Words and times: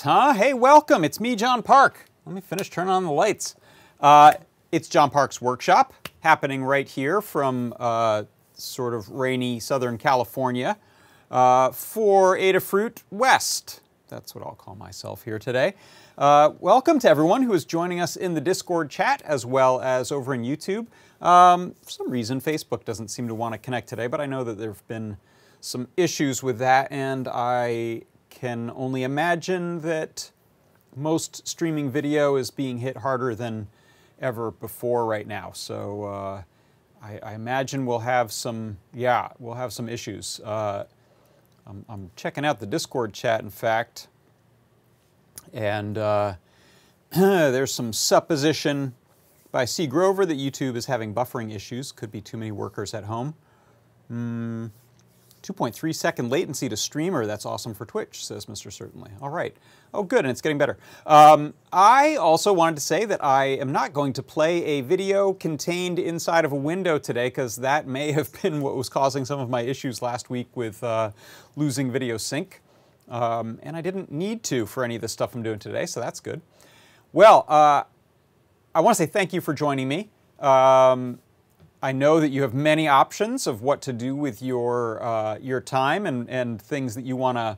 huh? 0.00 0.32
Hey, 0.32 0.54
welcome. 0.54 1.04
It's 1.04 1.20
me, 1.20 1.34
John 1.34 1.62
Park. 1.62 2.04
Let 2.26 2.34
me 2.34 2.40
finish 2.40 2.70
turning 2.70 2.90
on 2.90 3.04
the 3.04 3.10
lights. 3.10 3.56
Uh, 4.00 4.34
it's 4.70 4.88
John 4.88 5.10
Park's 5.10 5.40
workshop 5.40 5.94
happening 6.20 6.62
right 6.62 6.88
here 6.88 7.20
from 7.20 7.74
uh, 7.78 8.24
sort 8.54 8.94
of 8.94 9.08
rainy 9.08 9.60
Southern 9.60 9.98
California 9.98 10.76
uh, 11.30 11.70
for 11.70 12.36
Adafruit 12.36 13.02
West. 13.10 13.80
That's 14.08 14.34
what 14.34 14.44
I'll 14.44 14.54
call 14.54 14.74
myself 14.74 15.24
here 15.24 15.38
today. 15.38 15.74
Uh, 16.16 16.50
welcome 16.60 16.98
to 17.00 17.08
everyone 17.08 17.42
who 17.42 17.52
is 17.52 17.64
joining 17.64 18.00
us 18.00 18.16
in 18.16 18.34
the 18.34 18.40
Discord 18.40 18.90
chat 18.90 19.22
as 19.24 19.46
well 19.46 19.80
as 19.80 20.10
over 20.12 20.34
in 20.34 20.42
YouTube. 20.42 20.86
Um, 21.20 21.74
for 21.82 21.90
some 21.90 22.10
reason, 22.10 22.40
Facebook 22.40 22.84
doesn't 22.84 23.08
seem 23.08 23.28
to 23.28 23.34
want 23.34 23.52
to 23.52 23.58
connect 23.58 23.88
today, 23.88 24.06
but 24.06 24.20
I 24.20 24.26
know 24.26 24.44
that 24.44 24.58
there 24.58 24.70
have 24.70 24.86
been 24.88 25.16
some 25.60 25.88
issues 25.96 26.42
with 26.42 26.58
that, 26.58 26.90
and 26.90 27.28
I 27.28 28.02
can 28.40 28.70
only 28.76 29.02
imagine 29.02 29.80
that 29.80 30.30
most 30.94 31.46
streaming 31.46 31.90
video 31.90 32.36
is 32.36 32.50
being 32.50 32.78
hit 32.78 32.98
harder 32.98 33.34
than 33.34 33.66
ever 34.20 34.52
before 34.52 35.06
right 35.06 35.26
now. 35.26 35.50
So 35.52 36.04
uh, 36.04 36.42
I, 37.02 37.18
I, 37.22 37.34
imagine 37.34 37.84
we'll 37.84 37.98
have 38.00 38.30
some, 38.30 38.78
yeah, 38.94 39.28
we'll 39.40 39.54
have 39.54 39.72
some 39.72 39.88
issues. 39.88 40.40
Uh, 40.44 40.84
I'm, 41.66 41.84
I'm, 41.88 42.10
checking 42.14 42.44
out 42.44 42.60
the 42.60 42.66
Discord 42.66 43.12
chat, 43.12 43.40
in 43.40 43.50
fact, 43.50 44.06
and 45.52 45.98
uh, 45.98 46.34
there's 47.10 47.74
some 47.74 47.92
supposition 47.92 48.94
by 49.50 49.64
C. 49.64 49.86
Grover 49.88 50.24
that 50.24 50.38
YouTube 50.38 50.76
is 50.76 50.86
having 50.86 51.12
buffering 51.12 51.54
issues. 51.54 51.90
Could 51.90 52.12
be 52.12 52.20
too 52.20 52.36
many 52.36 52.52
workers 52.52 52.94
at 52.94 53.04
home. 53.04 53.34
Mm. 54.10 54.70
2.3 55.48 55.94
second 55.94 56.30
latency 56.30 56.68
to 56.68 56.76
streamer. 56.76 57.24
That's 57.24 57.46
awesome 57.46 57.72
for 57.72 57.86
Twitch, 57.86 58.24
says 58.24 58.46
Mr. 58.46 58.70
Certainly. 58.70 59.12
All 59.22 59.30
right. 59.30 59.56
Oh, 59.94 60.02
good, 60.02 60.20
and 60.20 60.28
it's 60.28 60.42
getting 60.42 60.58
better. 60.58 60.76
Um, 61.06 61.54
I 61.72 62.16
also 62.16 62.52
wanted 62.52 62.76
to 62.76 62.82
say 62.82 63.06
that 63.06 63.24
I 63.24 63.46
am 63.46 63.72
not 63.72 63.94
going 63.94 64.12
to 64.14 64.22
play 64.22 64.62
a 64.64 64.80
video 64.82 65.32
contained 65.32 65.98
inside 65.98 66.44
of 66.44 66.52
a 66.52 66.56
window 66.56 66.98
today 66.98 67.28
because 67.28 67.56
that 67.56 67.86
may 67.86 68.12
have 68.18 68.30
been 68.42 68.60
what 68.60 68.76
was 68.76 68.90
causing 68.90 69.24
some 69.24 69.40
of 69.40 69.48
my 69.48 69.62
issues 69.62 70.02
last 70.02 70.28
week 70.28 70.48
with 70.54 70.84
uh, 70.84 71.12
losing 71.56 71.90
video 71.90 72.18
sync. 72.18 72.60
Um, 73.08 73.58
and 73.62 73.74
I 73.74 73.80
didn't 73.80 74.12
need 74.12 74.42
to 74.44 74.66
for 74.66 74.84
any 74.84 74.96
of 74.96 75.00
the 75.00 75.08
stuff 75.08 75.34
I'm 75.34 75.42
doing 75.42 75.58
today, 75.58 75.86
so 75.86 75.98
that's 75.98 76.20
good. 76.20 76.42
Well, 77.14 77.46
uh, 77.48 77.84
I 78.74 78.80
want 78.80 78.98
to 78.98 79.02
say 79.02 79.06
thank 79.06 79.32
you 79.32 79.40
for 79.40 79.54
joining 79.54 79.88
me. 79.88 80.10
Um, 80.40 81.20
I 81.80 81.92
know 81.92 82.18
that 82.18 82.30
you 82.30 82.42
have 82.42 82.54
many 82.54 82.88
options 82.88 83.46
of 83.46 83.62
what 83.62 83.80
to 83.82 83.92
do 83.92 84.16
with 84.16 84.42
your, 84.42 85.00
uh, 85.02 85.38
your 85.38 85.60
time 85.60 86.06
and, 86.06 86.28
and 86.28 86.60
things 86.60 86.96
that 86.96 87.04
you 87.04 87.14
want 87.14 87.38
to 87.38 87.56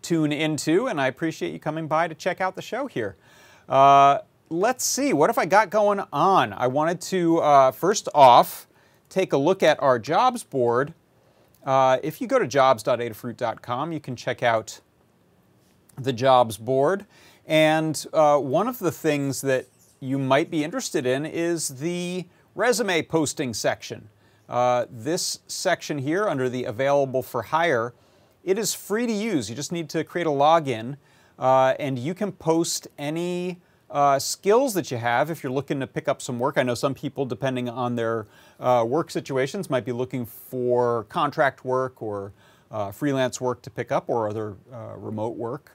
tune 0.00 0.32
into, 0.32 0.86
and 0.86 0.98
I 1.00 1.08
appreciate 1.08 1.52
you 1.52 1.58
coming 1.58 1.86
by 1.86 2.08
to 2.08 2.14
check 2.14 2.40
out 2.40 2.56
the 2.56 2.62
show 2.62 2.86
here. 2.86 3.16
Uh, 3.68 4.18
let's 4.48 4.84
see, 4.84 5.12
what 5.12 5.28
have 5.28 5.36
I 5.36 5.44
got 5.44 5.68
going 5.68 6.00
on? 6.12 6.54
I 6.54 6.68
wanted 6.68 7.02
to, 7.02 7.38
uh, 7.38 7.70
first 7.70 8.08
off, 8.14 8.66
take 9.10 9.34
a 9.34 9.36
look 9.36 9.62
at 9.62 9.82
our 9.82 9.98
jobs 9.98 10.42
board. 10.42 10.94
Uh, 11.64 11.98
if 12.02 12.20
you 12.20 12.26
go 12.26 12.38
to 12.38 12.46
jobs.adafruit.com, 12.46 13.92
you 13.92 14.00
can 14.00 14.16
check 14.16 14.42
out 14.42 14.80
the 15.98 16.12
jobs 16.12 16.56
board. 16.56 17.04
And 17.46 18.06
uh, 18.14 18.38
one 18.38 18.68
of 18.68 18.78
the 18.78 18.90
things 18.90 19.42
that 19.42 19.66
you 20.00 20.18
might 20.18 20.50
be 20.50 20.64
interested 20.64 21.06
in 21.06 21.26
is 21.26 21.68
the 21.68 22.26
resume 22.54 23.02
posting 23.02 23.52
section. 23.54 24.08
Uh, 24.48 24.86
this 24.90 25.40
section 25.46 25.98
here 25.98 26.28
under 26.28 26.48
the 26.48 26.64
available 26.64 27.22
for 27.22 27.42
hire, 27.42 27.94
it 28.44 28.58
is 28.58 28.74
free 28.74 29.06
to 29.06 29.12
use. 29.12 29.48
You 29.48 29.56
just 29.56 29.72
need 29.72 29.88
to 29.90 30.04
create 30.04 30.26
a 30.26 30.30
login 30.30 30.96
uh, 31.38 31.74
and 31.78 31.98
you 31.98 32.14
can 32.14 32.32
post 32.32 32.86
any 32.98 33.60
uh, 33.90 34.18
skills 34.18 34.74
that 34.74 34.90
you 34.90 34.96
have 34.96 35.30
if 35.30 35.42
you're 35.42 35.52
looking 35.52 35.80
to 35.80 35.86
pick 35.86 36.08
up 36.08 36.20
some 36.20 36.38
work. 36.38 36.58
I 36.58 36.62
know 36.62 36.74
some 36.74 36.94
people, 36.94 37.24
depending 37.24 37.68
on 37.68 37.96
their 37.96 38.26
uh, 38.60 38.84
work 38.86 39.10
situations, 39.10 39.70
might 39.70 39.84
be 39.84 39.92
looking 39.92 40.26
for 40.26 41.04
contract 41.04 41.64
work 41.64 42.02
or 42.02 42.32
uh, 42.70 42.92
freelance 42.92 43.40
work 43.40 43.62
to 43.62 43.70
pick 43.70 43.92
up 43.92 44.08
or 44.08 44.28
other 44.28 44.56
uh, 44.72 44.94
remote 44.96 45.36
work. 45.36 45.72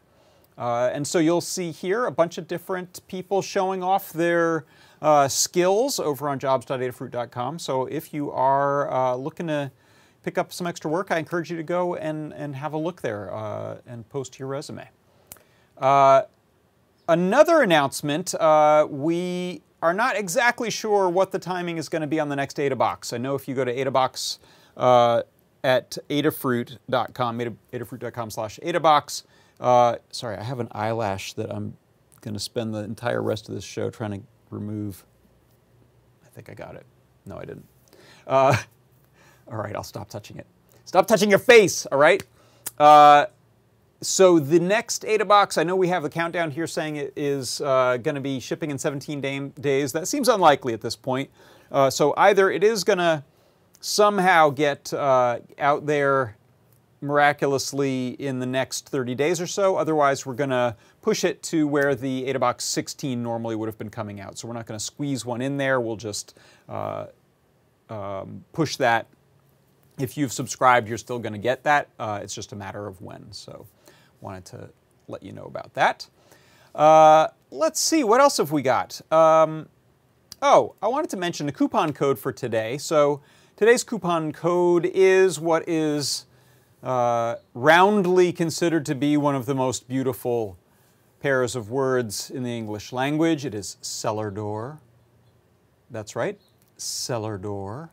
and 0.58 1.08
so 1.08 1.20
you'll 1.20 1.42
see 1.42 1.72
here 1.72 2.06
a 2.06 2.12
bunch 2.12 2.38
of 2.38 2.48
different 2.48 3.06
people 3.08 3.42
showing 3.42 3.82
off 3.82 4.12
their 4.12 4.66
uh, 5.02 5.28
skills 5.28 6.00
over 6.00 6.28
on 6.30 6.40
jobs.adafruit.com. 6.40 7.60
So 7.60 7.86
if 7.86 8.14
you 8.14 8.32
are 8.32 8.92
uh, 8.92 9.16
looking 9.16 9.48
to 9.48 9.72
pick 10.24 10.38
up 10.38 10.52
some 10.52 10.68
extra 10.68 10.92
work, 10.92 11.12
I 11.12 11.18
encourage 11.18 11.50
you 11.50 11.58
to 11.58 11.64
go 11.64 11.96
and, 11.96 12.34
and 12.34 12.56
have 12.56 12.74
a 12.74 12.78
look 12.78 13.02
there 13.02 13.34
uh, 13.34 13.78
and 13.88 14.08
post 14.10 14.40
your 14.40 14.48
resume. 14.48 14.90
Uh, 15.78 16.24
another 17.08 17.62
announcement, 17.62 18.36
uh, 18.36 18.86
we 18.90 19.62
are 19.82 19.94
not 19.94 20.18
exactly 20.18 20.70
sure 20.70 21.10
what 21.10 21.32
the 21.32 21.40
timing 21.40 21.78
is 21.78 21.88
going 21.88 22.02
to 22.02 22.08
be 22.08 22.20
on 22.20 22.28
the 22.28 22.36
next 22.36 22.58
AdaBox. 22.58 23.14
I 23.14 23.18
know 23.18 23.36
if 23.36 23.48
you 23.48 23.56
go 23.56 23.64
to 23.64 23.74
AdaBox 23.74 24.40
uh, 24.76 25.24
at 25.64 25.98
adafruit.com, 26.10 27.40
adafruit.com 27.72 28.30
slash 28.30 28.60
AdaBox, 28.62 29.24
sorry, 30.12 30.38
I 30.38 30.44
have 30.44 30.60
an 30.60 30.68
eyelash 30.72 31.34
that 31.34 31.50
I'm 31.50 31.78
going 32.20 32.34
to 32.34 32.40
spend 32.40 32.74
the 32.74 32.80
entire 32.80 33.24
rest 33.24 33.48
of 33.48 33.56
this 33.56 33.64
show 33.64 33.90
trying 33.90 34.12
to 34.12 34.22
remove. 34.50 35.04
I 36.26 36.30
think 36.30 36.50
I 36.50 36.54
got 36.54 36.76
it. 36.76 36.86
No, 37.26 37.38
I 37.38 37.46
didn't. 37.46 37.68
Uh, 38.28 38.56
all 39.52 39.58
right, 39.58 39.76
I'll 39.76 39.84
stop 39.84 40.10
touching 40.10 40.38
it. 40.38 40.48
Stop 40.86 41.08
touching 41.08 41.30
your 41.30 41.40
face, 41.40 41.86
all 41.88 42.00
right? 42.00 42.24
Uh, 42.78 43.28
so 44.02 44.40
the 44.40 44.60
next 44.60 45.04
AdaBox, 45.04 45.58
I 45.58 45.64
know 45.64 45.76
we 45.76 45.90
have 45.90 46.04
the 46.04 46.10
countdown 46.10 46.52
here 46.52 46.68
saying 46.68 46.96
it 46.96 47.14
is 47.16 47.60
uh, 47.62 47.98
going 47.98 48.16
to 48.16 48.22
be 48.22 48.40
shipping 48.40 48.72
in 48.72 48.78
17 48.78 49.20
day 49.20 49.40
days. 49.40 49.92
That 49.92 50.08
seems 50.08 50.30
unlikely 50.30 50.74
at 50.74 50.82
this 50.82 50.96
point. 50.96 51.30
Uh, 51.72 51.90
so 51.90 52.14
either 52.18 52.50
it 52.50 52.64
is 52.64 52.84
going 52.84 53.00
to 53.00 53.24
somehow 53.82 54.50
get 54.50 54.94
uh, 54.94 55.40
out 55.58 55.86
there 55.86 56.38
miraculously 57.02 58.10
in 58.10 58.40
the 58.40 58.46
next 58.46 58.90
30 58.90 59.16
days 59.16 59.40
or 59.40 59.48
so. 59.48 59.78
Otherwise, 59.78 60.26
we're 60.26 60.34
going 60.34 60.50
to 60.50 60.76
push 61.02 61.24
it 61.24 61.42
to 61.44 61.68
where 61.68 61.96
the 61.96 62.26
AdaBox 62.26 62.62
16 62.62 63.22
normally 63.22 63.56
would 63.56 63.68
have 63.68 63.78
been 63.78 63.90
coming 63.90 64.20
out. 64.20 64.38
So 64.38 64.48
we're 64.48 64.54
not 64.54 64.66
going 64.66 64.78
to 64.78 64.84
squeeze 64.84 65.26
one 65.26 65.42
in 65.42 65.58
there. 65.58 65.80
We'll 65.80 65.96
just 65.96 66.38
uh, 66.68 67.08
um, 67.90 68.44
push 68.54 68.76
that. 68.78 69.08
If 69.98 70.18
you've 70.18 70.34
subscribed, 70.34 70.88
you're 70.88 70.98
still 70.98 71.20
going 71.20 71.34
to 71.34 71.40
get 71.40 71.64
that. 71.64 71.90
Uh, 72.00 72.20
it's 72.22 72.34
just 72.34 72.52
a 72.52 72.56
matter 72.56 72.88
of 72.88 73.02
when. 73.02 73.32
So 73.32 73.66
wanted 74.22 74.46
to 74.46 74.70
let 75.08 75.24
you 75.24 75.32
know 75.32 75.46
about 75.46 75.74
that. 75.74 76.08
Uh, 76.76 77.28
let's 77.52 77.80
see, 77.80 78.04
what 78.04 78.22
else 78.22 78.38
have 78.38 78.52
we 78.52 78.62
got? 78.62 79.02
Um, 79.12 79.68
oh, 80.42 80.76
I 80.82 80.88
wanted 80.88 81.10
to 81.12 81.18
mention 81.18 81.46
the 81.46 81.52
coupon 81.52 81.94
code 81.94 82.20
for 82.20 82.32
today. 82.32 82.78
So 82.78 83.22
today's 83.56 83.84
coupon 83.84 84.32
code 84.32 84.90
is 84.94 85.40
what 85.40 85.68
is 85.68 86.26
uh, 86.84 87.36
roundly 87.54 88.32
considered 88.32 88.86
to 88.86 88.96
be 88.96 89.18
one 89.18 89.36
of 89.36 89.46
the 89.46 89.56
most 89.56 89.88
beautiful 89.88 90.58
pairs 91.20 91.56
of 91.56 91.70
words 91.70 92.30
in 92.30 92.44
the 92.44 92.58
English 92.58 92.94
language. 92.94 93.46
It 93.46 93.54
is 93.54 93.78
cellar 93.82 94.32
door. 94.32 94.80
That's 95.90 96.16
right, 96.16 96.40
cellar 96.78 97.38
door. 97.38 97.92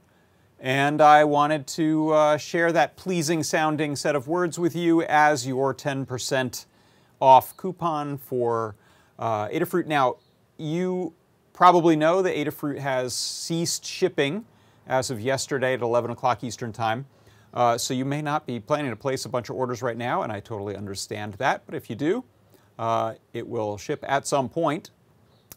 And 0.61 1.01
I 1.01 1.25
wanted 1.25 1.67
to 1.69 2.13
uh, 2.13 2.37
share 2.39 2.73
that 2.73 2.97
pleasing 2.97 3.43
sounding 3.43 3.97
set 3.97 4.17
of 4.17 4.27
words 4.27 4.59
with 4.59 4.75
you 4.75 5.03
as 5.03 5.47
your 5.47 5.75
10% 5.75 6.67
off 7.21 7.57
coupon 7.57 8.17
for 8.17 8.77
uh, 9.19 9.49
Adafruit. 9.49 9.87
Now, 9.87 10.17
you 10.57 11.13
probably 11.53 11.97
know 11.97 12.23
that 12.23 12.35
Adafruit 12.35 12.79
has 12.79 13.15
ceased 13.15 13.85
shipping 13.85 14.45
as 14.87 15.11
of 15.11 15.21
yesterday 15.21 15.75
at 15.75 15.83
11 15.83 16.11
o'clock 16.11 16.45
Eastern 16.45 16.73
Time. 16.73 17.07
Uh, 17.57 17.79
so 17.79 17.95
you 17.95 18.05
may 18.05 18.21
not 18.21 18.47
be 18.47 18.61
planning 18.61 18.91
to 18.91 18.97
place 18.97 19.25
a 19.25 19.29
bunch 19.31 19.49
of 19.49 19.57
orders 19.57 19.81
right 19.81 19.97
now, 19.97 20.21
and 20.21 20.31
I 20.31 20.41
totally 20.41 20.77
understand 20.77 21.33
that. 21.35 21.63
But 21.65 21.75
if 21.75 21.89
you 21.89 21.97
do, 21.97 22.23
uh, 22.79 23.15
it 23.33 23.49
will 23.49 23.79
ship 23.79 24.05
at 24.07 24.27
some 24.27 24.51
point, 24.51 24.91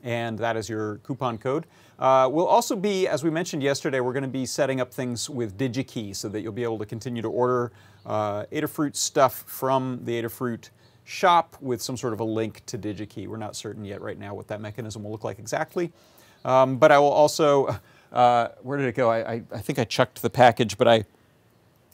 and 0.01 0.39
that 0.39 0.55
is 0.55 0.69
your 0.69 0.99
coupon 0.99 1.37
code. 1.37 1.65
Uh, 1.99 2.29
we'll 2.31 2.47
also 2.47 2.77
be, 2.77 3.05
as 3.05 3.21
we 3.21 3.29
mentioned 3.29 3.61
yesterday, 3.61 3.99
we're 3.99 4.13
going 4.13 4.23
to 4.23 4.29
be 4.29 4.45
setting 4.45 4.79
up 4.79 4.93
things 4.93 5.29
with 5.29 5.57
DigiKey 5.57 6.15
so 6.15 6.29
that 6.29 6.39
you'll 6.39 6.53
be 6.53 6.63
able 6.63 6.79
to 6.79 6.85
continue 6.85 7.21
to 7.21 7.27
order 7.27 7.73
uh, 8.05 8.45
Adafruit 8.45 8.95
stuff 8.95 9.43
from 9.45 9.99
the 10.05 10.23
Adafruit 10.23 10.69
shop 11.03 11.57
with 11.59 11.81
some 11.81 11.97
sort 11.97 12.13
of 12.13 12.21
a 12.21 12.23
link 12.23 12.65
to 12.67 12.77
DigiKey. 12.77 13.27
We're 13.27 13.35
not 13.35 13.57
certain 13.57 13.83
yet 13.83 13.99
right 13.99 14.17
now 14.17 14.33
what 14.33 14.47
that 14.47 14.61
mechanism 14.61 15.03
will 15.03 15.11
look 15.11 15.25
like 15.25 15.37
exactly. 15.37 15.91
Um, 16.45 16.77
but 16.77 16.93
I 16.93 16.99
will 16.99 17.11
also, 17.11 17.77
uh, 18.13 18.49
where 18.61 18.77
did 18.77 18.87
it 18.87 18.95
go? 18.95 19.11
I, 19.11 19.33
I, 19.33 19.43
I, 19.53 19.59
think 19.59 19.79
I 19.79 19.83
chucked 19.83 20.21
the 20.21 20.29
package, 20.29 20.77
but 20.77 20.87
I, 20.87 21.03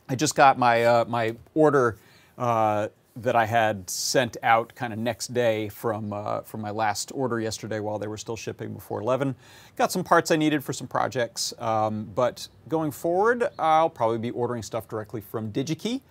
I 0.07 0.15
just 0.15 0.35
got 0.35 0.59
my, 0.59 0.83
uh, 0.83 1.05
my 1.05 1.35
order 1.55 1.97
uh, 2.37 2.89
that 3.15 3.35
I 3.35 3.45
had 3.45 3.89
sent 3.89 4.37
out 4.43 4.75
kind 4.75 4.93
of 4.93 4.99
next 4.99 5.33
day 5.33 5.69
from, 5.69 6.13
uh, 6.13 6.41
from 6.41 6.61
my 6.61 6.69
last 6.69 7.11
order 7.15 7.39
yesterday 7.39 7.79
while 7.79 7.97
they 7.97 8.07
were 8.07 8.17
still 8.17 8.35
shipping 8.35 8.73
before 8.73 9.01
11. 9.01 9.35
Got 9.77 9.91
some 9.91 10.03
parts 10.03 10.29
I 10.29 10.35
needed 10.35 10.63
for 10.63 10.73
some 10.73 10.87
projects, 10.87 11.53
um, 11.59 12.11
but 12.13 12.47
going 12.67 12.91
forward, 12.91 13.47
I'll 13.57 13.89
probably 13.89 14.17
be 14.19 14.31
ordering 14.31 14.61
stuff 14.61 14.87
directly 14.87 15.21
from 15.21 15.51
DigiKey. 15.51 16.01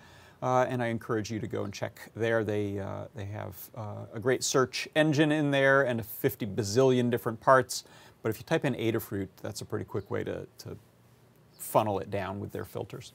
Uh, 0.43 0.67
and 0.69 0.82
I 0.82 0.88
encourage 0.88 1.31
you 1.31 1.41
to 1.41 1.46
go 1.46 1.64
and 1.64 1.73
check 1.73 2.11
there. 2.14 2.44
They, 2.44 2.79
uh, 2.79 3.05
they 3.14 3.25
have 3.26 3.56
uh, 3.75 4.05
a 4.12 4.20
great 4.20 4.44
search 4.44 4.87
engine 4.94 5.32
in 5.32 5.50
there 5.50 5.82
and 5.82 6.05
50 6.05 6.46
bazillion 6.46 7.11
different 7.11 7.41
parts. 7.41 7.85
But 8.23 8.29
if 8.29 8.38
you 8.38 8.44
type 8.44 8.64
in 8.67 8.75
Adafruit, 8.75 9.29
that's 9.41 9.62
a 9.62 9.64
pretty 9.64 9.87
quick 9.87 10.11
way 10.11 10.23
to, 10.25 10.46
to 10.58 10.76
funnel 11.58 11.99
it 11.99 12.11
down 12.11 12.41
with 12.41 12.52
their 12.52 12.64
filters. 12.64 13.12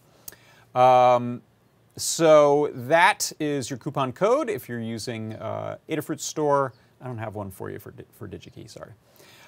Um, 0.76 1.42
so 1.98 2.72
that 2.74 3.32
is 3.40 3.70
your 3.70 3.78
coupon 3.78 4.14
code 4.14 4.50
if 4.50 4.70
you're 4.70 4.80
using 4.80 5.34
uh, 5.36 5.78
Adafruit 5.90 6.20
Store. 6.20 6.74
I 7.02 7.08
don't 7.08 7.18
have 7.18 7.36
one 7.36 7.52
for 7.52 7.70
you 7.70 7.80
for, 7.80 7.94
for 8.14 8.28
DigiKey, 8.28 8.70
sorry. 8.70 8.92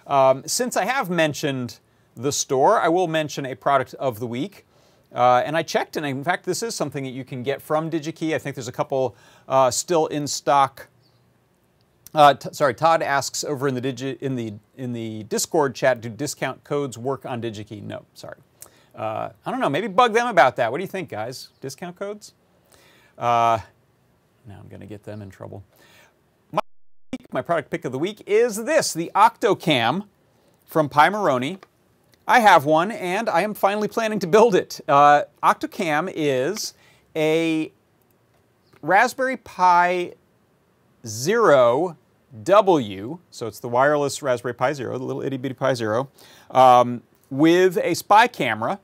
Um, 0.08 0.44
since 0.46 0.76
I 0.76 0.86
have 0.86 1.10
mentioned 1.10 1.80
the 2.16 2.32
store, 2.32 2.80
I 2.82 2.90
will 2.90 3.08
mention 3.08 3.46
a 3.46 3.56
product 3.56 3.94
of 3.96 4.20
the 4.20 4.28
week. 4.28 4.66
Uh, 5.14 5.44
and 5.46 5.58
I 5.58 5.64
checked, 5.64 5.98
and 5.98 6.06
in 6.06 6.24
fact, 6.24 6.46
this 6.46 6.64
is 6.64 6.74
something 6.74 7.04
that 7.04 7.12
you 7.12 7.26
can 7.26 7.44
get 7.44 7.62
from 7.62 7.90
DigiKey. 7.90 8.34
I 8.34 8.38
think 8.38 8.56
there's 8.56 8.70
a 8.70 8.74
couple 8.74 9.16
uh, 9.48 9.70
still 9.70 10.08
in 10.08 10.26
stock. 10.26 10.88
Uh, 12.14 12.36
sorry, 12.52 12.74
Todd 12.74 13.02
asks 13.02 13.44
over 13.44 13.68
in 13.68 13.76
the, 13.76 13.82
Digi 13.82 14.18
in, 14.22 14.36
the, 14.36 14.54
in 14.76 14.94
the 14.94 15.24
Discord 15.24 15.76
chat, 15.76 16.02
do 16.02 16.10
discount 16.10 16.64
codes 16.64 16.98
work 16.98 17.26
on 17.26 17.42
DigiKey? 17.42 17.84
No, 17.84 18.06
sorry. 18.14 18.38
Uh, 19.02 19.32
I 19.44 19.50
don't 19.50 19.60
know, 19.60 19.70
maybe 19.70 19.88
bug 19.88 20.14
them 20.14 20.28
about 20.28 20.58
that. 20.58 20.72
What 20.72 20.78
do 20.78 20.84
you 20.84 20.88
think, 20.88 21.10
guys? 21.10 21.50
Discount 21.60 21.96
codes? 21.96 22.36
Uh, 23.18 23.58
now 24.46 24.60
I'm 24.60 24.68
going 24.70 24.82
to 24.82 24.86
get 24.86 25.04
them 25.04 25.24
in 25.24 25.32
trouble. 25.32 25.64
My, 26.52 26.60
my 27.32 27.42
product 27.42 27.72
pick 27.72 27.84
of 27.84 27.94
the 27.94 27.98
week 27.98 28.22
is 28.28 28.64
this, 28.64 28.94
the 28.94 29.12
Octocam 29.16 30.04
from 30.68 30.88
Pimoroni. 30.88 31.58
I 32.28 32.42
have 32.42 32.66
one, 32.66 32.92
and 32.92 33.28
I 33.28 33.42
am 33.42 33.56
finally 33.56 33.88
planning 33.88 34.20
to 34.20 34.28
build 34.28 34.54
it. 34.54 34.80
Uh, 34.88 35.24
Octocam 35.42 36.12
is 36.16 36.76
a 37.16 37.72
Raspberry 38.84 39.38
Pi 39.38 40.14
Zero 41.08 41.98
W, 42.44 43.18
so 43.32 43.48
it's 43.48 43.60
the 43.60 43.68
wireless 43.68 44.22
Raspberry 44.22 44.54
Pi 44.54 44.74
Zero, 44.74 45.00
the 45.00 45.06
little 45.06 45.24
itty 45.24 45.38
bitty 45.38 45.56
Pi 45.56 45.74
Zero, 45.74 46.12
um, 46.52 47.02
with 47.32 47.80
a 47.80 47.96
spy 47.96 48.28
camera 48.28 48.80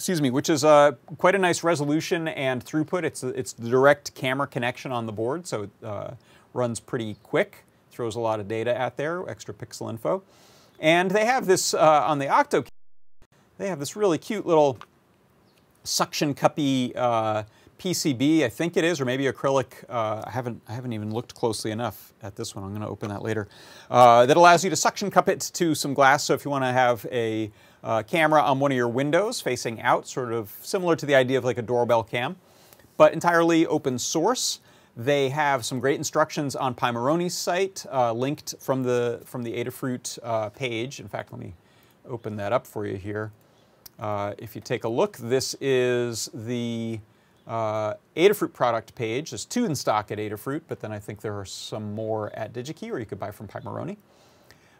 excuse 0.00 0.22
me, 0.22 0.30
which 0.30 0.48
is 0.48 0.64
uh, 0.64 0.92
quite 1.18 1.34
a 1.34 1.38
nice 1.38 1.62
resolution 1.62 2.28
and 2.28 2.64
throughput. 2.64 3.04
It's, 3.04 3.22
it's 3.22 3.52
the 3.52 3.68
direct 3.68 4.14
camera 4.14 4.46
connection 4.46 4.92
on 4.92 5.04
the 5.04 5.12
board, 5.12 5.46
so 5.46 5.64
it 5.64 5.70
uh, 5.84 6.12
runs 6.54 6.80
pretty 6.80 7.18
quick, 7.22 7.66
throws 7.90 8.16
a 8.16 8.20
lot 8.20 8.40
of 8.40 8.48
data 8.48 8.74
at 8.74 8.96
there, 8.96 9.28
extra 9.28 9.52
pixel 9.52 9.90
info. 9.90 10.22
And 10.78 11.10
they 11.10 11.26
have 11.26 11.44
this 11.44 11.74
uh, 11.74 12.04
on 12.06 12.18
the 12.18 12.28
Octo, 12.28 12.64
they 13.58 13.68
have 13.68 13.78
this 13.78 13.94
really 13.94 14.16
cute 14.16 14.46
little 14.46 14.78
suction 15.84 16.34
cuppy 16.34 16.96
uh, 16.96 17.42
PCB, 17.78 18.42
I 18.42 18.48
think 18.48 18.78
it 18.78 18.84
is, 18.84 19.02
or 19.02 19.04
maybe 19.04 19.24
acrylic. 19.24 19.84
Uh, 19.86 20.22
I 20.26 20.30
haven't 20.30 20.62
I 20.66 20.72
haven't 20.72 20.94
even 20.94 21.12
looked 21.12 21.34
closely 21.34 21.72
enough 21.72 22.14
at 22.22 22.36
this 22.36 22.54
one. 22.54 22.64
I'm 22.64 22.70
going 22.70 22.80
to 22.80 22.88
open 22.88 23.10
that 23.10 23.20
later. 23.20 23.48
Uh, 23.90 24.24
that 24.24 24.38
allows 24.38 24.64
you 24.64 24.70
to 24.70 24.76
suction 24.76 25.10
cup 25.10 25.28
it 25.28 25.40
to 25.52 25.74
some 25.74 25.92
glass. 25.92 26.24
So 26.24 26.32
if 26.32 26.46
you 26.46 26.50
want 26.50 26.64
to 26.64 26.72
have 26.72 27.06
a 27.12 27.50
uh, 27.82 28.02
camera 28.02 28.42
on 28.42 28.60
one 28.60 28.70
of 28.70 28.76
your 28.76 28.88
windows 28.88 29.40
facing 29.40 29.80
out, 29.80 30.06
sort 30.06 30.32
of 30.32 30.54
similar 30.62 30.96
to 30.96 31.06
the 31.06 31.14
idea 31.14 31.38
of 31.38 31.44
like 31.44 31.58
a 31.58 31.62
doorbell 31.62 32.02
cam, 32.02 32.36
but 32.96 33.12
entirely 33.12 33.66
open 33.66 33.98
source. 33.98 34.60
They 34.96 35.30
have 35.30 35.64
some 35.64 35.80
great 35.80 35.96
instructions 35.96 36.54
on 36.56 36.74
Pimoroni's 36.74 37.34
site, 37.34 37.86
uh, 37.90 38.12
linked 38.12 38.54
from 38.60 38.82
the 38.82 39.22
from 39.24 39.42
the 39.42 39.52
Adafruit 39.52 40.18
uh, 40.22 40.50
page. 40.50 41.00
In 41.00 41.08
fact, 41.08 41.32
let 41.32 41.40
me 41.40 41.54
open 42.08 42.36
that 42.36 42.52
up 42.52 42.66
for 42.66 42.86
you 42.86 42.96
here. 42.96 43.32
Uh, 43.98 44.34
if 44.38 44.54
you 44.54 44.60
take 44.60 44.84
a 44.84 44.88
look, 44.88 45.16
this 45.18 45.54
is 45.60 46.28
the 46.34 46.98
uh, 47.46 47.94
Adafruit 48.16 48.52
product 48.52 48.94
page. 48.94 49.30
There's 49.30 49.44
two 49.44 49.64
in 49.64 49.74
stock 49.74 50.10
at 50.10 50.18
Adafruit, 50.18 50.62
but 50.68 50.80
then 50.80 50.92
I 50.92 50.98
think 50.98 51.20
there 51.20 51.38
are 51.38 51.44
some 51.44 51.94
more 51.94 52.34
at 52.34 52.52
DigiKey, 52.52 52.90
or 52.90 52.98
you 52.98 53.06
could 53.06 53.18
buy 53.18 53.30
from 53.30 53.48
Pimoroni. 53.48 53.96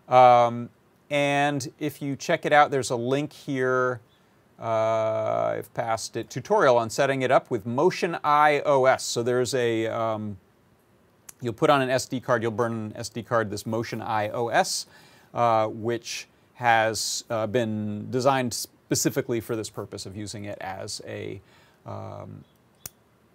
Um, 0.08 0.70
and 1.10 1.70
if 1.78 2.00
you 2.00 2.14
check 2.14 2.46
it 2.46 2.52
out, 2.52 2.70
there's 2.70 2.90
a 2.90 2.96
link 2.96 3.32
here. 3.32 4.00
Uh, 4.60 5.54
I've 5.56 5.72
passed 5.74 6.16
it, 6.16 6.30
tutorial 6.30 6.76
on 6.76 6.90
setting 6.90 7.22
it 7.22 7.30
up 7.30 7.50
with 7.50 7.66
motionEyeOS. 7.66 9.00
So 9.00 9.22
there's 9.22 9.54
a, 9.54 9.86
um, 9.86 10.36
you'll 11.40 11.54
put 11.54 11.70
on 11.70 11.82
an 11.82 11.88
SD 11.88 12.22
card, 12.22 12.42
you'll 12.42 12.52
burn 12.52 12.72
an 12.72 13.02
SD 13.02 13.26
card, 13.26 13.50
this 13.50 13.64
motionEyeOS, 13.64 14.86
uh, 15.34 15.66
which 15.68 16.28
has 16.54 17.24
uh, 17.30 17.46
been 17.46 18.10
designed 18.10 18.52
specifically 18.52 19.40
for 19.40 19.56
this 19.56 19.70
purpose 19.70 20.04
of 20.04 20.14
using 20.14 20.44
it 20.44 20.58
as 20.60 21.00
a, 21.06 21.40
um, 21.86 22.44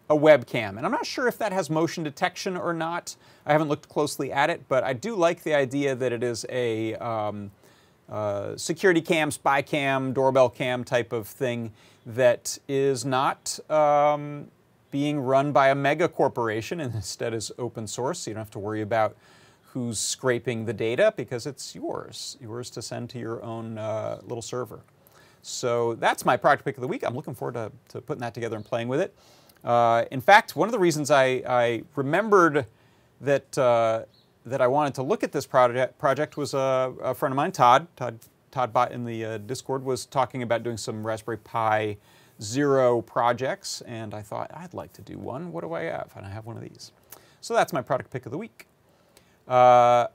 a 0.09 0.15
webcam. 0.15 0.77
And 0.77 0.85
I'm 0.85 0.91
not 0.91 1.07
sure 1.07 1.27
if 1.27 1.39
that 1.39 1.51
has 1.51 1.69
motion 1.69 2.03
detection 2.03 2.55
or 2.55 2.71
not. 2.71 3.15
I 3.47 3.51
haven't 3.51 3.67
looked 3.67 3.89
closely 3.89 4.31
at 4.31 4.51
it, 4.51 4.67
but 4.67 4.83
I 4.83 4.93
do 4.93 5.15
like 5.15 5.41
the 5.41 5.55
idea 5.55 5.95
that 5.95 6.13
it 6.13 6.23
is 6.23 6.45
a 6.49 6.93
um, 6.95 7.49
uh, 8.09 8.55
security 8.55 9.01
cam, 9.01 9.31
spy 9.31 9.61
cam, 9.61 10.13
doorbell 10.13 10.49
cam 10.49 10.83
type 10.83 11.11
of 11.11 11.27
thing 11.27 11.71
that 12.05 12.57
is 12.67 13.03
not 13.03 13.59
um, 13.69 14.47
being 14.91 15.19
run 15.19 15.51
by 15.51 15.69
a 15.69 15.75
mega 15.75 16.07
corporation 16.07 16.79
and 16.79 16.93
instead 16.95 17.33
is 17.33 17.51
open 17.57 17.87
source. 17.87 18.19
So 18.19 18.31
you 18.31 18.35
don't 18.35 18.41
have 18.41 18.51
to 18.51 18.59
worry 18.59 18.81
about 18.81 19.15
who's 19.73 19.99
scraping 19.99 20.65
the 20.65 20.73
data 20.73 21.13
because 21.17 21.45
it's 21.45 21.75
yours, 21.75 22.37
yours 22.39 22.69
to 22.69 22.81
send 22.81 23.09
to 23.09 23.19
your 23.19 23.43
own 23.43 23.77
uh, 23.77 24.19
little 24.23 24.41
server. 24.41 24.81
So 25.41 25.95
that's 25.95 26.25
my 26.25 26.37
project 26.37 26.65
pick 26.65 26.77
of 26.77 26.81
the 26.81 26.87
week. 26.87 27.03
I'm 27.03 27.15
looking 27.15 27.35
forward 27.35 27.53
to, 27.55 27.71
to 27.89 28.01
putting 28.01 28.21
that 28.21 28.33
together 28.33 28.55
and 28.55 28.65
playing 28.65 28.87
with 28.87 29.01
it. 29.01 29.13
Uh, 29.63 30.05
in 30.11 30.21
fact, 30.21 30.55
one 30.55 30.67
of 30.67 30.71
the 30.71 30.79
reasons 30.79 31.11
I, 31.11 31.43
I 31.47 31.83
remembered 31.95 32.65
that 33.19 33.57
uh, 33.57 34.03
that 34.45 34.61
I 34.61 34.67
wanted 34.67 34.93
to 34.95 35.03
look 35.03 35.23
at 35.23 35.31
this 35.31 35.45
project, 35.45 35.97
project 35.97 36.37
was 36.37 36.53
a, 36.53 36.93
a 37.01 37.13
friend 37.13 37.33
of 37.33 37.35
mine, 37.35 37.51
Todd. 37.51 37.87
Todd, 37.95 38.19
Todd 38.51 38.71
Bot 38.71 38.91
in 38.91 39.03
the 39.03 39.25
uh, 39.25 39.37
Discord 39.39 39.83
was 39.83 40.05
talking 40.05 40.43
about 40.43 40.63
doing 40.63 40.77
some 40.77 41.05
Raspberry 41.05 41.37
Pi 41.37 41.97
Zero 42.41 43.01
projects, 43.01 43.81
and 43.81 44.13
I 44.13 44.21
thought, 44.21 44.51
I'd 44.53 44.73
like 44.73 44.91
to 44.93 45.01
do 45.01 45.17
one. 45.17 45.51
What 45.51 45.63
do 45.63 45.73
I 45.73 45.83
have? 45.83 46.11
And 46.17 46.25
I 46.25 46.29
have 46.29 46.45
one 46.45 46.57
of 46.57 46.63
these. 46.63 46.91
So 47.41 47.53
that's 47.53 47.71
my 47.71 47.81
product 47.81 48.11
pick 48.11 48.25
of 48.25 48.31
the 48.31 48.37
week. 48.37 48.67
Uh, 49.47 50.07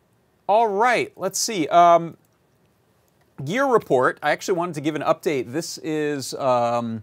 all 0.46 0.68
right, 0.68 1.12
let's 1.16 1.38
see. 1.38 1.66
Um, 1.68 2.16
gear 3.44 3.64
report. 3.64 4.18
I 4.22 4.32
actually 4.32 4.58
wanted 4.58 4.74
to 4.74 4.80
give 4.80 4.94
an 4.96 5.02
update. 5.02 5.50
This 5.50 5.78
is, 5.78 6.34
um, 6.34 7.02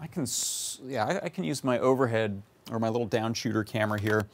I 0.00 0.06
can, 0.06 0.26
yeah, 0.84 1.06
I, 1.06 1.26
I 1.26 1.28
can 1.30 1.44
use 1.44 1.64
my 1.64 1.78
overhead 1.78 2.42
or 2.70 2.78
my 2.78 2.88
little 2.88 3.06
down 3.06 3.32
shooter 3.32 3.64
camera 3.64 4.00
here 4.00 4.26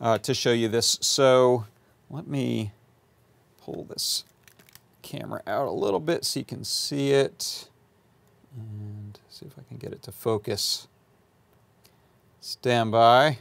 uh, 0.00 0.18
to 0.18 0.34
show 0.34 0.52
you 0.52 0.68
this. 0.68 0.98
So 1.00 1.66
let 2.08 2.26
me 2.26 2.72
pull 3.60 3.84
this 3.84 4.24
camera 5.02 5.42
out 5.46 5.66
a 5.66 5.72
little 5.72 6.00
bit 6.00 6.24
so 6.24 6.40
you 6.40 6.44
can 6.44 6.64
see 6.64 7.10
it 7.10 7.68
and 8.56 9.18
see 9.28 9.46
if 9.46 9.52
I 9.58 9.62
can 9.68 9.76
get 9.76 9.92
it 9.92 10.02
to 10.04 10.12
focus. 10.12 10.88
Stand 12.40 12.92
by. 12.92 13.38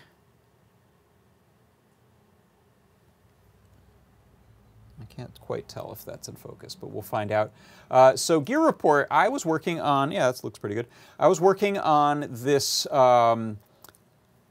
I 5.02 5.06
can't 5.10 5.40
quite 5.40 5.68
tell 5.68 5.92
if 5.92 6.04
that's 6.06 6.28
in 6.28 6.36
focus, 6.36 6.76
but 6.76 6.92
we'll 6.92 7.02
find 7.02 7.32
out. 7.32 7.52
Uh, 7.90 8.16
so 8.16 8.40
Gear 8.40 8.62
Report, 8.62 9.08
I 9.10 9.30
was 9.30 9.46
working 9.46 9.80
on, 9.80 10.12
yeah, 10.12 10.30
that 10.30 10.44
looks 10.44 10.60
pretty 10.60 10.76
good. 10.76 10.88
I 11.18 11.28
was 11.28 11.42
working 11.42 11.78
on 11.78 12.28
this 12.30 12.86
um, 12.92 13.58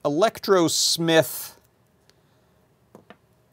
Electrosmith 0.05 1.58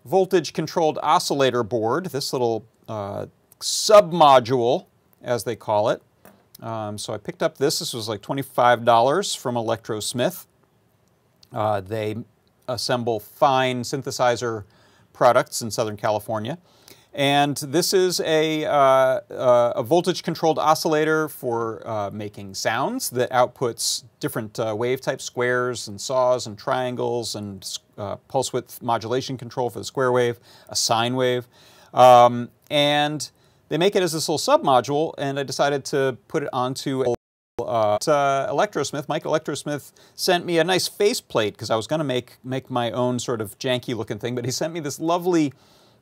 voltage 0.05 0.53
controlled 0.53 0.99
oscillator 1.01 1.63
board, 1.63 2.07
this 2.07 2.31
little 2.31 2.65
uh, 2.87 3.25
sub-module, 3.59 4.85
as 5.21 5.43
they 5.43 5.55
call 5.55 5.89
it. 5.89 6.01
Um, 6.61 6.97
so 6.97 7.13
I 7.13 7.17
picked 7.17 7.43
up 7.43 7.57
this. 7.57 7.79
This 7.79 7.93
was 7.93 8.07
like 8.07 8.21
$25 8.21 9.37
from 9.37 9.55
Electrosmith. 9.55 10.45
Uh, 11.51 11.81
they 11.81 12.15
assemble 12.67 13.19
fine 13.19 13.81
synthesizer 13.81 14.63
products 15.13 15.61
in 15.61 15.71
Southern 15.71 15.97
California. 15.97 16.57
And 17.15 17.55
this 17.55 17.93
is 17.93 18.19
a, 18.19 18.65
uh, 18.65 18.73
uh, 18.73 19.73
a 19.77 19.83
voltage-controlled 19.83 20.59
oscillator 20.59 21.29
for 21.29 21.81
uh, 21.87 22.09
making 22.11 22.55
sounds 22.55 23.09
that 23.11 23.31
outputs 23.31 24.03
different 24.19 24.59
uh, 24.59 24.75
wave 24.77 24.99
types, 24.99 25.23
squares 25.23 25.87
and 25.87 25.99
saws 25.99 26.45
and 26.45 26.57
triangles 26.57 27.35
and 27.35 27.65
uh, 27.97 28.17
pulse 28.27 28.51
width 28.51 28.81
modulation 28.81 29.37
control 29.37 29.69
for 29.69 29.79
the 29.79 29.85
square 29.85 30.11
wave, 30.11 30.39
a 30.67 30.75
sine 30.75 31.15
wave. 31.15 31.47
Um, 31.93 32.49
and 32.69 33.31
they 33.69 33.77
make 33.77 33.95
it 33.95 34.03
as 34.03 34.11
this 34.11 34.27
little 34.27 34.37
sub-module, 34.37 35.13
and 35.17 35.39
I 35.39 35.43
decided 35.43 35.85
to 35.85 36.17
put 36.27 36.43
it 36.43 36.49
onto 36.51 37.03
a 37.03 37.15
uh, 37.59 37.97
Electrosmith, 38.51 39.07
Mike 39.07 39.23
Electrosmith 39.23 39.93
sent 40.15 40.45
me 40.45 40.59
a 40.59 40.63
nice 40.65 40.89
faceplate 40.89 41.53
because 41.53 41.69
I 41.69 41.77
was 41.77 41.87
going 41.87 41.99
to 41.99 42.05
make 42.05 42.35
make 42.43 42.69
my 42.69 42.91
own 42.91 43.17
sort 43.17 43.39
of 43.39 43.57
janky 43.59 43.95
looking 43.95 44.19
thing, 44.19 44.35
but 44.35 44.43
he 44.43 44.51
sent 44.51 44.73
me 44.73 44.81
this 44.81 44.99
lovely 44.99 45.53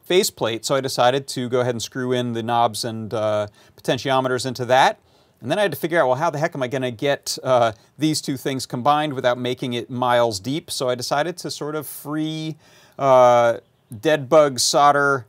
faceplate, 0.03 0.65
so 0.65 0.75
I 0.75 0.81
decided 0.81 1.27
to 1.29 1.49
go 1.49 1.61
ahead 1.61 1.75
and 1.75 1.81
screw 1.81 2.11
in 2.11 2.33
the 2.33 2.43
knobs 2.43 2.83
and 2.83 3.13
uh, 3.13 3.47
potentiometers 3.75 4.45
into 4.45 4.65
that. 4.65 4.99
And 5.41 5.51
then 5.51 5.59
I 5.59 5.63
had 5.63 5.71
to 5.71 5.77
figure 5.77 6.01
out, 6.01 6.07
well, 6.07 6.15
how 6.17 6.29
the 6.29 6.39
heck 6.39 6.55
am 6.55 6.63
I 6.63 6.69
going 6.69 6.83
to 6.83 6.91
get 6.91 7.37
uh, 7.43 7.73
these 7.97 8.21
two 8.21 8.37
things 8.37 8.65
combined 8.65 9.13
without 9.13 9.37
making 9.37 9.73
it 9.73 9.89
miles 9.89 10.39
deep? 10.39 10.71
So 10.71 10.87
I 10.87 10.95
decided 10.95 11.35
to 11.37 11.51
sort 11.51 11.75
of 11.75 11.85
free 11.85 12.55
uh, 12.97 13.57
dead 13.99 14.29
bug 14.29 14.59
solder 14.59 15.25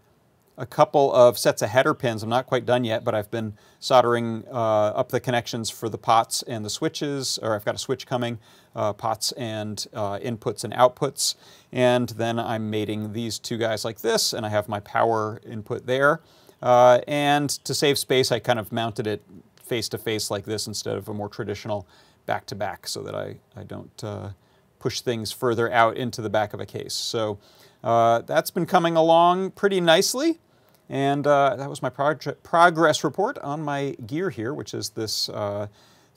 a 0.57 0.67
couple 0.67 1.13
of 1.13 1.37
sets 1.37 1.63
of 1.63 1.71
header 1.71 1.95
pins. 1.95 2.23
I'm 2.23 2.29
not 2.29 2.47
quite 2.47 2.65
done 2.65 2.85
yet, 2.85 3.05
but 3.05 3.15
I've 3.15 3.31
been 3.31 3.55
soldering 3.81 4.45
uh, 4.51 4.93
up 4.95 5.09
the 5.09 5.19
connections 5.19 5.69
for 5.69 5.89
the 5.89 5.99
pots 5.99 6.43
and 6.43 6.65
the 6.65 6.71
switches, 6.71 7.39
or 7.43 7.55
I've 7.55 7.65
got 7.65 7.75
a 7.75 7.79
switch 7.79 8.07
coming, 8.07 8.39
uh, 8.75 8.93
pots 8.93 9.33
and 9.33 9.87
uh, 9.95 10.19
inputs 10.19 10.65
and 10.65 10.73
outputs. 10.75 11.35
And 11.73 12.09
then 12.11 12.39
I'm 12.39 12.71
mating 12.71 13.13
these 13.13 13.39
two 13.39 13.57
guys 13.57 13.85
like 13.85 14.01
this, 14.01 14.33
and 14.33 14.45
I 14.45 14.49
have 14.49 14.69
my 14.69 14.81
power 14.81 15.41
input 15.47 15.87
there. 15.87 16.21
Uh, 16.63 17.01
and 17.07 17.51
to 17.51 17.75
save 17.75 17.99
space, 17.99 18.33
I 18.33 18.39
kind 18.39 18.59
of 18.59 18.73
mounted 18.73 19.07
it 19.07 19.23
face 19.63 19.89
to 19.91 19.99
face 19.99 20.31
like 20.31 20.45
this 20.45 20.67
instead 20.67 20.97
of 20.97 21.09
a 21.09 21.15
more 21.15 21.29
traditional 21.29 21.87
back 22.27 22.47
to 22.47 22.55
back 22.55 22.87
so 22.87 23.03
that 23.03 23.15
I, 23.15 23.37
I 23.57 23.65
don't 23.65 24.05
uh, 24.05 24.31
push 24.79 25.01
things 25.01 25.33
further 25.33 25.71
out 25.73 25.97
into 25.97 26.23
the 26.23 26.31
back 26.31 26.55
of 26.55 26.61
a 26.61 26.67
case. 26.67 26.95
So 26.95 27.39
uh, 27.83 28.21
that's 28.23 28.51
been 28.51 28.67
coming 28.67 28.97
along 28.97 29.53
pretty 29.53 29.81
nicely. 29.81 30.41
And 30.89 31.27
uh, 31.27 31.57
that 31.57 31.71
was 31.71 31.81
my 31.81 31.89
progress 31.89 33.05
report 33.05 33.39
on 33.39 33.63
my 33.63 33.97
gear 34.07 34.29
here, 34.29 34.53
which 34.53 34.75
is 34.75 34.91
this 34.91 35.31
uh, 35.31 35.69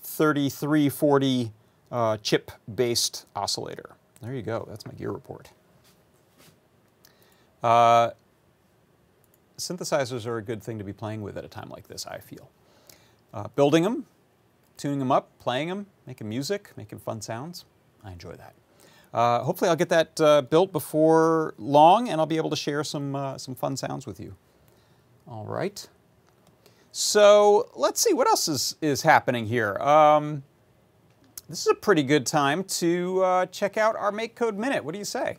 3340 0.04 1.52
uh, 1.91 2.17
chip-based 2.17 3.25
oscillator. 3.36 3.96
There 4.22 4.34
you 4.34 4.41
go. 4.41 4.65
That's 4.70 4.86
my 4.86 4.94
gear 4.94 5.12
report. 5.12 5.51
Uh, 7.63 8.12
synthesizers 9.58 10.25
are 10.25 10.38
a 10.38 10.41
good 10.41 10.62
thing 10.62 10.77
to 10.77 10.84
be 10.84 10.94
playing 10.94 11.22
with 11.22 11.38
at 11.38 11.46
a 11.46 11.48
time 11.48 11.70
like 11.70 11.88
this, 11.88 12.06
I 12.06 12.20
feel. 12.20 12.50
Uh, 13.34 13.48
building 13.56 13.84
them, 13.84 14.06
tuning 14.77 15.00
them 15.00 15.12
up, 15.12 15.29
playing 15.39 15.70
them, 15.70 15.88
making 16.06 16.29
music, 16.29 16.72
making 16.77 17.00
fun 17.00 17.22
sounds. 17.22 17.65
I 18.03 18.12
enjoy 18.12 18.34
that. 18.34 18.53
Uh, 19.13 19.44
hopefully 19.44 19.70
I'll 19.70 19.75
get 19.75 19.89
that 19.89 20.22
uh, 20.22 20.41
built 20.44 20.72
before 20.72 21.53
long 21.58 22.10
and 22.10 22.20
I'll 22.20 22.27
be 22.27 22.38
able 22.38 22.50
to 22.50 22.56
share 22.56 22.84
some, 22.84 23.15
uh, 23.15 23.38
some 23.38 23.56
fun 23.56 23.77
sounds 23.77 24.06
with 24.06 24.20
you. 24.20 24.36
All 25.27 25.46
right. 25.46 25.88
So 26.91 27.70
let's 27.75 28.01
see, 28.01 28.13
what 28.13 28.27
else 28.27 28.48
is, 28.48 28.75
is 28.82 29.01
happening 29.01 29.48
here? 29.48 29.75
Um, 29.77 30.44
this 31.50 31.62
is 31.62 31.68
a 31.68 31.75
pretty 31.75 32.04
good 32.04 32.25
time 32.25 32.63
to 32.63 33.24
uh, 33.24 33.46
check 33.46 33.77
out 33.77 33.96
our 33.96 34.12
MakeCode 34.12 34.58
Minute. 34.58 34.84
What 34.84 34.92
do 34.92 35.00
you 35.00 35.06
say? 35.06 35.38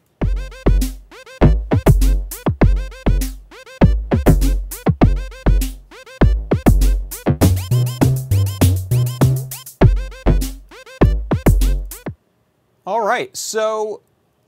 All 12.87 13.03
right, 13.03 13.37
so 13.37 14.01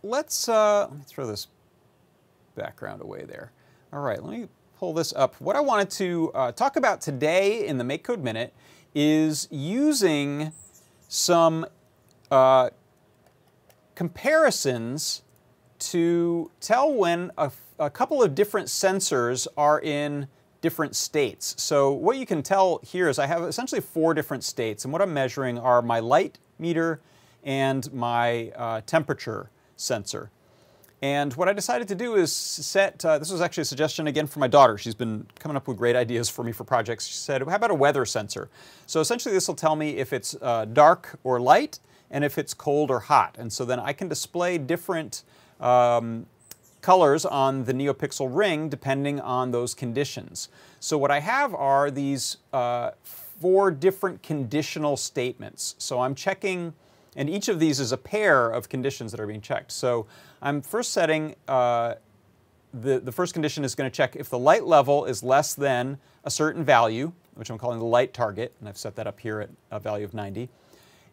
let's, 0.02 0.48
uh, 0.48 0.86
let 0.88 0.98
me 0.98 1.04
throw 1.06 1.26
this 1.26 1.48
background 2.54 3.02
away 3.02 3.24
there. 3.24 3.52
All 3.92 4.00
right, 4.00 4.22
let 4.24 4.32
me 4.32 4.48
pull 4.78 4.94
this 4.94 5.12
up. 5.12 5.34
What 5.38 5.56
I 5.56 5.60
wanted 5.60 5.90
to 5.90 6.32
uh, 6.34 6.52
talk 6.52 6.76
about 6.76 7.02
today 7.02 7.66
in 7.66 7.76
the 7.76 7.84
MakeCode 7.84 8.22
Minute 8.22 8.54
is 8.94 9.46
using 9.50 10.52
some 11.10 11.66
uh, 12.30 12.70
comparisons 13.96 15.22
to 15.80 16.50
tell 16.60 16.92
when 16.94 17.32
a, 17.36 17.50
a, 17.80 17.90
couple 17.90 18.22
of 18.22 18.36
different 18.36 18.68
sensors 18.68 19.48
are 19.56 19.80
in 19.80 20.28
different 20.60 20.94
states. 20.94 21.56
So 21.58 21.90
what 21.90 22.16
you 22.16 22.26
can 22.26 22.44
tell 22.44 22.80
here 22.84 23.08
is 23.08 23.18
I 23.18 23.26
have 23.26 23.42
essentially 23.42 23.80
four 23.80 24.14
different 24.14 24.44
states, 24.44 24.84
and 24.84 24.92
what 24.92 25.02
I'm 25.02 25.12
measuring 25.12 25.58
are 25.58 25.82
my 25.82 25.98
light 25.98 26.38
meter 26.60 27.00
and 27.42 27.92
my 27.92 28.50
uh, 28.50 28.82
temperature 28.86 29.50
sensor. 29.74 30.30
And 31.02 31.32
what 31.34 31.48
I 31.48 31.54
decided 31.54 31.88
to 31.88 31.94
do 31.94 32.16
is 32.16 32.30
set, 32.30 33.02
uh, 33.04 33.18
this 33.18 33.32
was 33.32 33.40
actually 33.40 33.62
a 33.62 33.66
suggestion 33.66 34.06
again 34.06 34.26
from 34.26 34.40
my 34.40 34.48
daughter. 34.48 34.76
She's 34.76 34.94
been 34.94 35.26
coming 35.38 35.56
up 35.56 35.66
with 35.66 35.78
great 35.78 35.96
ideas 35.96 36.28
for 36.28 36.44
me 36.44 36.52
for 36.52 36.64
projects. 36.64 37.06
She 37.06 37.14
said, 37.14 37.42
how 37.42 37.56
about 37.56 37.70
a 37.70 37.74
weather 37.74 38.04
sensor? 38.04 38.50
So 38.86 39.00
essentially 39.00 39.34
this 39.34 39.48
will 39.48 39.54
tell 39.54 39.76
me 39.76 39.96
if 39.96 40.12
it's 40.12 40.36
uh, 40.42 40.66
dark 40.66 41.18
or 41.24 41.40
light 41.40 41.78
and 42.10 42.22
if 42.22 42.36
it's 42.36 42.52
cold 42.52 42.90
or 42.90 43.00
hot. 43.00 43.36
And 43.38 43.50
so 43.50 43.64
then 43.64 43.80
I 43.80 43.94
can 43.94 44.08
display 44.08 44.58
different 44.58 45.22
um, 45.58 46.26
colors 46.82 47.24
on 47.24 47.64
the 47.64 47.72
NeoPixel 47.72 48.28
ring 48.30 48.68
depending 48.68 49.20
on 49.20 49.52
those 49.52 49.72
conditions. 49.72 50.50
So 50.80 50.98
what 50.98 51.10
I 51.10 51.20
have 51.20 51.54
are 51.54 51.90
these 51.90 52.36
uh, 52.52 52.90
four 53.02 53.70
different 53.70 54.22
conditional 54.22 54.98
statements. 54.98 55.76
So 55.78 56.00
I'm 56.00 56.14
checking 56.14 56.74
and 57.16 57.28
each 57.28 57.48
of 57.48 57.58
these 57.58 57.80
is 57.80 57.90
a 57.90 57.96
pair 57.96 58.50
of 58.50 58.68
conditions 58.68 59.10
that 59.10 59.20
are 59.20 59.26
being 59.26 59.40
checked. 59.40 59.72
So 59.72 60.06
I'm 60.42 60.62
first 60.62 60.92
setting, 60.92 61.34
uh, 61.48 61.94
the, 62.72 62.98
the 62.98 63.12
first 63.12 63.34
condition 63.34 63.62
is 63.62 63.74
going 63.74 63.90
to 63.90 63.94
check 63.94 64.16
if 64.16 64.30
the 64.30 64.38
light 64.38 64.64
level 64.64 65.04
is 65.04 65.22
less 65.22 65.54
than 65.54 65.98
a 66.24 66.30
certain 66.30 66.64
value, 66.64 67.12
which 67.34 67.50
I'm 67.50 67.58
calling 67.58 67.78
the 67.78 67.84
light 67.84 68.14
target, 68.14 68.54
and 68.58 68.68
I've 68.68 68.78
set 68.78 68.96
that 68.96 69.06
up 69.06 69.20
here 69.20 69.40
at 69.40 69.50
a 69.70 69.78
value 69.78 70.04
of 70.04 70.14
90, 70.14 70.48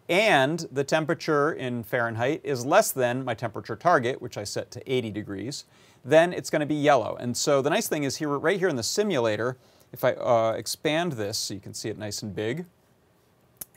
and 0.07 0.65
the 0.71 0.85
temperature 0.85 1.51
in 1.51 1.83
Fahrenheit 1.83 2.39
is 2.45 2.65
less 2.65 2.91
than 2.93 3.25
my 3.25 3.33
temperature 3.33 3.75
target, 3.75 4.21
which 4.21 4.37
I 4.37 4.45
set 4.45 4.71
to 4.71 4.91
80 4.91 5.11
degrees, 5.11 5.65
then 6.05 6.31
it's 6.31 6.49
going 6.49 6.61
to 6.61 6.65
be 6.65 6.75
yellow. 6.75 7.17
And 7.19 7.35
so 7.35 7.61
the 7.61 7.69
nice 7.69 7.89
thing 7.89 8.03
is 8.03 8.15
here, 8.15 8.29
right 8.29 8.57
here 8.57 8.69
in 8.69 8.77
the 8.77 8.83
simulator, 8.83 9.57
if 9.91 10.05
I 10.05 10.13
uh, 10.13 10.53
expand 10.57 11.13
this 11.13 11.37
so 11.37 11.53
you 11.53 11.59
can 11.59 11.73
see 11.73 11.89
it 11.89 11.97
nice 11.97 12.23
and 12.23 12.33
big, 12.33 12.65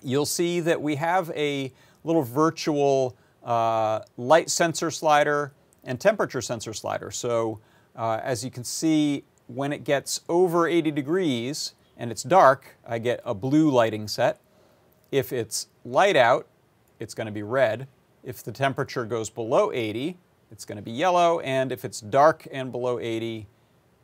you'll 0.01 0.27
see 0.27 0.61
that 0.61 0.81
we 0.81 0.95
have 0.97 1.33
a 1.35 1.73
little 2.05 2.23
virtual 2.23 3.17
uh, 3.45 4.01
light 4.17 4.51
sensor 4.51 4.91
slider 4.91 5.53
and 5.85 6.01
temperature 6.01 6.41
sensor 6.41 6.73
slider. 6.73 7.11
So 7.11 7.61
uh, 7.97 8.21
as 8.23 8.45
you 8.45 8.51
can 8.51 8.65
see, 8.65 9.25
when 9.47 9.73
it 9.73 9.85
gets 9.85 10.21
over 10.29 10.69
80 10.69 10.91
degrees 10.91 11.75
and 11.97 12.11
it's 12.11 12.23
dark, 12.23 12.77
I 12.87 12.99
get 12.99 13.21
a 13.25 13.35
blue 13.35 13.71
lighting 13.71 14.09
set. 14.09 14.41
If 15.11 15.33
it's 15.33 15.69
light 15.85 16.17
out, 16.17 16.47
it's 16.99 17.15
going 17.15 17.27
to 17.27 17.33
be 17.33 17.43
red. 17.43 17.89
If 18.23 18.43
the 18.43 18.53
temperature 18.53 19.05
goes 19.05 19.31
below 19.31 19.73
80, 19.73 20.17
it's 20.53 20.65
going 20.65 20.77
to 20.77 20.83
be 20.83 20.93
yellow. 20.93 21.41
And 21.41 21.73
if 21.73 21.85
it's 21.85 22.01
dark 22.01 22.47
and 22.53 22.71
below 22.71 22.99
80, 22.99 23.47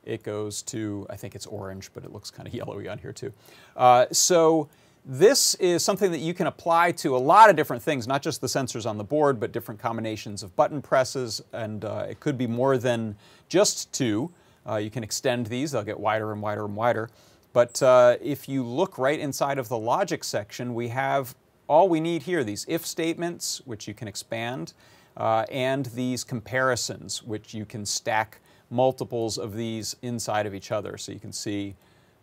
it 0.04 0.22
goes 0.22 0.62
to, 0.62 1.06
I 1.10 1.16
think 1.16 1.34
it's 1.34 1.46
orange, 1.46 1.90
but 1.92 2.04
it 2.04 2.12
looks 2.12 2.30
kind 2.30 2.48
of 2.48 2.54
yellowy 2.60 2.88
on 2.88 2.98
here 2.98 3.12
too. 3.12 3.32
Uh, 3.76 4.06
so 4.12 4.68
this 5.08 5.54
is 5.56 5.84
something 5.84 6.10
that 6.10 6.18
you 6.18 6.34
can 6.34 6.48
apply 6.48 6.90
to 6.90 7.16
a 7.16 7.18
lot 7.18 7.48
of 7.48 7.54
different 7.54 7.80
things, 7.80 8.08
not 8.08 8.22
just 8.22 8.40
the 8.40 8.48
sensors 8.48 8.90
on 8.90 8.98
the 8.98 9.04
board, 9.04 9.38
but 9.38 9.52
different 9.52 9.80
combinations 9.80 10.42
of 10.42 10.54
button 10.56 10.82
presses, 10.82 11.40
and 11.52 11.84
uh, 11.84 12.06
it 12.10 12.18
could 12.18 12.36
be 12.36 12.48
more 12.48 12.76
than 12.76 13.14
just 13.48 13.92
two. 13.92 14.32
Uh, 14.68 14.76
you 14.76 14.90
can 14.90 15.04
extend 15.04 15.46
these, 15.46 15.70
they'll 15.70 15.84
get 15.84 15.98
wider 15.98 16.32
and 16.32 16.42
wider 16.42 16.64
and 16.64 16.74
wider. 16.74 17.08
But 17.52 17.80
uh, 17.82 18.16
if 18.20 18.48
you 18.48 18.64
look 18.64 18.98
right 18.98 19.20
inside 19.20 19.58
of 19.58 19.68
the 19.68 19.78
logic 19.78 20.24
section, 20.24 20.74
we 20.74 20.88
have 20.88 21.36
all 21.68 21.88
we 21.88 22.00
need 22.00 22.24
here, 22.24 22.42
these 22.42 22.66
if 22.68 22.84
statements, 22.84 23.62
which 23.64 23.86
you 23.86 23.94
can 23.94 24.08
expand, 24.08 24.72
uh, 25.16 25.44
and 25.52 25.86
these 25.86 26.24
comparisons, 26.24 27.22
which 27.22 27.54
you 27.54 27.64
can 27.64 27.86
stack 27.86 28.40
multiples 28.70 29.38
of 29.38 29.54
these 29.54 29.94
inside 30.02 30.46
of 30.46 30.54
each 30.54 30.72
other. 30.72 30.98
So 30.98 31.12
you 31.12 31.20
can 31.20 31.32
see 31.32 31.76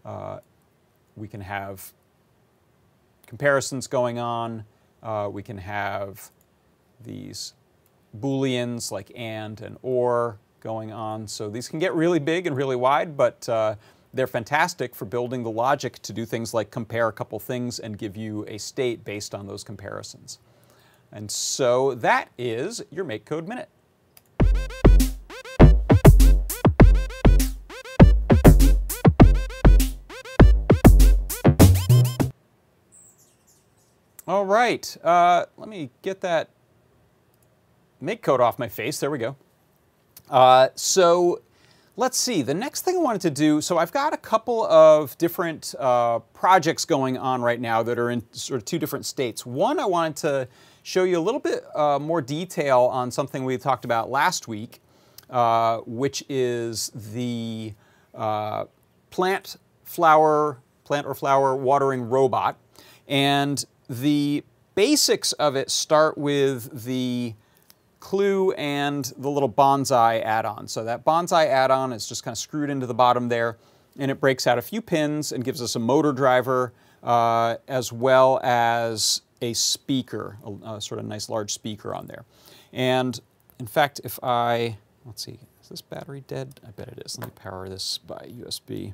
uh, 0.03 0.39
we 1.15 1.29
can 1.29 1.39
have 1.39 1.93
comparisons 3.27 3.87
going 3.87 4.19
on. 4.19 4.65
Uh, 5.01 5.29
we 5.31 5.43
can 5.43 5.57
have 5.57 6.31
these 7.03 7.53
booleans 8.19 8.91
like 8.91 9.11
and 9.15 9.59
and 9.61 9.77
or 9.81 10.37
going 10.61 10.91
on. 10.91 11.27
So 11.27 11.49
these 11.49 11.67
can 11.67 11.79
get 11.79 11.93
really 11.93 12.19
big 12.19 12.47
and 12.47 12.55
really 12.55 12.75
wide, 12.75 13.17
but 13.17 13.47
uh, 13.49 13.75
they're 14.13 14.27
fantastic 14.27 14.95
for 14.95 15.05
building 15.05 15.43
the 15.43 15.51
logic 15.51 15.99
to 16.03 16.13
do 16.13 16.25
things 16.25 16.53
like 16.53 16.71
compare 16.71 17.07
a 17.07 17.11
couple 17.11 17.39
things 17.39 17.79
and 17.79 17.97
give 17.97 18.15
you 18.15 18.45
a 18.47 18.57
state 18.57 19.03
based 19.03 19.35
on 19.35 19.47
those 19.47 19.63
comparisons. 19.63 20.39
And 21.11 21.29
so 21.29 21.95
that 21.95 22.29
is 22.37 22.81
your 22.91 23.05
MakeCode 23.05 23.47
Minute. 23.47 23.69
All 34.25 34.45
right, 34.45 34.95
uh, 35.03 35.47
let 35.57 35.67
me 35.67 35.89
get 36.01 36.21
that 36.21 36.49
MakeCode 38.01 38.39
off 38.39 38.57
my 38.57 38.69
face. 38.69 39.01
There 39.01 39.11
we 39.11 39.17
go. 39.17 39.35
Uh, 40.29 40.69
so 40.75 41.41
let's 41.97 42.17
see, 42.17 42.41
the 42.41 42.53
next 42.53 42.83
thing 42.83 42.95
I 42.95 42.99
wanted 42.99 43.19
to 43.21 43.29
do, 43.29 43.59
so 43.59 43.77
I've 43.77 43.91
got 43.91 44.13
a 44.13 44.17
couple 44.17 44.63
of 44.67 45.17
different 45.17 45.75
uh, 45.77 46.19
projects 46.33 46.85
going 46.85 47.17
on 47.17 47.41
right 47.41 47.59
now 47.59 47.83
that 47.83 47.99
are 47.99 48.11
in 48.11 48.23
sort 48.31 48.61
of 48.61 48.65
two 48.65 48.79
different 48.79 49.05
states. 49.05 49.45
One, 49.45 49.77
I 49.77 49.85
wanted 49.85 50.15
to 50.17 50.47
show 50.83 51.03
you 51.03 51.19
a 51.19 51.21
little 51.21 51.41
bit 51.41 51.65
uh, 51.75 51.99
more 51.99 52.21
detail 52.21 52.79
on 52.93 53.11
something 53.11 53.43
we 53.43 53.57
talked 53.57 53.83
about 53.83 54.09
last 54.09 54.47
week, 54.47 54.79
uh, 55.29 55.79
which 55.79 56.23
is 56.29 56.91
the 56.95 57.73
uh, 58.15 58.65
plant 59.09 59.57
flower, 59.83 60.59
plant 60.85 61.07
or 61.07 61.13
flower 61.13 61.57
watering 61.57 62.03
robot. 62.03 62.57
And 63.05 63.65
the 63.99 64.43
basics 64.75 65.33
of 65.33 65.55
it 65.55 65.69
start 65.69 66.17
with 66.17 66.85
the 66.85 67.33
clue 67.99 68.51
and 68.53 69.13
the 69.17 69.29
little 69.29 69.49
bonsai 69.49 70.21
add-on. 70.23 70.67
So 70.67 70.83
that 70.83 71.05
bonsai 71.05 71.47
add-on 71.47 71.93
is 71.93 72.07
just 72.07 72.23
kind 72.23 72.33
of 72.33 72.37
screwed 72.37 72.69
into 72.69 72.85
the 72.85 72.93
bottom 72.93 73.29
there 73.29 73.57
and 73.97 74.11
it 74.11 74.19
breaks 74.19 74.47
out 74.47 74.57
a 74.57 74.61
few 74.61 74.81
pins 74.81 75.31
and 75.31 75.43
gives 75.43 75.61
us 75.61 75.75
a 75.75 75.79
motor 75.79 76.11
driver 76.11 76.73
uh, 77.03 77.57
as 77.67 77.91
well 77.91 78.39
as 78.43 79.21
a 79.41 79.53
speaker, 79.53 80.37
a, 80.45 80.75
a, 80.75 80.81
sort 80.81 80.99
of 80.99 81.05
nice 81.05 81.29
large 81.29 81.53
speaker 81.53 81.93
on 81.93 82.07
there. 82.07 82.25
And 82.71 83.19
in 83.59 83.67
fact, 83.67 84.01
if 84.03 84.19
I, 84.23 84.77
let's 85.05 85.23
see, 85.23 85.37
is 85.61 85.69
this 85.69 85.81
battery 85.81 86.23
dead? 86.27 86.59
I 86.65 86.71
bet 86.71 86.87
it 86.87 87.03
is. 87.05 87.17
Let 87.19 87.27
me 87.27 87.33
power 87.35 87.69
this 87.69 87.97
by 87.99 88.31
USB. 88.37 88.93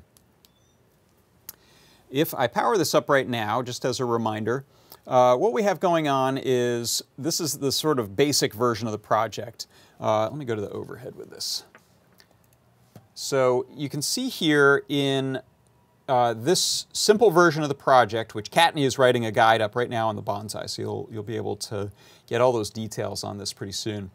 If 2.10 2.34
I 2.34 2.48
power 2.48 2.76
this 2.76 2.94
up 2.94 3.08
right 3.08 3.28
now, 3.28 3.62
just 3.62 3.84
as 3.84 4.00
a 4.00 4.04
reminder, 4.04 4.64
uh, 5.06 5.36
what 5.36 5.52
we 5.52 5.62
have 5.62 5.80
going 5.80 6.08
on 6.08 6.38
is, 6.42 7.02
this 7.18 7.40
is 7.40 7.58
the 7.58 7.72
sort 7.72 7.98
of 7.98 8.16
basic 8.16 8.54
version 8.54 8.86
of 8.86 8.92
the 8.92 8.98
project. 8.98 9.66
Uh, 10.00 10.24
let 10.24 10.36
me 10.36 10.44
go 10.44 10.54
to 10.54 10.60
the 10.60 10.70
overhead 10.70 11.14
with 11.16 11.30
this. 11.30 11.64
So 13.14 13.66
you 13.74 13.88
can 13.88 14.02
see 14.02 14.28
here 14.28 14.82
in 14.88 15.40
uh, 16.08 16.34
this 16.34 16.86
simple 16.92 17.30
version 17.30 17.62
of 17.62 17.68
the 17.68 17.74
project, 17.74 18.34
which 18.34 18.50
Kattni 18.50 18.84
is 18.84 18.98
writing 18.98 19.24
a 19.24 19.30
guide 19.30 19.60
up 19.60 19.76
right 19.76 19.90
now 19.90 20.08
on 20.08 20.16
the 20.16 20.22
bonsai, 20.22 20.68
so 20.68 20.82
you'll, 20.82 21.08
you'll 21.12 21.22
be 21.22 21.36
able 21.36 21.56
to 21.56 21.92
get 22.26 22.40
all 22.40 22.52
those 22.52 22.70
details 22.70 23.22
on 23.22 23.38
this 23.38 23.52
pretty 23.52 23.72
soon. 23.72 24.10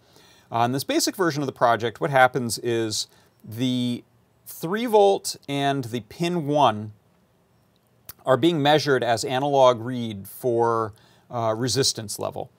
On 0.52 0.72
this 0.72 0.84
basic 0.84 1.16
version 1.16 1.42
of 1.42 1.48
the 1.48 1.54
project, 1.54 2.02
what 2.02 2.10
happens 2.10 2.58
is 2.60 3.08
the 3.44 4.04
3 4.46 4.86
volt 4.88 5.36
and 5.48 5.86
the 5.86 6.02
pin 6.02 6.48
1 6.48 6.92
are 8.26 8.38
being 8.38 8.62
measured 8.62 9.04
as 9.04 9.24
analog 9.24 9.80
read 9.82 10.28
for 10.28 10.94
uh, 11.30 11.54
resistance 11.56 12.20
level. 12.20 12.52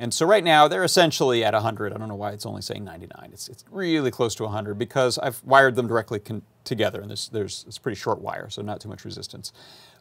And 0.00 0.14
so 0.14 0.24
right 0.24 0.44
now 0.44 0.68
they're 0.68 0.84
essentially 0.84 1.44
at 1.44 1.54
100. 1.54 1.92
I 1.92 1.96
don't 1.96 2.08
know 2.08 2.14
why 2.14 2.30
it's 2.30 2.46
only 2.46 2.62
saying 2.62 2.84
99. 2.84 3.30
It's, 3.32 3.48
it's 3.48 3.64
really 3.70 4.12
close 4.12 4.34
to 4.36 4.44
100 4.44 4.78
because 4.78 5.18
I've 5.18 5.42
wired 5.44 5.74
them 5.74 5.88
directly 5.88 6.20
together 6.64 7.00
and 7.00 7.10
there's, 7.10 7.28
there's, 7.30 7.64
it's 7.66 7.78
pretty 7.78 7.96
short 7.96 8.20
wire, 8.20 8.48
so 8.48 8.62
not 8.62 8.80
too 8.80 8.88
much 8.88 9.04
resistance. 9.04 9.52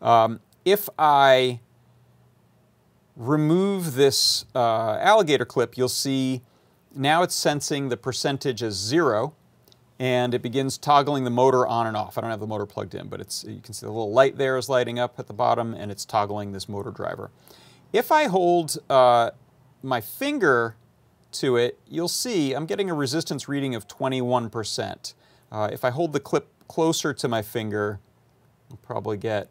Um, 0.02 0.40
if 0.66 0.88
I 1.00 1.62
remove 3.16 3.96
this 3.96 4.46
uh, 4.54 4.98
alligator 5.00 5.46
clip, 5.46 5.78
you'll 5.78 5.90
see 5.90 6.42
now 6.94 7.24
it's 7.24 7.36
sensing 7.36 7.90
the 7.90 7.98
percentage 7.98 8.62
as 8.62 8.76
zero 8.76 9.34
and 10.00 10.34
it 10.34 10.42
begins 10.42 10.78
toggling 10.78 11.24
the 11.24 11.30
motor 11.30 11.66
on 11.66 11.88
and 11.88 11.98
off. 11.98 12.18
I 12.18 12.22
don't 12.22 12.30
have 12.30 12.40
the 12.40 12.48
motor 12.48 12.66
plugged 12.66 12.94
in, 12.94 13.08
but 13.08 13.20
it's, 13.20 13.44
you 13.44 13.60
can 13.62 13.74
see 13.74 13.86
the 13.86 13.92
little 13.92 14.12
light 14.12 14.38
there 14.38 14.58
is 14.58 14.70
lighting 14.70 15.00
up 15.00 15.20
at 15.20 15.28
the 15.28 15.34
bottom, 15.34 15.74
and 15.74 15.92
it's 15.92 16.06
toggling 16.06 16.52
this 16.52 16.70
motor 16.70 16.92
driver. 16.92 17.32
If 17.94 18.12
I 18.12 18.26
hold 18.26 18.78
uh, 18.90 19.32
my 19.82 20.02
finger 20.02 20.76
to 21.34 21.56
it, 21.58 21.80
you'll 21.88 22.08
see 22.08 22.54
I'm 22.54 22.66
getting 22.66 22.90
a 22.90 22.94
resistance 22.94 23.48
reading 23.48 23.74
of 23.74 23.88
21%. 23.88 25.14
Uh, 25.52 25.70
if 25.72 25.84
I 25.84 25.90
hold 25.90 26.14
the 26.14 26.20
clip 26.20 26.48
closer 26.68 27.14
to 27.14 27.28
my 27.28 27.42
finger, 27.42 28.00
I'll 28.70 28.78
probably 28.78 29.18
get, 29.18 29.50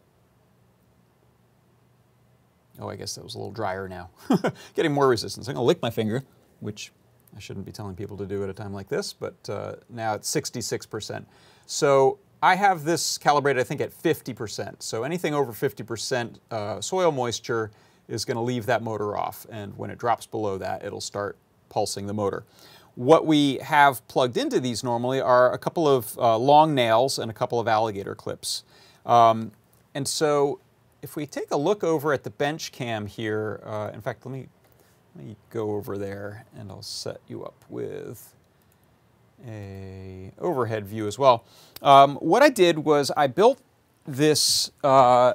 oh, 2.79 2.89
I 2.89 2.95
guess 2.95 3.15
that 3.15 3.23
was 3.23 3.35
a 3.35 3.37
little 3.37 3.51
drier 3.51 3.89
now. 3.89 4.11
getting 4.75 4.93
more 4.93 5.09
resistance. 5.09 5.47
I'm 5.47 5.55
to 5.55 5.61
lick 5.61 5.81
my 5.81 5.89
finger, 5.89 6.23
which 6.59 6.91
I 7.35 7.39
shouldn't 7.39 7.65
be 7.65 7.71
telling 7.71 7.95
people 7.95 8.17
to 8.17 8.25
do 8.25 8.43
at 8.43 8.49
a 8.49 8.53
time 8.53 8.73
like 8.73 8.87
this, 8.87 9.13
but 9.13 9.35
uh, 9.49 9.75
now 9.89 10.13
it's 10.13 10.29
66%. 10.33 11.25
So 11.65 12.19
I 12.41 12.55
have 12.55 12.83
this 12.83 13.17
calibrated, 13.17 13.59
I 13.59 13.63
think, 13.63 13.81
at 13.81 13.91
50%. 13.91 14.81
So 14.81 15.03
anything 15.03 15.33
over 15.33 15.51
50% 15.51 16.39
uh, 16.51 16.81
soil 16.81 17.11
moisture 17.11 17.71
is 18.07 18.25
going 18.25 18.35
to 18.35 18.41
leave 18.41 18.65
that 18.67 18.81
motor 18.83 19.17
off. 19.17 19.45
And 19.49 19.77
when 19.77 19.89
it 19.89 19.97
drops 19.97 20.25
below 20.25 20.57
that, 20.57 20.85
it'll 20.85 21.01
start 21.01 21.37
pulsing 21.69 22.07
the 22.07 22.13
motor. 22.13 22.43
What 22.95 23.25
we 23.25 23.57
have 23.57 24.07
plugged 24.07 24.37
into 24.37 24.59
these 24.59 24.83
normally 24.83 25.21
are 25.21 25.53
a 25.53 25.57
couple 25.57 25.87
of 25.87 26.17
uh, 26.17 26.37
long 26.37 26.73
nails 26.73 27.19
and 27.19 27.29
a 27.29 27.33
couple 27.33 27.59
of 27.59 27.67
alligator 27.67 28.15
clips. 28.15 28.63
Um, 29.05 29.51
and 29.93 30.07
so 30.07 30.59
if 31.01 31.15
we 31.15 31.25
take 31.25 31.51
a 31.51 31.57
look 31.57 31.83
over 31.83 32.13
at 32.13 32.23
the 32.23 32.29
bench 32.29 32.71
cam 32.71 33.05
here, 33.05 33.61
uh, 33.65 33.91
in 33.93 34.01
fact, 34.01 34.25
let 34.25 34.31
me 34.31 34.47
let 35.17 35.25
me 35.25 35.35
go 35.49 35.71
over 35.71 35.97
there 35.97 36.45
and 36.57 36.69
I'll 36.69 36.81
set 36.81 37.19
you 37.27 37.43
up 37.43 37.65
with 37.69 38.33
a 39.47 40.31
overhead 40.39 40.85
view 40.85 41.07
as 41.07 41.17
well. 41.17 41.43
Um, 41.81 42.17
what 42.17 42.43
I 42.43 42.49
did 42.49 42.79
was 42.79 43.11
I 43.17 43.27
built 43.27 43.59
this 44.05 44.71
uh, 44.83 45.33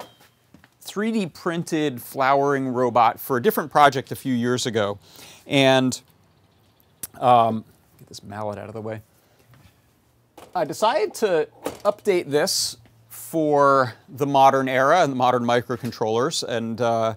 3D 0.84 1.34
printed 1.34 2.00
flowering 2.00 2.68
robot 2.68 3.18
for 3.18 3.36
a 3.36 3.42
different 3.42 3.72
project 3.72 4.12
a 4.12 4.16
few 4.16 4.34
years 4.34 4.66
ago. 4.66 4.98
And 5.46 6.00
um, 7.20 7.64
get 7.98 8.08
this 8.08 8.22
mallet 8.22 8.58
out 8.58 8.68
of 8.68 8.74
the 8.74 8.80
way. 8.80 9.02
I 10.54 10.64
decided 10.64 11.14
to 11.14 11.48
update 11.84 12.30
this 12.30 12.76
for 13.08 13.94
the 14.08 14.26
modern 14.26 14.68
era 14.68 15.02
and 15.02 15.12
the 15.12 15.16
modern 15.16 15.42
microcontrollers. 15.42 16.44
And 16.44 16.80
uh, 16.80 17.14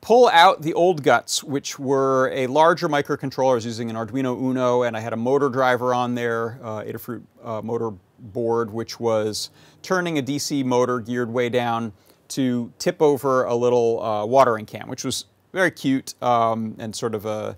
pull 0.00 0.28
out 0.28 0.62
the 0.62 0.72
old 0.74 1.02
guts, 1.02 1.44
which 1.44 1.78
were 1.78 2.30
a 2.32 2.46
larger 2.46 2.88
microcontroller. 2.88 3.52
I 3.52 3.54
was 3.54 3.66
using 3.66 3.90
an 3.90 3.96
Arduino 3.96 4.40
Uno, 4.40 4.82
and 4.82 4.96
I 4.96 5.00
had 5.00 5.12
a 5.12 5.16
motor 5.16 5.48
driver 5.48 5.92
on 5.92 6.14
there, 6.14 6.58
uh, 6.62 6.82
Adafruit 6.82 7.22
uh, 7.44 7.60
motor 7.62 7.92
board, 8.18 8.72
which 8.72 8.98
was 8.98 9.50
turning 9.82 10.18
a 10.18 10.22
DC 10.22 10.64
motor 10.64 11.00
geared 11.00 11.30
way 11.30 11.48
down 11.48 11.92
to 12.28 12.72
tip 12.78 13.02
over 13.02 13.44
a 13.44 13.54
little 13.54 14.02
uh, 14.02 14.24
watering 14.24 14.64
can, 14.64 14.88
which 14.88 15.04
was 15.04 15.26
very 15.52 15.70
cute 15.70 16.14
um, 16.22 16.76
and 16.78 16.94
sort 16.94 17.14
of 17.14 17.26
a 17.26 17.56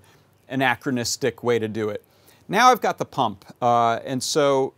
anachronistic 0.48 1.42
way 1.42 1.58
to 1.58 1.68
do 1.68 1.88
it. 1.88 2.04
Now 2.48 2.70
I've 2.70 2.80
got 2.80 2.98
the 2.98 3.04
pump, 3.04 3.44
uh, 3.62 4.00
and 4.04 4.22
so 4.22 4.74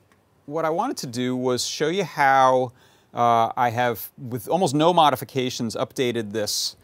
what 0.47 0.65
I 0.65 0.71
wanted 0.71 0.97
to 0.99 1.07
do 1.07 1.35
was 1.35 1.65
show 1.65 1.89
you 1.89 2.05
how 2.05 2.73
uh, 3.15 3.51
I 3.57 3.71
have, 3.71 4.11
with 4.19 4.49
almost 4.49 4.75
no 4.75 4.93
modifications, 4.93 5.75
updated 5.75 6.33
this 6.33 6.77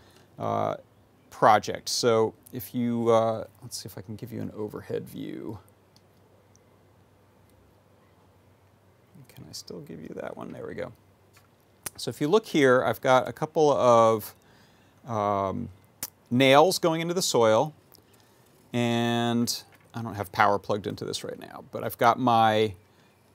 project. 1.31 1.88
So 1.88 2.35
if 2.53 2.74
you, 2.74 3.09
uh, 3.11 3.44
let's 3.62 3.79
see 3.79 3.87
if 3.87 3.96
I 3.96 4.03
can 4.03 4.16
give 4.16 4.33
you 4.33 4.42
an 4.42 4.53
overhead 4.57 5.09
view. 5.09 5.59
Can 9.29 9.44
I 9.48 9.53
still 9.53 9.81
give 9.81 10.03
you 10.03 10.11
that 10.16 10.37
one? 10.37 10.53
There 10.53 10.66
we 10.66 10.74
go. 10.74 10.92
So 11.96 12.09
if 12.09 12.20
you 12.20 12.29
look 12.29 12.46
here, 12.46 12.83
I've 12.85 13.00
got 13.00 13.29
a 13.29 13.33
couple 13.33 13.72
of 13.72 14.35
um, 15.07 15.68
nails 16.31 16.79
going 16.79 17.00
into 17.00 17.14
the 17.14 17.22
soil, 17.22 17.74
and 18.72 19.62
I 19.94 20.03
don't 20.03 20.14
have 20.14 20.31
power 20.33 20.59
plugged 20.59 20.87
into 20.87 21.05
this 21.05 21.24
right 21.24 21.38
now, 21.38 21.64
but 21.72 21.85
I've 21.85 21.98
got 21.98 22.18
my 22.18 22.74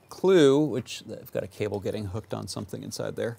clue, 0.10 0.60
which 0.60 1.04
I've 1.12 1.32
got 1.32 1.44
a 1.44 1.48
cable 1.48 1.80
getting 1.80 2.06
hooked 2.06 2.34
on 2.34 2.48
something 2.48 2.84
inside 2.84 3.16
there. 3.16 3.38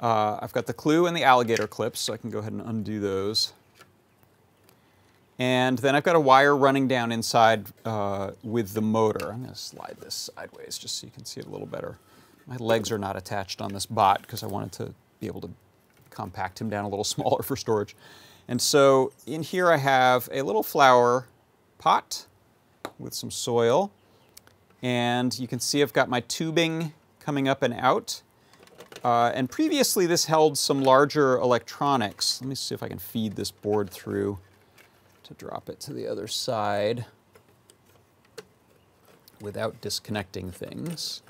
Uh, 0.00 0.38
I've 0.40 0.52
got 0.52 0.66
the 0.66 0.74
clue 0.74 1.06
and 1.06 1.16
the 1.16 1.24
alligator 1.24 1.66
clips, 1.66 2.00
so 2.00 2.12
I 2.12 2.16
can 2.16 2.30
go 2.30 2.38
ahead 2.38 2.52
and 2.52 2.62
undo 2.62 3.00
those. 3.00 3.52
And 5.38 5.78
then 5.78 5.94
I've 5.94 6.02
got 6.02 6.16
a 6.16 6.20
wire 6.20 6.56
running 6.56 6.88
down 6.88 7.12
inside 7.12 7.66
uh, 7.84 8.30
with 8.42 8.72
the 8.72 8.80
motor. 8.80 9.32
I'm 9.32 9.42
going 9.42 9.52
to 9.52 9.58
slide 9.58 9.96
this 10.00 10.30
sideways 10.34 10.78
just 10.78 10.98
so 10.98 11.06
you 11.06 11.12
can 11.12 11.26
see 11.26 11.40
it 11.40 11.46
a 11.46 11.50
little 11.50 11.66
better. 11.66 11.98
My 12.46 12.56
legs 12.56 12.90
are 12.90 12.98
not 12.98 13.16
attached 13.16 13.60
on 13.60 13.72
this 13.72 13.84
bot 13.84 14.22
because 14.22 14.42
I 14.42 14.46
wanted 14.46 14.72
to 14.72 14.94
be 15.20 15.26
able 15.26 15.42
to 15.42 15.50
compact 16.10 16.60
him 16.60 16.70
down 16.70 16.84
a 16.84 16.88
little 16.88 17.04
smaller 17.16 17.42
for 17.42 17.56
storage. 17.56 17.94
And 18.48 18.62
so 18.62 19.12
in 19.26 19.42
here 19.42 19.70
I 19.70 19.76
have 19.76 20.28
a 20.32 20.42
little 20.42 20.62
flower 20.62 21.26
pot 21.78 22.26
with 22.98 23.12
some 23.12 23.30
soil. 23.30 23.92
And 24.82 25.38
you 25.38 25.48
can 25.48 25.60
see 25.60 25.82
I've 25.82 25.92
got 25.92 26.08
my 26.08 26.20
tubing 26.20 26.92
coming 27.20 27.48
up 27.48 27.62
and 27.62 27.74
out. 27.74 28.22
Uh, 29.04 29.30
and 29.34 29.48
previously 29.50 30.06
this 30.06 30.24
held 30.24 30.58
some 30.58 30.82
larger 30.82 31.36
electronics. 31.36 32.40
Let 32.40 32.48
me 32.48 32.54
see 32.54 32.74
if 32.74 32.82
I 32.82 32.88
can 32.88 32.98
feed 32.98 33.36
this 33.36 33.50
board 33.50 33.90
through 33.90 34.38
to 35.24 35.34
drop 35.34 35.68
it 35.68 35.80
to 35.80 35.92
the 35.92 36.06
other 36.06 36.26
side 36.26 37.06
without 39.40 39.80
disconnecting 39.80 40.50
things. 40.50 41.22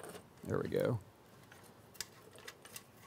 There 0.44 0.58
we 0.58 0.68
go. 0.68 0.98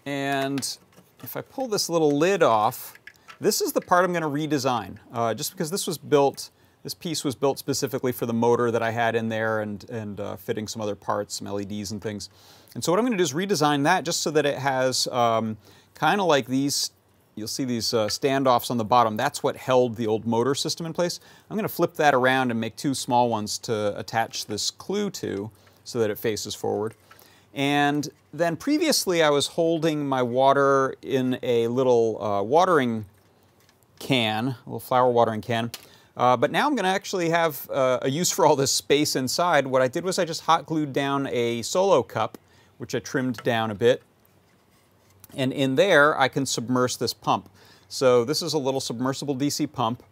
And 0.05 0.77
if 1.23 1.37
I 1.37 1.41
pull 1.41 1.67
this 1.67 1.89
little 1.89 2.17
lid 2.17 2.43
off, 2.43 2.99
this 3.39 3.61
is 3.61 3.71
the 3.71 3.81
part 3.81 4.03
I'm 4.03 4.11
going 4.11 4.21
to 4.23 4.27
redesign. 4.27 4.97
Uh, 5.13 5.33
just 5.33 5.51
because 5.51 5.71
this 5.71 5.87
was 5.87 5.97
built, 5.97 6.49
this 6.83 6.93
piece 6.93 7.23
was 7.23 7.35
built 7.35 7.59
specifically 7.59 8.11
for 8.11 8.25
the 8.25 8.33
motor 8.33 8.71
that 8.71 8.81
I 8.81 8.91
had 8.91 9.15
in 9.15 9.29
there 9.29 9.61
and, 9.61 9.87
and 9.89 10.19
uh, 10.19 10.35
fitting 10.37 10.67
some 10.67 10.81
other 10.81 10.95
parts, 10.95 11.35
some 11.35 11.47
LEDs 11.47 11.91
and 11.91 12.01
things. 12.01 12.29
And 12.73 12.83
so 12.83 12.91
what 12.91 12.99
I'm 12.99 13.05
going 13.05 13.17
to 13.17 13.17
do 13.17 13.23
is 13.23 13.33
redesign 13.33 13.83
that 13.83 14.05
just 14.05 14.21
so 14.21 14.31
that 14.31 14.45
it 14.45 14.57
has 14.57 15.07
um, 15.07 15.57
kind 15.93 16.21
of 16.21 16.27
like 16.27 16.47
these 16.47 16.91
You'll 17.39 17.47
see 17.47 17.63
these 17.63 17.93
uh, 17.93 18.07
standoffs 18.07 18.69
on 18.69 18.77
the 18.77 18.83
bottom. 18.83 19.15
That's 19.15 19.41
what 19.41 19.55
held 19.55 19.95
the 19.95 20.07
old 20.07 20.27
motor 20.27 20.53
system 20.53 20.85
in 20.85 20.91
place. 20.91 21.21
I'm 21.49 21.55
going 21.55 21.67
to 21.67 21.73
flip 21.73 21.93
that 21.95 22.13
around 22.13 22.51
and 22.51 22.59
make 22.59 22.75
two 22.75 22.93
small 22.93 23.29
ones 23.29 23.57
to 23.59 23.97
attach 23.97 24.47
this 24.47 24.69
clue 24.69 25.09
to 25.11 25.49
so 25.85 25.99
that 25.99 26.09
it 26.09 26.19
faces 26.19 26.53
forward. 26.53 26.95
And 27.53 28.09
then 28.33 28.57
previously 28.57 29.23
I 29.23 29.29
was 29.29 29.47
holding 29.47 30.05
my 30.05 30.21
water 30.21 30.95
in 31.01 31.39
a 31.41 31.67
little 31.69 32.21
uh, 32.21 32.43
watering 32.43 33.05
can, 33.99 34.47
a 34.47 34.57
little 34.65 34.81
flower 34.81 35.09
watering 35.09 35.41
can. 35.41 35.71
Uh, 36.17 36.35
but 36.35 36.51
now 36.51 36.67
I'm 36.67 36.75
going 36.75 36.83
to 36.83 36.89
actually 36.89 37.29
have 37.29 37.69
uh, 37.69 37.99
a 38.01 38.09
use 38.09 38.29
for 38.29 38.45
all 38.45 38.55
this 38.55 38.71
space 38.71 39.15
inside. 39.15 39.67
What 39.67 39.81
I 39.81 39.87
did 39.87 40.03
was 40.03 40.19
I 40.19 40.25
just 40.25 40.41
hot 40.41 40.65
glued 40.65 40.91
down 40.91 41.27
a 41.27 41.61
solo 41.61 42.03
cup, 42.03 42.37
which 42.77 42.93
I 42.93 42.99
trimmed 42.99 43.37
down 43.43 43.71
a 43.71 43.75
bit. 43.75 44.03
And 45.35 45.53
in 45.53 45.75
there, 45.75 46.19
I 46.19 46.27
can 46.27 46.45
submerge 46.45 46.97
this 46.97 47.13
pump. 47.13 47.49
So 47.87 48.25
this 48.25 48.41
is 48.41 48.53
a 48.53 48.57
little 48.57 48.81
submersible 48.81 49.35
DC 49.35 49.71
pump. 49.71 50.03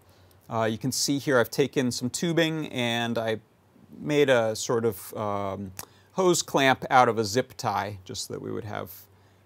Uh, 0.49 0.63
you 0.63 0.77
can 0.77 0.91
see 0.91 1.19
here 1.19 1.39
I've 1.39 1.51
taken 1.51 1.91
some 1.91 2.10
tubing 2.10 2.67
and 2.67 3.17
I 3.17 3.39
made 3.99 4.29
a 4.29 4.55
sort 4.55 4.86
of 4.86 5.13
um, 5.15 5.71
hose 6.13 6.41
clamp 6.41 6.86
out 6.89 7.10
of 7.10 7.17
a 7.17 7.25
zip 7.25 7.53
tie, 7.57 7.99
just 8.05 8.27
so 8.27 8.33
that 8.33 8.41
we 8.41 8.51
would 8.51 8.63
have 8.63 8.91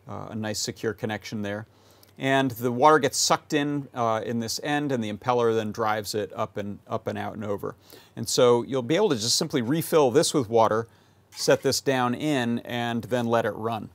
uh, 0.07 0.27
a 0.29 0.35
nice 0.35 0.59
secure 0.59 0.93
connection 0.93 1.41
there. 1.41 1.65
And 2.17 2.51
the 2.51 2.71
water 2.71 2.99
gets 2.99 3.17
sucked 3.17 3.53
in 3.53 3.87
uh, 3.93 4.21
in 4.23 4.39
this 4.39 4.59
end, 4.63 4.91
and 4.91 5.03
the 5.03 5.11
impeller 5.11 5.55
then 5.55 5.71
drives 5.71 6.13
it 6.13 6.31
up 6.35 6.57
and 6.57 6.79
up 6.87 7.07
and 7.07 7.17
out 7.17 7.33
and 7.33 7.43
over. 7.43 7.75
And 8.15 8.29
so 8.29 8.63
you'll 8.63 8.83
be 8.83 8.95
able 8.95 9.09
to 9.09 9.15
just 9.15 9.37
simply 9.37 9.61
refill 9.61 10.11
this 10.11 10.33
with 10.33 10.49
water, 10.49 10.87
set 11.31 11.63
this 11.63 11.81
down 11.81 12.13
in, 12.13 12.59
and 12.59 13.03
then 13.05 13.25
let 13.25 13.45
it 13.45 13.51
run. 13.51 13.89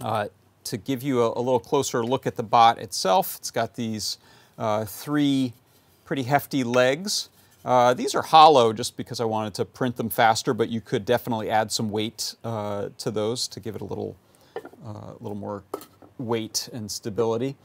Uh, 0.00 0.28
to 0.64 0.76
give 0.76 1.02
you 1.02 1.22
a, 1.22 1.28
a, 1.30 1.40
little 1.40 1.60
closer 1.60 2.04
look 2.04 2.26
at 2.26 2.36
the 2.36 2.42
bot 2.42 2.78
itself, 2.78 3.36
it's 3.36 3.50
got 3.50 3.74
these 3.74 4.18
uh, 4.58 4.84
three 4.84 5.54
pretty 6.04 6.24
hefty 6.24 6.62
legs. 6.62 7.30
Uh, 7.64 7.94
these 7.94 8.14
are 8.14 8.22
hollow 8.22 8.72
just 8.72 8.96
because 8.96 9.20
I 9.20 9.24
wanted 9.24 9.54
to 9.54 9.64
print 9.64 9.96
them 9.96 10.08
faster, 10.08 10.54
but 10.54 10.68
you 10.68 10.80
could 10.80 11.04
definitely 11.04 11.50
add 11.50 11.72
some 11.72 11.90
weight 11.90 12.34
uh, 12.44 12.90
to 12.98 13.10
those 13.10 13.48
to 13.48 13.60
give 13.60 13.74
it 13.74 13.80
a 13.80 13.84
little, 13.84 14.16
uh, 14.86 15.12
little 15.20 15.36
more 15.36 15.64
weight 16.18 16.68
and 16.72 16.90
stability. 16.90 17.56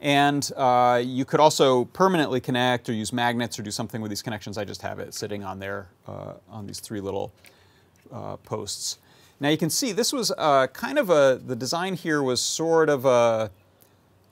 And 0.00 0.50
uh, 0.56 1.00
you 1.04 1.24
could 1.24 1.40
also 1.40 1.84
permanently 1.86 2.40
connect 2.40 2.88
or 2.88 2.92
use 2.92 3.12
magnets 3.12 3.58
or 3.58 3.62
do 3.62 3.70
something 3.70 4.00
with 4.00 4.10
these 4.10 4.22
connections. 4.22 4.58
I 4.58 4.64
just 4.64 4.82
have 4.82 4.98
it 4.98 5.14
sitting 5.14 5.44
on 5.44 5.58
there 5.58 5.88
uh, 6.08 6.34
on 6.50 6.66
these 6.66 6.80
three 6.80 7.00
little 7.00 7.32
posts. 8.44 8.98
Now 9.42 9.48
you 9.48 9.58
can 9.58 9.70
see 9.70 9.90
this 9.90 10.12
was 10.12 10.30
uh, 10.38 10.68
kind 10.68 10.98
of 10.98 11.10
a, 11.10 11.40
the 11.44 11.56
design 11.56 11.94
here 11.94 12.22
was 12.22 12.40
sort 12.40 12.88
of 12.88 13.04
a 13.04 13.50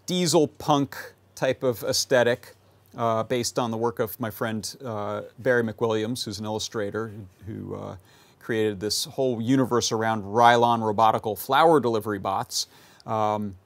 diesel 0.07 0.47
punk 0.47 0.97
type 1.35 1.65
of 1.65 1.83
aesthetic 1.83 2.55
uh, 2.97 3.25
based 3.25 3.59
on 3.59 3.73
the 3.73 3.77
work 3.77 3.99
of 3.99 4.19
my 4.21 4.31
friend 4.31 4.77
uh, 4.85 5.23
Barry 5.41 5.65
McWilliams, 5.65 6.25
who's 6.25 6.39
an 6.39 6.45
illustrator 6.45 7.13
who 7.47 7.75
uh, 7.75 7.97
created 8.39 8.79
this 8.79 9.05
whole 9.05 9.41
universe 9.41 9.91
around 9.91 10.23
Rylon 10.23 10.81
robotical 10.81 11.37
flower 11.37 11.81
delivery 11.81 12.19
bots. 12.19 12.69
Um, 13.05 13.57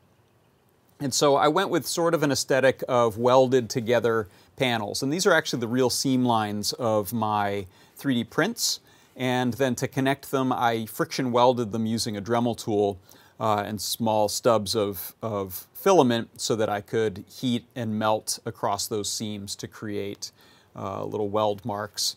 and 1.00 1.12
so 1.12 1.36
I 1.36 1.48
went 1.48 1.70
with 1.70 1.86
sort 1.86 2.14
of 2.14 2.22
an 2.22 2.30
aesthetic 2.30 2.82
of 2.88 3.18
welded 3.18 3.68
together 3.68 4.28
panels. 4.56 5.02
And 5.02 5.12
these 5.12 5.26
are 5.26 5.32
actually 5.32 5.60
the 5.60 5.68
real 5.68 5.90
seam 5.90 6.24
lines 6.24 6.72
of 6.74 7.12
my 7.12 7.66
3D 7.98 8.30
prints. 8.30 8.80
And 9.16 9.54
then 9.54 9.74
to 9.76 9.88
connect 9.88 10.30
them, 10.30 10.52
I 10.52 10.86
friction 10.86 11.32
welded 11.32 11.72
them 11.72 11.86
using 11.86 12.16
a 12.16 12.22
Dremel 12.22 12.56
tool 12.56 12.98
uh, 13.38 13.64
and 13.66 13.80
small 13.80 14.28
stubs 14.28 14.74
of, 14.74 15.14
of 15.22 15.66
filament 15.74 16.40
so 16.40 16.56
that 16.56 16.68
I 16.68 16.80
could 16.80 17.24
heat 17.28 17.64
and 17.74 17.98
melt 17.98 18.38
across 18.46 18.86
those 18.86 19.10
seams 19.10 19.56
to 19.56 19.68
create 19.68 20.30
uh, 20.76 21.04
little 21.04 21.28
weld 21.28 21.64
marks. 21.64 22.16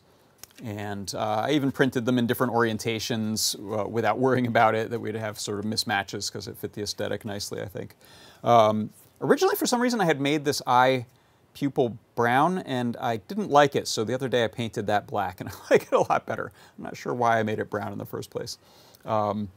And 0.63 1.13
uh, 1.13 1.45
I 1.45 1.51
even 1.51 1.71
printed 1.71 2.05
them 2.05 2.17
in 2.17 2.25
different 2.25 2.53
orientations 2.53 3.55
uh, 3.55 3.87
without 3.87 4.17
worrying 4.17 4.47
about 4.47 4.73
it, 4.73 4.89
that 4.89 4.99
we'd 4.99 5.15
have 5.15 5.39
sort 5.39 5.59
of 5.59 5.65
mismatches 5.65 6.31
because 6.31 6.47
it 6.47 6.57
fit 6.57 6.73
the 6.73 6.81
aesthetic 6.81 7.25
nicely, 7.25 7.61
I 7.61 7.67
think. 7.67 7.95
Um, 8.43 8.91
originally, 9.21 9.55
for 9.55 9.65
some 9.65 9.81
reason, 9.81 10.01
I 10.01 10.05
had 10.05 10.21
made 10.21 10.45
this 10.45 10.61
eye 10.67 11.05
pupil 11.57 11.97
brown 12.13 12.59
and 12.59 12.95
I 12.97 13.17
didn't 13.17 13.49
like 13.49 13.75
it. 13.75 13.87
So 13.87 14.03
the 14.03 14.13
other 14.13 14.29
day 14.29 14.43
I 14.43 14.47
painted 14.47 14.85
that 14.87 15.07
black 15.07 15.41
and 15.41 15.49
I 15.51 15.53
like 15.71 15.83
it 15.83 15.91
a 15.91 16.01
lot 16.01 16.25
better. 16.25 16.51
I'm 16.77 16.83
not 16.83 16.95
sure 16.95 17.15
why 17.15 17.39
I 17.39 17.43
made 17.43 17.57
it 17.57 17.69
brown 17.69 17.91
in 17.91 17.97
the 17.97 18.05
first 18.05 18.29
place. 18.29 18.59
Um, 19.05 19.49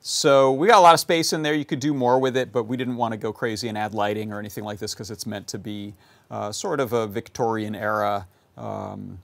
so 0.00 0.52
we 0.52 0.66
got 0.66 0.78
a 0.78 0.80
lot 0.80 0.94
of 0.94 0.98
space 0.98 1.32
in 1.32 1.42
there. 1.42 1.54
You 1.54 1.64
could 1.64 1.78
do 1.78 1.94
more 1.94 2.18
with 2.18 2.36
it, 2.36 2.52
but 2.52 2.64
we 2.64 2.76
didn't 2.76 2.96
want 2.96 3.12
to 3.12 3.18
go 3.18 3.32
crazy 3.32 3.68
and 3.68 3.78
add 3.78 3.94
lighting 3.94 4.32
or 4.32 4.40
anything 4.40 4.64
like 4.64 4.78
this 4.78 4.94
because 4.94 5.10
it's 5.10 5.26
meant 5.26 5.46
to 5.48 5.58
be 5.58 5.94
uh, 6.30 6.50
sort 6.50 6.80
of 6.80 6.92
a 6.94 7.06
Victorian 7.06 7.76
era 7.76 8.26
um, 8.56 9.18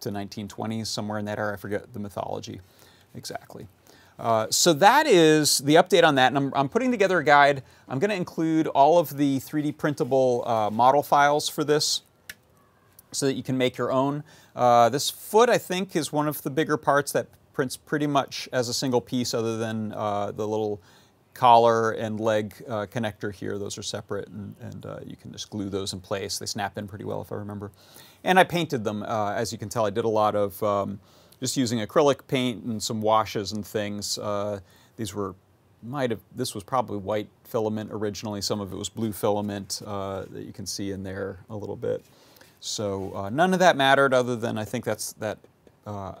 to 0.00 0.10
1920s, 0.10 0.86
somewhere 0.86 1.18
in 1.18 1.26
that 1.26 1.38
era. 1.38 1.52
I 1.52 1.56
forget 1.56 1.92
the 1.92 2.00
mythology 2.00 2.60
exactly. 3.14 3.68
Uh, 4.18 4.48
so 4.50 4.72
that 4.72 5.06
is 5.06 5.58
the 5.58 5.76
update 5.76 6.02
on 6.02 6.16
that, 6.16 6.28
and 6.28 6.36
I'm, 6.36 6.52
I'm 6.54 6.68
putting 6.68 6.90
together 6.90 7.18
a 7.18 7.24
guide. 7.24 7.62
I'm 7.88 7.98
going 7.98 8.10
to 8.10 8.16
include 8.16 8.66
all 8.68 8.98
of 8.98 9.16
the 9.16 9.38
3D 9.38 9.76
printable 9.76 10.42
uh, 10.46 10.70
model 10.70 11.02
files 11.02 11.48
for 11.48 11.62
this 11.62 12.02
so 13.12 13.26
that 13.26 13.34
you 13.34 13.42
can 13.42 13.56
make 13.56 13.76
your 13.76 13.92
own. 13.92 14.24
Uh, 14.56 14.88
this 14.88 15.08
foot, 15.08 15.48
I 15.48 15.56
think, 15.56 15.94
is 15.94 16.12
one 16.12 16.26
of 16.26 16.42
the 16.42 16.50
bigger 16.50 16.76
parts 16.76 17.12
that 17.12 17.28
prints 17.52 17.76
pretty 17.76 18.06
much 18.06 18.48
as 18.52 18.68
a 18.68 18.74
single 18.74 19.00
piece 19.00 19.34
other 19.34 19.56
than 19.56 19.92
uh, 19.92 20.32
the 20.32 20.46
little 20.46 20.82
collar 21.34 21.92
and 21.92 22.18
leg 22.18 22.54
uh, 22.66 22.86
connector 22.86 23.32
here. 23.32 23.56
Those 23.56 23.78
are 23.78 23.82
separate, 23.82 24.28
and, 24.28 24.56
and 24.60 24.84
you 25.08 25.16
can 25.16 25.30
just 25.30 25.48
glue 25.48 25.68
those 25.68 25.92
in 25.92 26.00
place. 26.00 26.38
They 26.38 26.46
snap 26.46 26.76
in 26.76 26.88
pretty 26.88 27.04
well, 27.04 27.22
if 27.22 27.30
I 27.30 27.36
remember. 27.36 27.70
And 28.24 28.36
I 28.36 28.42
painted 28.42 28.82
them. 28.82 29.04
as 29.04 29.52
you 29.52 29.58
can 29.58 29.68
tell, 29.68 29.86
I 29.86 29.90
did 29.90 30.04
a 30.04 30.08
lot 30.08 30.34
of 30.34 30.60
um, 30.64 30.98
just 31.40 31.56
using 31.56 31.80
acrylic 31.80 32.26
paint 32.26 32.64
and 32.64 32.82
some 32.82 33.00
washes 33.00 33.52
and 33.52 33.66
things. 33.66 34.18
Uh, 34.18 34.60
these 34.96 35.14
were 35.14 35.34
might 35.82 36.10
have 36.10 36.20
this 36.34 36.54
was 36.54 36.64
probably 36.64 36.98
white 36.98 37.28
filament 37.44 37.90
originally. 37.92 38.40
Some 38.40 38.60
of 38.60 38.72
it 38.72 38.76
was 38.76 38.88
blue 38.88 39.12
filament 39.12 39.80
uh, 39.86 40.24
that 40.30 40.44
you 40.44 40.52
can 40.52 40.66
see 40.66 40.90
in 40.90 41.02
there 41.02 41.38
a 41.50 41.56
little 41.56 41.76
bit. 41.76 42.04
So 42.60 43.14
uh, 43.14 43.30
none 43.30 43.52
of 43.52 43.60
that 43.60 43.76
mattered, 43.76 44.12
other 44.12 44.34
than 44.34 44.58
I 44.58 44.64
think 44.64 44.84
that's 44.84 45.12
that 45.14 45.38
uh, 45.86 46.14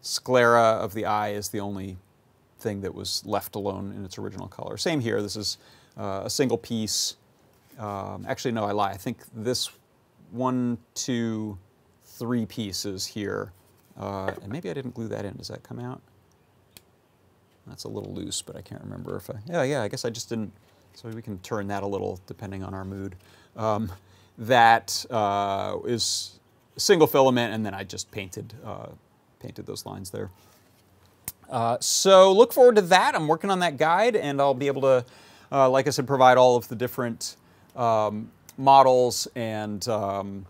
sclera 0.00 0.62
of 0.62 0.94
the 0.94 1.04
eye 1.04 1.30
is 1.30 1.50
the 1.50 1.60
only 1.60 1.98
thing 2.58 2.80
that 2.80 2.94
was 2.94 3.22
left 3.26 3.54
alone 3.54 3.92
in 3.96 4.04
its 4.04 4.18
original 4.18 4.48
color. 4.48 4.76
Same 4.76 5.00
here. 5.00 5.20
This 5.20 5.36
is 5.36 5.58
uh, 5.98 6.22
a 6.24 6.30
single 6.30 6.58
piece. 6.58 7.16
Um, 7.78 8.24
actually, 8.28 8.52
no, 8.52 8.64
I 8.64 8.72
lie. 8.72 8.90
I 8.90 8.96
think 8.96 9.18
this 9.34 9.70
one, 10.30 10.78
two, 10.94 11.58
three 12.04 12.46
pieces 12.46 13.06
here 13.06 13.52
uh, 13.98 14.32
and 14.42 14.50
maybe 14.50 14.70
I 14.70 14.74
didn't 14.74 14.94
glue 14.94 15.08
that 15.08 15.24
in. 15.24 15.34
Does 15.36 15.48
that 15.48 15.62
come 15.62 15.78
out? 15.78 16.00
That's 17.66 17.84
a 17.84 17.88
little 17.88 18.12
loose, 18.12 18.42
but 18.42 18.56
I 18.56 18.60
can't 18.60 18.82
remember 18.82 19.16
if 19.16 19.30
I, 19.30 19.34
yeah, 19.46 19.62
yeah, 19.62 19.82
I 19.82 19.88
guess 19.88 20.04
I 20.04 20.10
just 20.10 20.28
didn't, 20.28 20.52
so 20.94 21.08
we 21.08 21.22
can 21.22 21.38
turn 21.38 21.68
that 21.68 21.82
a 21.82 21.86
little 21.86 22.20
depending 22.26 22.64
on 22.64 22.74
our 22.74 22.84
mood. 22.84 23.14
Um, 23.56 23.92
that 24.38 25.04
uh, 25.10 25.78
is 25.84 26.40
single 26.76 27.06
filament, 27.06 27.54
and 27.54 27.64
then 27.64 27.74
I 27.74 27.84
just 27.84 28.10
painted, 28.10 28.54
uh, 28.64 28.88
painted 29.38 29.66
those 29.66 29.86
lines 29.86 30.10
there. 30.10 30.30
Uh, 31.48 31.76
so 31.80 32.32
look 32.32 32.52
forward 32.52 32.76
to 32.76 32.82
that. 32.82 33.14
I'm 33.14 33.28
working 33.28 33.50
on 33.50 33.60
that 33.60 33.76
guide, 33.76 34.16
and 34.16 34.40
I'll 34.40 34.54
be 34.54 34.66
able 34.66 34.82
to, 34.82 35.04
uh, 35.52 35.68
like 35.68 35.86
I 35.86 35.90
said, 35.90 36.06
provide 36.06 36.38
all 36.38 36.56
of 36.56 36.66
the 36.68 36.74
different 36.74 37.36
um, 37.76 38.32
models 38.56 39.28
and 39.36 39.86
um, 39.88 40.46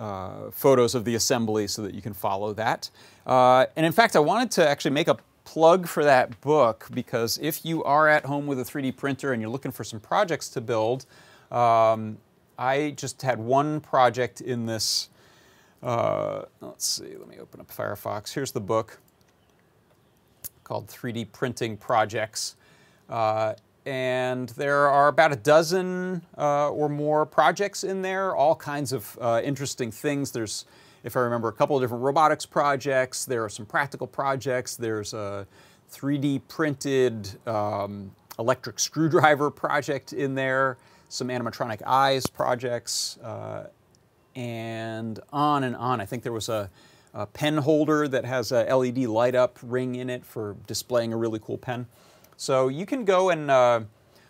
uh, 0.00 0.50
photos 0.50 0.94
of 0.94 1.04
the 1.04 1.14
assembly 1.14 1.66
so 1.66 1.82
that 1.82 1.94
you 1.94 2.00
can 2.00 2.14
follow 2.14 2.54
that. 2.54 2.90
Uh, 3.26 3.66
and 3.76 3.84
in 3.84 3.92
fact, 3.92 4.16
I 4.16 4.18
wanted 4.18 4.50
to 4.52 4.66
actually 4.66 4.92
make 4.92 5.08
a 5.08 5.18
plug 5.44 5.86
for 5.86 6.04
that 6.04 6.40
book 6.40 6.88
because 6.92 7.38
if 7.42 7.64
you 7.64 7.84
are 7.84 8.08
at 8.08 8.24
home 8.24 8.46
with 8.46 8.58
a 8.58 8.64
3D 8.64 8.96
printer 8.96 9.32
and 9.32 9.42
you're 9.42 9.50
looking 9.50 9.72
for 9.72 9.84
some 9.84 10.00
projects 10.00 10.48
to 10.50 10.60
build, 10.60 11.04
um, 11.52 12.18
I 12.58 12.94
just 12.96 13.20
had 13.22 13.38
one 13.38 13.80
project 13.80 14.40
in 14.40 14.66
this. 14.66 15.10
Uh, 15.82 16.42
let's 16.60 16.86
see, 16.86 17.16
let 17.16 17.28
me 17.28 17.36
open 17.38 17.60
up 17.60 17.70
Firefox. 17.70 18.32
Here's 18.32 18.52
the 18.52 18.60
book 18.60 19.00
called 20.64 20.86
3D 20.86 21.30
Printing 21.32 21.76
Projects. 21.76 22.56
Uh, 23.08 23.54
and 23.90 24.50
there 24.50 24.86
are 24.86 25.08
about 25.08 25.32
a 25.32 25.36
dozen 25.36 26.22
uh, 26.38 26.70
or 26.70 26.88
more 26.88 27.26
projects 27.26 27.82
in 27.82 28.02
there, 28.02 28.36
all 28.36 28.54
kinds 28.54 28.92
of 28.92 29.18
uh, 29.20 29.40
interesting 29.42 29.90
things. 29.90 30.30
There's, 30.30 30.64
if 31.02 31.16
I 31.16 31.20
remember, 31.20 31.48
a 31.48 31.52
couple 31.52 31.76
of 31.76 31.82
different 31.82 32.04
robotics 32.04 32.46
projects. 32.46 33.24
There 33.24 33.42
are 33.42 33.48
some 33.48 33.66
practical 33.66 34.06
projects. 34.06 34.76
There's 34.76 35.12
a 35.12 35.44
3D 35.90 36.42
printed 36.46 37.30
um, 37.48 38.12
electric 38.38 38.78
screwdriver 38.78 39.50
project 39.64 40.12
in 40.12 40.36
there, 40.36 40.78
some 41.08 41.26
animatronic 41.26 41.82
eyes 41.84 42.28
projects, 42.28 43.18
uh, 43.24 43.70
and 44.36 45.18
on 45.32 45.64
and 45.64 45.74
on. 45.74 46.00
I 46.00 46.06
think 46.06 46.22
there 46.22 46.32
was 46.32 46.48
a, 46.48 46.70
a 47.12 47.26
pen 47.26 47.56
holder 47.56 48.06
that 48.06 48.24
has 48.24 48.52
a 48.52 48.72
LED 48.72 48.98
light 48.98 49.34
up 49.34 49.58
ring 49.64 49.96
in 49.96 50.08
it 50.08 50.24
for 50.24 50.54
displaying 50.68 51.12
a 51.12 51.16
really 51.16 51.40
cool 51.42 51.58
pen. 51.58 51.88
So 52.40 52.68
you 52.68 52.86
can 52.86 53.04
go 53.04 53.28
and 53.28 53.50
uh, 53.50 53.80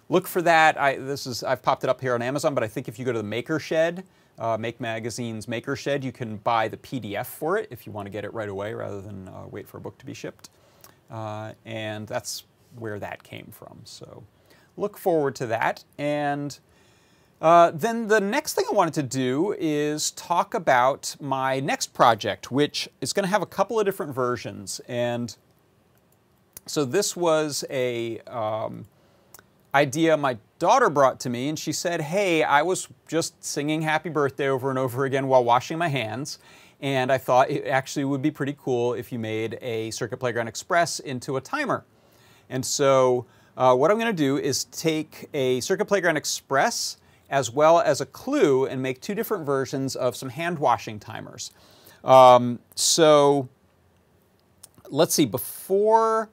look 0.09 0.27
for 0.27 0.43
that. 0.43 0.77
I, 0.77 0.97
this 0.97 1.29
is, 1.29 1.45
I've 1.45 1.63
popped 1.63 1.85
it 1.85 1.91
up 1.91 2.01
here 2.01 2.13
on 2.13 2.23
Amazon, 2.23 2.57
but 2.57 2.65
I 2.65 2.67
think 2.67 2.89
if 2.89 2.99
you 2.99 3.05
go 3.05 3.13
to 3.13 3.19
the 3.19 3.23
Maker 3.23 3.61
Shed, 3.61 4.03
uh, 4.37 4.57
Make 4.59 4.81
Magazine's 4.81 5.47
Maker 5.47 5.77
Shed, 5.77 6.03
you 6.03 6.11
can 6.11 6.39
buy 6.39 6.67
the 6.67 6.77
PDF 6.77 7.27
for 7.27 7.57
it 7.57 7.69
if 7.71 7.87
you 7.87 7.93
want 7.93 8.07
to 8.07 8.11
get 8.11 8.25
it 8.25 8.35
right 8.35 8.49
away 8.49 8.75
rather 8.75 9.01
than 9.01 9.29
uh, 9.29 9.47
wait 9.49 9.69
for 9.69 9.77
a 9.77 9.81
book 9.81 9.97
to 9.99 10.05
be 10.05 10.13
shipped. 10.13 10.51
Uh, 11.09 11.53
and 11.65 12.09
that's 12.09 12.43
where 12.75 12.99
that 12.99 13.23
came 13.23 13.47
from. 13.53 13.79
So 13.85 14.25
look 14.77 14.99
forward 14.99 15.37
to 15.37 15.47
that. 15.47 15.85
And 15.97 16.59
uh, 17.41 17.71
then 17.73 18.09
the 18.09 18.21
next 18.21 18.55
thing 18.55 18.65
I 18.69 18.75
wanted 18.75 18.95
to 18.95 19.05
do 19.05 19.55
is 19.57 20.11
talk 20.11 20.53
about 20.53 21.15
my 21.21 21.61
next 21.61 21.95
project, 21.95 22.51
which 22.51 22.89
is 23.01 23.13
going 23.13 23.23
to 23.23 23.31
have 23.31 23.43
a 23.43 23.47
couple 23.47 23.79
of 23.79 23.87
different 23.87 24.13
versions. 24.13 24.81
And 24.89 25.37
so 26.67 26.85
this 26.85 27.17
was 27.17 27.65
a 27.71 28.19
um, 28.21 28.87
idea 29.75 30.17
my 30.17 30.39
daughter 30.59 30.91
brought 30.91 31.21
to 31.21 31.31
me, 31.31 31.49
and 31.49 31.59
she 31.59 31.73
said, 31.73 32.01
"Hey, 32.01 32.43
I 32.43 32.63
was 32.63 32.89
just 33.09 33.43
singing 33.45 33.83
Happy 33.83 34.09
Birthday 34.09 34.49
over 34.49 34.71
and 34.71 34.79
over 34.79 35.05
again 35.05 35.27
while 35.27 35.45
washing 35.45 35.79
my 35.79 35.89
hands." 35.89 36.39
And 36.81 37.13
I 37.13 37.19
thought 37.19 37.51
it 37.51 37.67
actually 37.67 38.05
would 38.05 38.23
be 38.23 38.31
pretty 38.31 38.57
cool 38.59 38.95
if 38.95 39.13
you 39.13 39.19
made 39.19 39.59
a 39.61 39.91
Circuit 39.91 40.17
Playground 40.17 40.49
Express 40.49 40.99
into 40.99 41.37
a 41.37 41.41
timer. 41.41 41.85
And 42.49 42.65
so 42.65 43.27
uh, 43.57 43.75
what 43.75 43.91
I'm 43.91 43.99
going 43.99 44.15
to 44.15 44.23
do 44.23 44.39
is 44.39 44.65
take 44.65 45.29
a 45.35 45.61
Circuit 45.61 45.85
Playground 45.85 46.17
Express 46.17 46.97
as 47.29 47.51
well 47.51 47.81
as 47.81 48.01
a 48.01 48.07
Clue 48.07 48.67
and 48.67 48.83
make 48.83 49.01
two 49.01 49.15
different 49.15 49.45
versions 49.45 49.95
of 49.95 50.17
some 50.17 50.31
hand 50.31 50.59
washing 50.59 50.99
timers. 50.99 51.53
Um, 52.03 52.59
so 52.75 53.49
let's 54.89 55.15
see, 55.15 55.27
before 55.27 56.31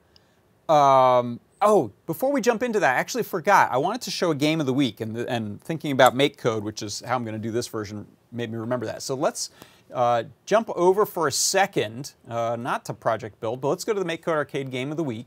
um, 0.68 1.40
oh, 1.62 1.90
before 2.06 2.32
we 2.32 2.40
jump 2.40 2.62
into 2.62 2.80
that, 2.80 2.96
I 2.96 2.98
actually 2.98 3.22
forgot. 3.22 3.70
I 3.70 3.78
wanted 3.78 4.02
to 4.02 4.10
show 4.10 4.30
a 4.30 4.34
game 4.34 4.60
of 4.60 4.66
the 4.66 4.72
week, 4.72 5.00
and, 5.00 5.16
and 5.16 5.60
thinking 5.60 5.92
about 5.92 6.14
MakeCode, 6.14 6.62
which 6.62 6.82
is 6.82 7.00
how 7.00 7.16
I'm 7.16 7.24
going 7.24 7.34
to 7.34 7.42
do 7.42 7.50
this 7.50 7.66
version, 7.66 8.06
made 8.32 8.50
me 8.50 8.58
remember 8.58 8.86
that. 8.86 9.02
So 9.02 9.14
let's 9.14 9.50
uh, 9.92 10.24
jump 10.44 10.70
over 10.70 11.06
for 11.06 11.26
a 11.26 11.32
second, 11.32 12.12
uh, 12.28 12.56
not 12.58 12.84
to 12.86 12.94
Project 12.94 13.40
Build, 13.40 13.60
but 13.60 13.68
let's 13.68 13.84
go 13.84 13.94
to 13.94 14.00
the 14.00 14.06
MakeCode 14.06 14.28
Arcade 14.28 14.70
Game 14.70 14.90
of 14.90 14.96
the 14.96 15.04
Week. 15.04 15.26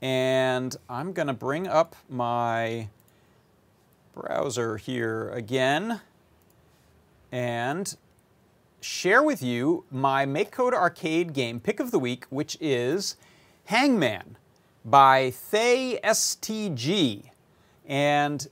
And 0.00 0.76
I'm 0.88 1.12
going 1.12 1.28
to 1.28 1.32
bring 1.32 1.68
up 1.68 1.94
my 2.08 2.88
browser 4.12 4.76
here 4.76 5.30
again 5.30 6.00
and 7.30 7.96
share 8.80 9.22
with 9.22 9.42
you 9.42 9.84
my 9.90 10.26
MakeCode 10.26 10.74
Arcade 10.74 11.32
game 11.32 11.60
pick 11.60 11.80
of 11.80 11.92
the 11.92 11.98
week, 11.98 12.26
which 12.28 12.58
is 12.60 13.16
Hangman 13.66 14.36
by 14.84 15.30
Thay 15.30 15.98
STG. 16.02 17.30
And 17.86 18.46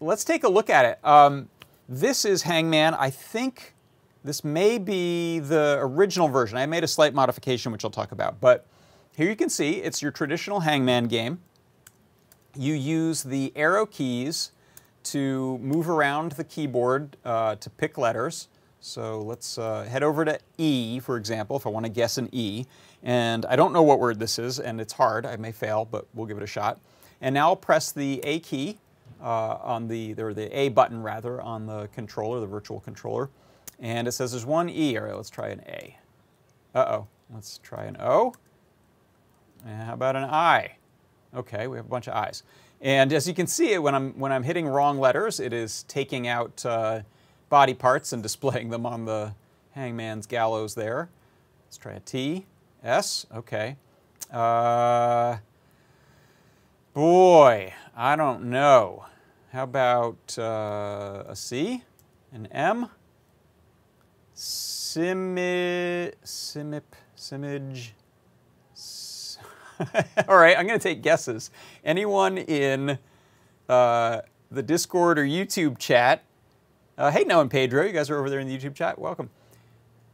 let's 0.00 0.24
take 0.24 0.44
a 0.44 0.48
look 0.48 0.70
at 0.70 0.84
it. 0.84 1.04
Um, 1.04 1.48
this 1.88 2.24
is 2.24 2.42
Hangman. 2.42 2.94
I 2.94 3.10
think 3.10 3.74
this 4.22 4.44
may 4.44 4.78
be 4.78 5.38
the 5.38 5.78
original 5.80 6.28
version. 6.28 6.58
I 6.58 6.66
made 6.66 6.84
a 6.84 6.88
slight 6.88 7.14
modification, 7.14 7.72
which 7.72 7.84
I'll 7.84 7.90
talk 7.90 8.12
about. 8.12 8.40
But 8.40 8.66
here 9.16 9.28
you 9.28 9.36
can 9.36 9.48
see 9.48 9.78
it's 9.78 10.02
your 10.02 10.12
traditional 10.12 10.60
Hangman 10.60 11.06
game. 11.06 11.40
You 12.56 12.74
use 12.74 13.22
the 13.22 13.52
arrow 13.56 13.86
keys 13.86 14.52
to 15.02 15.58
move 15.58 15.88
around 15.88 16.32
the 16.32 16.44
keyboard 16.44 17.16
uh, 17.24 17.56
to 17.56 17.70
pick 17.70 17.96
letters. 17.96 18.48
So 18.80 19.20
let's 19.20 19.58
uh, 19.58 19.84
head 19.84 20.02
over 20.02 20.24
to 20.24 20.38
E, 20.56 21.00
for 21.00 21.16
example, 21.16 21.56
if 21.56 21.66
I 21.66 21.70
want 21.70 21.84
to 21.84 21.90
guess 21.90 22.16
an 22.18 22.28
E. 22.32 22.64
And 23.02 23.44
I 23.46 23.56
don't 23.56 23.72
know 23.72 23.82
what 23.82 23.98
word 23.98 24.18
this 24.18 24.38
is, 24.38 24.58
and 24.58 24.80
it's 24.80 24.94
hard. 24.94 25.26
I 25.26 25.36
may 25.36 25.52
fail, 25.52 25.84
but 25.84 26.06
we'll 26.14 26.26
give 26.26 26.38
it 26.38 26.42
a 26.42 26.46
shot. 26.46 26.80
And 27.20 27.34
now 27.34 27.48
I'll 27.48 27.56
press 27.56 27.92
the 27.92 28.20
A 28.24 28.40
key 28.40 28.78
uh, 29.22 29.56
on 29.62 29.86
the, 29.86 30.14
or 30.18 30.32
the 30.32 30.56
A 30.58 30.70
button 30.70 31.02
rather, 31.02 31.40
on 31.42 31.66
the 31.66 31.88
controller, 31.94 32.40
the 32.40 32.46
virtual 32.46 32.80
controller. 32.80 33.28
And 33.78 34.08
it 34.08 34.12
says 34.12 34.32
there's 34.32 34.46
one 34.46 34.70
E. 34.70 34.96
All 34.96 35.04
right, 35.04 35.16
let's 35.16 35.30
try 35.30 35.48
an 35.48 35.62
A. 35.68 35.96
Uh-oh. 36.74 37.06
Let's 37.32 37.58
try 37.58 37.84
an 37.84 37.96
O. 38.00 38.34
And 39.66 39.82
how 39.82 39.94
about 39.94 40.16
an 40.16 40.24
I? 40.24 40.76
Okay, 41.34 41.66
we 41.66 41.76
have 41.76 41.86
a 41.86 41.88
bunch 41.88 42.08
of 42.08 42.14
I's. 42.14 42.42
And 42.80 43.12
as 43.12 43.28
you 43.28 43.34
can 43.34 43.46
see, 43.46 43.78
when 43.78 43.94
I'm, 43.94 44.18
when 44.18 44.32
I'm 44.32 44.42
hitting 44.42 44.66
wrong 44.66 44.98
letters, 44.98 45.38
it 45.38 45.52
is 45.52 45.84
taking 45.84 46.26
out 46.26 46.64
uh, 46.64 47.02
body 47.50 47.74
parts 47.74 48.14
and 48.14 48.22
displaying 48.28 48.70
them 48.70 48.86
on 48.86 49.04
the 49.04 49.34
hangman's 49.72 50.26
gallows 50.26 50.74
there. 50.74 51.10
Let's 51.66 51.76
try 51.76 51.92
a 51.92 52.00
T. 52.00 52.46
S? 52.82 53.26
Okay. 53.34 53.76
Uh, 54.32 55.36
boy, 56.94 57.74
I 57.94 58.16
don't 58.16 58.44
know. 58.44 59.04
How 59.52 59.64
about 59.64 60.38
uh, 60.38 61.24
a 61.28 61.36
C? 61.36 61.82
An 62.32 62.46
M? 62.46 62.88
Simi, 64.32 66.12
simip, 66.24 66.82
simage. 67.16 67.90
All 70.28 70.36
right, 70.36 70.56
I'm 70.56 70.66
going 70.66 70.78
to 70.78 70.82
take 70.82 71.02
guesses. 71.02 71.50
Anyone 71.84 72.38
in 72.38 72.98
uh, 73.68 74.20
the 74.50 74.62
Discord 74.62 75.18
or 75.18 75.24
YouTube 75.24 75.78
chat? 75.78 76.22
Uh, 77.00 77.10
hey, 77.10 77.24
Noah 77.24 77.40
and 77.40 77.50
Pedro, 77.50 77.82
you 77.86 77.92
guys 77.92 78.10
are 78.10 78.18
over 78.18 78.28
there 78.28 78.40
in 78.40 78.46
the 78.46 78.54
YouTube 78.54 78.74
chat. 78.74 78.98
Welcome. 78.98 79.30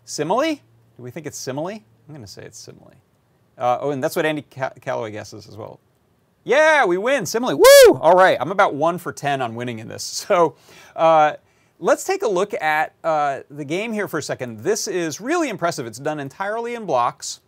Simile? 0.05 0.55
Do 0.97 1.03
we 1.03 1.11
think 1.11 1.27
it's 1.27 1.37
simile? 1.37 1.71
I'm 1.71 1.83
going 2.07 2.21
to 2.21 2.29
say 2.29 2.45
it's 2.45 2.57
simile. 2.57 2.95
Uh, 3.59 3.79
oh, 3.81 3.91
and 3.91 4.01
that's 4.01 4.15
what 4.15 4.25
Andy 4.25 4.43
Calloway 4.81 5.11
guesses 5.11 5.49
as 5.49 5.57
well. 5.57 5.81
Yeah, 6.45 6.85
we 6.85 6.97
win, 6.97 7.27
simile. 7.27 7.57
Woo! 7.57 7.99
All 7.99 8.15
right, 8.15 8.39
I'm 8.41 8.53
about 8.53 8.77
one 8.77 8.99
for 8.99 9.13
10 9.13 9.43
on 9.43 9.57
winning 9.57 9.81
in 9.81 9.89
this. 9.89 10.05
So 10.29 10.55
uh, 10.95 11.33
let's 11.81 12.05
take 12.05 12.23
a 12.23 12.29
look 12.29 12.55
at 12.55 12.95
uh, 13.03 13.41
the 13.51 13.65
game 13.65 13.93
here 13.93 14.07
for 14.07 14.19
a 14.19 14.23
second. 14.23 14.61
This 14.61 14.87
is 14.87 15.21
really 15.21 15.49
impressive. 15.49 15.87
It's 15.87 15.99
done 15.99 16.21
entirely 16.21 16.77
in 16.77 16.87
blocks. 16.87 17.41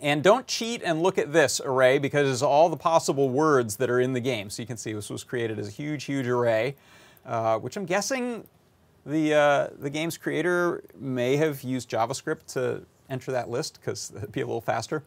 And 0.00 0.24
don't 0.24 0.48
cheat 0.48 0.82
and 0.84 1.00
look 1.00 1.16
at 1.16 1.32
this 1.32 1.60
array 1.64 2.00
because 2.00 2.28
it's 2.28 2.42
all 2.42 2.70
the 2.70 2.76
possible 2.76 3.28
words 3.28 3.76
that 3.76 3.88
are 3.88 4.00
in 4.00 4.14
the 4.14 4.20
game. 4.20 4.50
So 4.50 4.62
you 4.62 4.66
can 4.66 4.76
see 4.78 4.92
this 4.92 5.10
was 5.10 5.22
created 5.22 5.60
as 5.60 5.68
a 5.68 5.70
huge, 5.70 6.02
huge 6.02 6.26
array, 6.26 6.74
uh, 7.26 7.58
which 7.58 7.76
I'm 7.76 7.84
guessing 7.84 8.46
the, 9.04 9.34
uh, 9.34 9.68
the 9.78 9.90
game's 9.90 10.16
creator 10.16 10.82
may 10.98 11.36
have 11.36 11.62
used 11.62 11.90
JavaScript 11.90 12.46
to 12.54 12.82
enter 13.10 13.32
that 13.32 13.50
list 13.50 13.80
because 13.80 14.12
it'd 14.16 14.32
be 14.32 14.40
a 14.40 14.46
little 14.46 14.60
faster. 14.60 15.02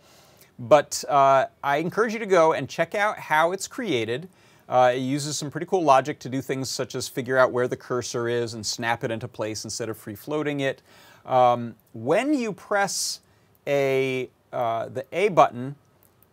But 0.57 1.03
uh, 1.07 1.45
I 1.63 1.77
encourage 1.77 2.13
you 2.13 2.19
to 2.19 2.25
go 2.25 2.53
and 2.53 2.69
check 2.69 2.93
out 2.93 3.17
how 3.17 3.53
it's 3.53 3.67
created. 3.67 4.27
Uh, 4.67 4.91
it 4.93 4.99
uses 4.99 5.37
some 5.37 5.49
pretty 5.49 5.65
cool 5.65 5.83
logic 5.83 6.19
to 6.19 6.29
do 6.29 6.41
things 6.41 6.69
such 6.69 6.93
as 6.93 7.07
figure 7.07 7.37
out 7.37 7.51
where 7.51 7.67
the 7.67 7.77
cursor 7.77 8.27
is 8.27 8.53
and 8.53 8.65
snap 8.65 9.03
it 9.03 9.09
into 9.09 9.27
place 9.27 9.63
instead 9.63 9.89
of 9.89 9.97
free 9.97 10.15
floating 10.15 10.59
it. 10.59 10.81
Um, 11.25 11.75
when 11.93 12.33
you 12.33 12.53
press 12.53 13.21
a, 13.65 14.29
uh, 14.51 14.89
the 14.89 15.05
A 15.11 15.29
button, 15.29 15.75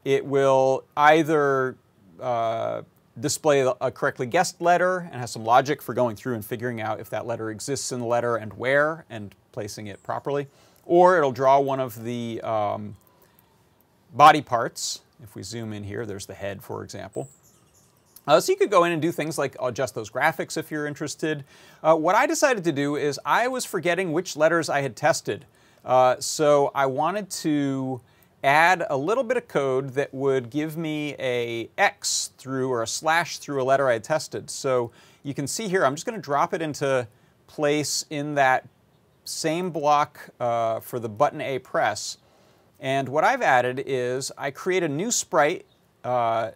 it 0.05 0.25
will 0.25 0.85
either 0.96 1.77
uh, 2.20 2.83
display 3.18 3.61
a 3.81 3.90
correctly 3.90 4.26
guessed 4.26 4.61
letter 4.61 5.09
and 5.11 5.20
has 5.20 5.31
some 5.31 5.44
logic 5.44 5.81
for 5.81 5.94
going 5.94 6.16
through 6.16 6.35
and 6.35 6.44
figuring 6.44 6.81
out 6.81 7.00
if 7.00 7.09
that 7.11 7.26
letter 7.26 7.50
exists 7.50 7.92
in 7.92 8.00
the 8.00 8.07
letter 8.07 8.37
and 8.37 8.52
where 8.55 9.07
and 9.09 9.35
placing 9.52 9.87
it 9.87 10.02
properly 10.02 10.48
or 10.87 11.18
it'll 11.18 11.33
draw 11.33 11.59
one 11.59 11.81
of 11.81 12.02
the 12.05 12.40
um, 12.42 12.96
body 14.14 14.40
parts. 14.40 15.00
If 15.22 15.35
we 15.35 15.42
zoom 15.42 15.72
in 15.72 15.83
here, 15.83 16.07
there's 16.07 16.26
the 16.26 16.35
head, 16.35 16.62
for 16.62 16.85
example. 16.85 17.29
Uh, 18.26 18.40
so 18.40 18.52
you 18.52 18.59
could 18.59 18.70
go 18.70 18.85
in 18.85 18.92
and 18.92 19.02
do 19.02 19.12
things 19.12 19.38
like 19.38 19.57
adjust 19.62 19.94
those 19.94 20.11
graphics 20.11 20.57
if 20.57 20.70
you're 20.70 20.87
interested. 20.87 21.44
Uh, 21.83 21.94
what 21.94 22.14
I 22.14 22.26
decided 22.26 22.64
to 22.64 22.72
do 22.72 22.96
is 22.96 23.20
I 23.24 23.48
was 23.48 23.64
forgetting 23.64 24.12
which 24.12 24.37
letters 24.37 24.68
I 24.68 24.81
had 24.81 24.96
tested. 24.96 25.44
Uh, 25.85 26.16
so 26.18 26.70
I 26.74 26.87
wanted 26.87 27.31
to 27.31 28.00
add 28.47 28.87
a 28.89 28.97
little 28.97 29.25
bit 29.25 29.37
of 29.37 29.49
code 29.49 29.91
that 29.95 30.15
would 30.15 30.51
give 30.51 30.77
me 30.77 31.17
a 31.19 31.69
X 31.77 32.31
through 32.39 32.71
or 32.71 32.85
a 32.85 32.87
slash 32.87 33.39
through 33.39 33.61
a 33.61 33.65
letter 33.65 33.89
I 33.89 33.95
had 33.95 34.05
tested. 34.05 34.49
So 34.49 34.93
you 35.25 35.35
can 35.35 35.49
see 35.49 35.67
here, 35.67 35.85
I'm 35.85 35.97
just 35.97 36.07
going 36.07 36.15
to 36.15 36.23
drop 36.23 36.55
it 36.55 36.63
into 36.63 37.09
place 37.49 38.05
in 38.09 38.37
that 38.37 38.69
same 39.25 39.71
block 39.71 40.31
uh, 40.39 40.79
for 40.79 41.01
the 41.01 41.09
button 41.09 41.41
A 41.41 41.59
press. 41.59 42.19
And 42.79 43.09
what 43.09 43.25
I've 43.25 43.43
added 43.43 43.83
is 43.85 44.31
I 44.39 44.53
create 44.53 44.85
a 44.85 44.89
new 44.89 45.11
sprite 45.11 45.67
uh, 46.05 46.53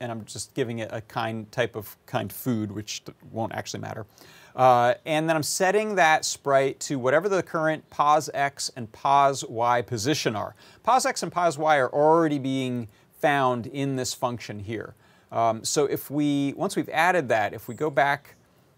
and 0.00 0.10
I'm 0.10 0.24
just 0.24 0.54
giving 0.54 0.80
it 0.80 0.90
a 0.92 1.00
kind 1.02 1.50
type 1.52 1.76
of 1.76 1.96
kind 2.06 2.32
food, 2.32 2.72
which 2.72 3.02
won't 3.30 3.52
actually 3.52 3.80
matter. 3.80 4.06
Uh, 4.54 4.94
and 5.06 5.28
then 5.28 5.36
I'm 5.36 5.42
setting 5.42 5.94
that 5.94 6.24
sprite 6.24 6.80
to 6.80 6.98
whatever 6.98 7.28
the 7.28 7.42
current 7.42 7.88
pos 7.90 8.28
x 8.34 8.70
and 8.74 8.90
pos 8.90 9.44
y 9.44 9.82
position 9.82 10.34
are. 10.34 10.54
Pos 10.88 11.04
x 11.04 11.22
and 11.22 11.30
pos 11.30 11.58
y 11.58 11.76
are 11.76 11.92
already 11.92 12.38
being 12.38 12.88
found 13.20 13.66
in 13.66 13.96
this 13.96 14.14
function 14.14 14.58
here. 14.58 14.94
Um, 15.30 15.62
so 15.62 15.84
if 15.84 16.10
we, 16.10 16.54
once 16.56 16.76
we've 16.76 16.88
added 16.88 17.28
that, 17.28 17.52
if 17.52 17.68
we 17.68 17.74
go 17.74 17.90
back 17.90 18.36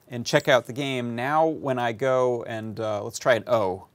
and 0.09 0.27
check 0.27 0.49
out 0.49 0.67
the 0.67 0.73
game, 0.73 1.15
now 1.15 1.47
when 1.47 1.79
I 1.79 1.93
go 1.93 2.43
and 2.49 2.81
uh, 2.81 3.05
let's 3.05 3.21
try 3.21 3.35
an 3.35 3.45
O, 3.47 3.87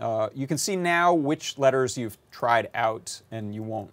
uh, 0.00 0.30
you 0.34 0.48
can 0.48 0.58
see 0.58 0.74
now 0.74 1.14
which 1.14 1.56
letters 1.58 1.96
you've 1.96 2.18
tried 2.32 2.70
out 2.74 3.22
and 3.30 3.54
you 3.54 3.62
won't 3.62 3.92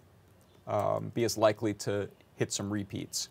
um, 0.65 1.11
be 1.13 1.23
as 1.23 1.37
likely 1.37 1.75
to 1.75 2.09
hit 2.35 2.51
some 2.51 2.73
repeats. 2.73 3.29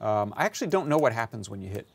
Um, 0.00 0.34
I 0.36 0.44
actually 0.44 0.68
don't 0.68 0.86
know 0.86 0.98
what 0.98 1.12
happens 1.12 1.50
when 1.50 1.60
you 1.60 1.68
hit 1.68 1.88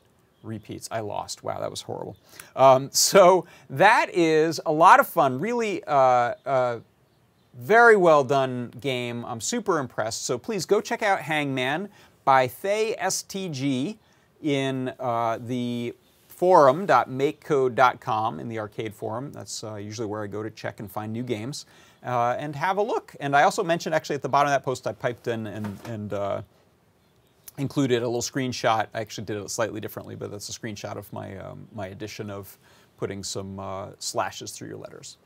repeats. 0.43 0.89
I 0.91 0.99
lost. 0.99 1.45
Wow, 1.45 1.61
that 1.61 1.69
was 1.69 1.81
horrible. 1.83 2.17
Um, 2.57 2.89
so 2.93 3.45
that 3.69 4.13
is 4.13 4.59
a 4.65 4.73
lot 4.73 4.99
of 4.99 5.07
fun. 5.07 5.39
Really 5.39 5.81
uh, 5.85 6.33
uh, 6.45 6.79
very 7.53 7.97
well 7.97 8.23
done 8.23 8.71
game. 8.79 9.25
I'm 9.25 9.41
super 9.41 9.79
impressed. 9.79 10.25
So 10.25 10.37
please 10.37 10.65
go 10.65 10.79
check 10.81 11.03
out 11.03 11.21
Hangman 11.21 11.89
by 12.23 12.47
Thay 12.47 12.95
STG 12.99 13.97
in 14.41 14.93
uh, 14.99 15.37
the 15.41 15.93
forum.makecode.com 16.27 18.39
in 18.39 18.47
the 18.47 18.57
arcade 18.57 18.95
forum. 18.95 19.31
That's 19.31 19.63
uh, 19.63 19.75
usually 19.75 20.07
where 20.07 20.23
I 20.23 20.27
go 20.27 20.41
to 20.41 20.49
check 20.49 20.79
and 20.79 20.91
find 20.91 21.13
new 21.13 21.21
games 21.23 21.67
uh, 22.03 22.35
and 22.39 22.55
have 22.55 22.77
a 22.77 22.81
look. 22.81 23.15
And 23.19 23.35
I 23.35 23.43
also 23.43 23.63
mentioned 23.63 23.93
actually 23.93 24.15
at 24.15 24.23
the 24.23 24.29
bottom 24.29 24.51
of 24.51 24.55
that 24.55 24.63
post 24.63 24.87
I 24.87 24.93
piped 24.93 25.27
in 25.27 25.45
and, 25.45 25.77
and 25.85 26.13
uh, 26.13 26.41
included 27.57 28.01
a 28.01 28.07
little 28.07 28.21
screenshot. 28.21 28.87
I 28.93 29.01
actually 29.01 29.25
did 29.25 29.37
it 29.37 29.49
slightly 29.51 29.79
differently, 29.79 30.15
but 30.15 30.31
that's 30.31 30.49
a 30.49 30.51
screenshot 30.51 30.95
of 30.95 31.13
my, 31.13 31.37
um, 31.37 31.67
my 31.75 31.85
edition 31.87 32.31
of 32.31 32.57
putting 32.97 33.23
some 33.23 33.59
uh, 33.59 33.89
slashes 33.99 34.51
through 34.51 34.69
your 34.69 34.77
letters. 34.77 35.17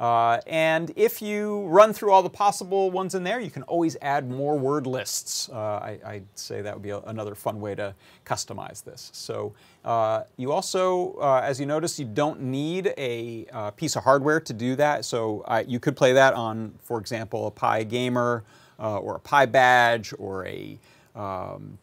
Uh, 0.00 0.40
and 0.46 0.92
if 0.96 1.20
you 1.20 1.60
run 1.66 1.92
through 1.92 2.10
all 2.10 2.22
the 2.22 2.30
possible 2.30 2.90
ones 2.90 3.14
in 3.14 3.22
there, 3.22 3.38
you 3.38 3.50
can 3.50 3.62
always 3.64 3.98
add 4.00 4.30
more 4.30 4.58
word 4.58 4.86
lists. 4.86 5.50
Uh, 5.50 5.98
I, 6.02 6.14
would 6.14 6.26
say 6.36 6.62
that 6.62 6.72
would 6.72 6.82
be 6.82 6.88
a, 6.88 7.00
another 7.00 7.34
fun 7.34 7.60
way 7.60 7.74
to 7.74 7.94
customize 8.24 8.82
this. 8.82 9.10
So 9.12 9.52
uh, 9.84 10.22
you 10.38 10.52
also, 10.52 11.16
uh, 11.20 11.42
as 11.44 11.60
you 11.60 11.66
notice, 11.66 11.98
you 11.98 12.06
don't 12.06 12.40
need 12.40 12.94
a 12.96 13.44
uh, 13.52 13.72
piece 13.72 13.94
of 13.94 14.04
hardware 14.04 14.40
to 14.40 14.54
do 14.54 14.74
that. 14.76 15.04
So 15.04 15.44
you 15.68 15.78
could 15.78 15.96
play 15.96 16.14
that 16.14 16.32
on, 16.32 16.72
for 16.82 16.98
example, 16.98 17.46
a 17.46 17.50
PyGamer 17.50 18.40
or 18.78 19.16
a 19.16 19.20
PyBadge 19.20 20.14
or 20.18 20.46
a 20.46 20.78
um, 21.14 21.78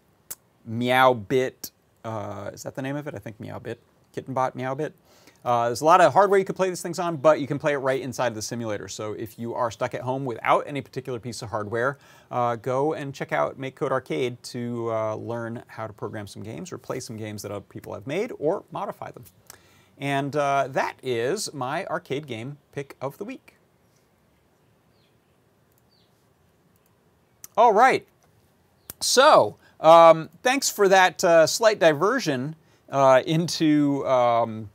Meowbit. 0.68 1.70
is 2.52 2.64
that 2.64 2.74
the 2.74 2.82
name 2.82 2.96
of 2.96 3.08
it? 3.08 3.14
I 3.14 3.20
think 3.20 3.40
Meowbit. 3.40 3.78
KittenBot 4.16 4.56
Meowbit. 4.56 4.94
Uh, 5.48 5.68
there's 5.68 5.80
a 5.80 5.86
lot 5.86 6.02
of 6.02 6.12
hardware 6.12 6.38
you 6.38 6.44
could 6.44 6.58
play 6.58 6.68
these 6.68 6.82
things 6.82 7.00
on, 7.00 7.16
but 7.16 7.40
you 7.40 7.48
can 7.48 7.58
play 7.58 7.72
it 7.72 7.78
right 7.78 8.02
inside 8.02 8.28
of 8.28 8.36
the 8.36 8.42
simulator. 8.42 8.90
So 8.90 9.14
if 9.14 9.40
you 9.40 9.54
are 9.54 9.72
stuck 9.72 9.94
at 9.94 10.02
home 10.02 10.26
without 10.26 10.66
any 10.68 10.82
particular 10.82 11.22
piece 11.22 11.42
of 11.42 11.50
hardware, 11.50 12.00
uh, 12.30 12.58
go 12.58 12.94
and 12.94 13.16
check 13.16 13.32
out 13.32 13.58
MakeCode 13.58 13.92
Arcade 13.92 14.44
to 14.44 14.92
uh, 14.92 15.16
learn 15.16 15.64
how 15.68 15.88
to 15.88 15.94
program 15.94 16.28
some 16.28 16.44
games 16.44 16.74
or 16.74 16.78
play 16.78 17.00
some 17.00 17.16
games 17.16 17.44
that 17.44 17.52
other 17.54 17.64
people 17.64 17.94
have 17.94 18.06
made 18.06 18.34
or 18.40 18.66
modify 18.74 19.10
them. 19.10 19.24
And 19.98 20.36
uh, 20.36 20.68
that 20.68 20.98
is 21.02 21.54
my 21.54 21.86
arcade 21.86 22.28
game 22.28 22.58
pick 22.74 22.98
of 23.00 23.18
the 23.18 23.24
week. 23.24 23.56
All 27.56 27.72
right. 27.72 28.06
So, 29.00 29.56
um, 29.80 30.30
thanks 30.44 30.70
for 30.70 30.90
that 30.90 31.24
uh, 31.24 31.48
slight 31.48 31.80
diversion 31.80 32.58
uh, 32.90 33.24
into 33.26 34.06
um, 34.06 34.70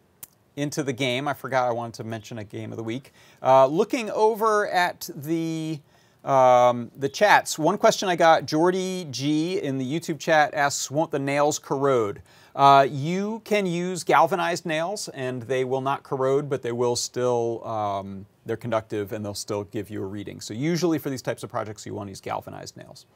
into 0.57 0.83
the 0.83 0.93
game. 0.93 1.29
I 1.29 1.35
forgot 1.35 1.69
I 1.69 1.73
wanted 1.73 1.95
to 1.95 2.05
mention 2.05 2.38
a 2.38 2.45
game 2.45 2.73
of 2.73 2.77
the 2.77 2.85
week. 2.85 3.12
Uh, 3.43 3.67
looking 3.67 4.11
over 4.11 4.69
at 4.69 5.09
the 5.15 5.81
um, 6.25 6.93
the 6.97 7.09
chats, 7.09 7.59
one 7.59 7.77
question 7.79 8.09
I 8.09 8.15
got, 8.15 8.47
Jordy 8.47 9.09
G 9.11 9.59
in 9.61 9.79
the 9.79 9.85
YouTube 9.85 10.21
chat 10.21 10.55
asks, 10.55 10.88
won't 10.88 11.11
the 11.11 11.19
nails 11.19 11.59
corrode? 11.59 12.23
Uh, 12.55 12.87
you 12.88 13.41
can 13.45 13.67
use 13.67 14.05
galvanized 14.05 14.65
nails 14.65 15.09
and 15.09 15.43
they 15.43 15.65
will 15.65 15.81
not 15.81 16.05
corrode, 16.05 16.49
but 16.49 16.62
they 16.62 16.71
will 16.71 16.95
still, 16.95 17.67
um, 17.67 18.27
they're 18.47 18.57
conductive 18.57 19.12
and 19.12 19.25
they'll 19.25 19.35
still 19.35 19.65
give 19.65 19.91
you 19.91 20.03
a 20.03 20.07
reading. 20.07 20.41
So 20.41 20.55
usually 20.55 20.99
for 20.99 21.11
these 21.11 21.23
types 21.23 21.43
of 21.43 21.51
projects, 21.51 21.87
you 21.87 21.95
want 21.95 22.07
to 22.09 22.11
use 22.12 22.21
galvanized 22.21 22.77
nails. 22.77 23.07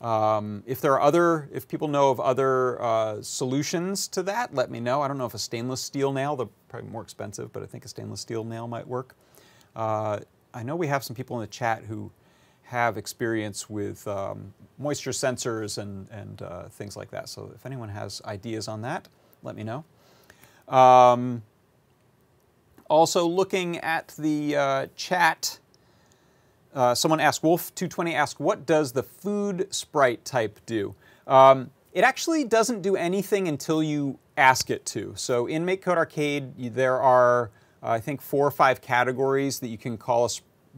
Um, 0.00 0.62
if 0.66 0.80
there 0.80 0.92
are 0.92 1.00
other, 1.00 1.48
if 1.52 1.66
people 1.66 1.88
know 1.88 2.10
of 2.10 2.20
other 2.20 2.80
uh, 2.82 3.22
solutions 3.22 4.06
to 4.08 4.22
that, 4.24 4.54
let 4.54 4.70
me 4.70 4.80
know. 4.80 5.00
I 5.00 5.08
don't 5.08 5.18
know 5.18 5.24
if 5.24 5.34
a 5.34 5.38
stainless 5.38 5.80
steel 5.80 6.12
nail, 6.12 6.36
they're 6.36 6.48
probably 6.68 6.90
more 6.90 7.02
expensive, 7.02 7.52
but 7.52 7.62
I 7.62 7.66
think 7.66 7.84
a 7.84 7.88
stainless 7.88 8.20
steel 8.20 8.44
nail 8.44 8.68
might 8.68 8.86
work. 8.86 9.14
Uh, 9.74 10.20
I 10.52 10.62
know 10.62 10.76
we 10.76 10.86
have 10.88 11.02
some 11.02 11.16
people 11.16 11.36
in 11.36 11.40
the 11.40 11.46
chat 11.46 11.84
who 11.84 12.10
have 12.64 12.96
experience 12.96 13.68
with 13.68 14.06
um, 14.08 14.52
moisture 14.78 15.10
sensors 15.10 15.78
and, 15.78 16.08
and 16.10 16.42
uh, 16.42 16.64
things 16.64 16.96
like 16.96 17.10
that. 17.10 17.28
So 17.28 17.50
if 17.54 17.66
anyone 17.66 17.88
has 17.88 18.22
ideas 18.24 18.68
on 18.68 18.82
that, 18.82 19.08
let 19.42 19.54
me 19.56 19.64
know. 19.64 19.84
Um, 20.68 21.42
also 22.88 23.26
looking 23.26 23.78
at 23.78 24.14
the 24.18 24.56
uh, 24.56 24.86
chat, 24.96 25.58
uh, 26.74 26.94
someone 26.94 27.20
asked, 27.20 27.42
Wolf220 27.42 28.14
asked, 28.14 28.40
what 28.40 28.66
does 28.66 28.92
the 28.92 29.02
food 29.02 29.68
sprite 29.70 30.24
type 30.24 30.58
do? 30.66 30.94
Um, 31.26 31.70
it 31.92 32.02
actually 32.02 32.44
doesn't 32.44 32.82
do 32.82 32.96
anything 32.96 33.46
until 33.46 33.82
you 33.82 34.18
ask 34.36 34.70
it 34.70 34.84
to. 34.86 35.12
So 35.16 35.46
in 35.46 35.64
MakeCode 35.64 35.96
Arcade, 35.96 36.74
there 36.74 37.00
are, 37.00 37.50
uh, 37.82 37.90
I 37.90 38.00
think, 38.00 38.20
four 38.20 38.44
or 38.44 38.50
five 38.50 38.80
categories 38.80 39.60
that 39.60 39.68
you 39.68 39.78
can 39.78 39.96
call 39.96 40.26
a, 40.26 40.28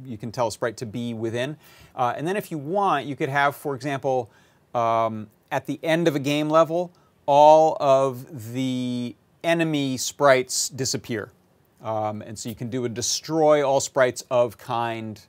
you 0.04 0.18
can 0.18 0.30
tell 0.30 0.48
a 0.48 0.52
sprite 0.52 0.76
to 0.78 0.86
be 0.86 1.14
within. 1.14 1.56
Uh, 1.94 2.12
and 2.14 2.28
then 2.28 2.36
if 2.36 2.50
you 2.50 2.58
want, 2.58 3.06
you 3.06 3.16
could 3.16 3.30
have, 3.30 3.56
for 3.56 3.74
example, 3.74 4.30
um, 4.74 5.28
at 5.50 5.64
the 5.64 5.80
end 5.82 6.06
of 6.06 6.14
a 6.14 6.18
game 6.18 6.50
level, 6.50 6.92
all 7.24 7.78
of 7.80 8.52
the 8.52 9.16
enemy 9.42 9.96
sprites 9.96 10.68
disappear. 10.68 11.32
Um, 11.82 12.20
and 12.20 12.38
so 12.38 12.48
you 12.48 12.54
can 12.54 12.68
do 12.68 12.84
a 12.84 12.88
destroy 12.88 13.66
all 13.66 13.80
sprites 13.80 14.24
of 14.30 14.58
kind 14.58 15.20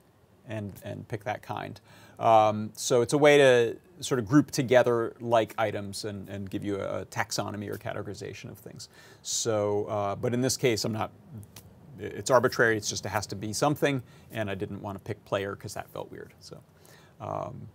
and, 0.48 0.72
and 0.82 1.06
pick 1.08 1.24
that 1.24 1.42
kind. 1.42 1.80
Um, 2.18 2.70
so 2.74 3.00
it's 3.00 3.12
a 3.12 3.18
way 3.18 3.38
to 3.38 3.76
sort 4.00 4.18
of 4.18 4.26
group 4.26 4.50
together 4.50 5.14
like 5.20 5.54
items 5.58 6.04
and, 6.04 6.28
and 6.28 6.50
give 6.50 6.64
you 6.64 6.76
a, 6.76 7.04
taxonomy 7.06 7.68
or 7.68 7.76
categorization 7.76 8.50
of 8.50 8.58
things. 8.58 8.88
So, 9.22 9.84
uh, 9.84 10.16
but 10.16 10.34
in 10.34 10.40
this 10.40 10.56
case, 10.56 10.84
I'm 10.84 10.92
not, 10.92 11.12
it's 11.98 12.30
arbitrary, 12.30 12.76
it's 12.76 12.88
just 12.88 13.06
it 13.06 13.10
has 13.10 13.26
to 13.28 13.36
be 13.36 13.52
something, 13.52 14.02
and 14.32 14.50
I 14.50 14.54
didn't 14.54 14.82
want 14.82 14.96
to 14.96 15.04
pick 15.04 15.24
player 15.24 15.54
because 15.54 15.74
that 15.74 15.88
felt 15.90 16.10
weird. 16.10 16.32
So 16.40 16.60
um, 17.20 17.68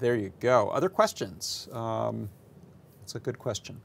there 0.00 0.16
you 0.16 0.32
go. 0.40 0.68
Other 0.70 0.88
questions? 0.88 1.68
Um, 1.72 2.28
that's 3.00 3.14
a 3.14 3.20
good 3.20 3.38
question. 3.38 3.80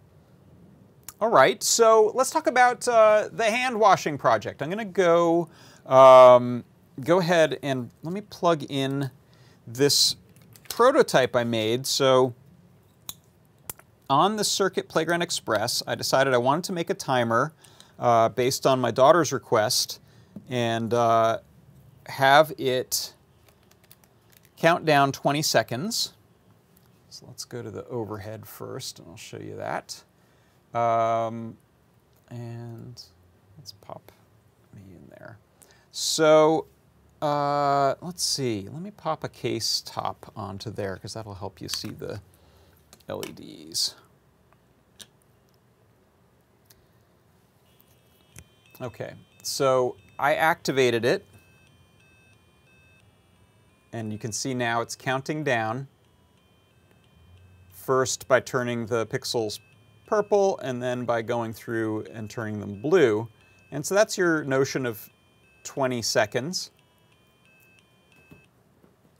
All 1.19 1.29
right, 1.29 1.61
so 1.61 2.11
let's 2.15 2.31
talk 2.31 2.47
about 2.47 2.87
uh, 2.87 3.29
the 3.31 3.43
hand 3.43 3.79
washing 3.79 4.17
project. 4.17 4.63
I'm 4.63 4.69
going 4.71 4.79
to 4.79 4.85
go 4.85 5.49
um, 5.85 6.63
go 6.99 7.19
ahead 7.19 7.57
and 7.63 7.89
let 8.03 8.13
me 8.13 8.21
plug 8.21 8.63
in 8.69 9.11
this 9.65 10.15
prototype 10.69 11.35
I 11.35 11.43
made. 11.43 11.85
So 11.87 12.33
on 14.09 14.35
the 14.35 14.43
Circuit 14.43 14.89
Playground 14.89 15.21
Express, 15.21 15.81
I 15.87 15.95
decided 15.95 16.33
I 16.33 16.37
wanted 16.37 16.65
to 16.65 16.73
make 16.73 16.89
a 16.89 16.93
timer 16.93 17.53
uh, 17.97 18.29
based 18.29 18.65
on 18.65 18.79
my 18.79 18.91
daughter's 18.91 19.31
request 19.31 19.99
and 20.49 20.93
uh, 20.93 21.39
have 22.07 22.51
it 22.57 23.13
count 24.57 24.85
down 24.85 25.11
20 25.11 25.41
seconds. 25.41 26.13
So 27.09 27.25
let's 27.27 27.45
go 27.45 27.61
to 27.61 27.69
the 27.69 27.85
overhead 27.87 28.45
first, 28.45 28.99
and 28.99 29.07
I'll 29.09 29.17
show 29.17 29.37
you 29.37 29.57
that. 29.57 30.03
Um, 30.73 31.57
and 32.29 33.01
let's 33.57 33.73
pop 33.73 34.11
me 34.73 34.81
in 34.95 35.09
there. 35.09 35.37
So 35.91 36.67
uh, 37.21 37.95
let's 38.01 38.23
see. 38.23 38.67
Let 38.71 38.81
me 38.81 38.91
pop 38.91 39.23
a 39.23 39.29
case 39.29 39.81
top 39.85 40.31
onto 40.35 40.71
there 40.71 40.95
because 40.95 41.13
that'll 41.13 41.35
help 41.35 41.61
you 41.61 41.69
see 41.69 41.89
the 41.89 42.21
LEDs. 43.07 43.95
Okay, 48.81 49.13
so 49.43 49.95
I 50.17 50.33
activated 50.33 51.05
it. 51.05 51.25
And 53.93 54.11
you 54.11 54.17
can 54.17 54.31
see 54.31 54.53
now 54.53 54.81
it's 54.81 54.95
counting 54.95 55.43
down. 55.43 55.87
First 57.69 58.27
by 58.27 58.39
turning 58.39 58.85
the 58.85 59.05
pixels 59.07 59.59
purple 60.07 60.57
and 60.59 60.81
then 60.81 61.05
by 61.05 61.21
going 61.21 61.53
through 61.53 62.05
and 62.13 62.29
turning 62.29 62.59
them 62.59 62.81
blue. 62.81 63.27
And 63.71 63.85
so 63.85 63.93
that's 63.93 64.17
your 64.17 64.43
notion 64.43 64.85
of 64.85 65.09
20 65.63 66.01
seconds. 66.01 66.71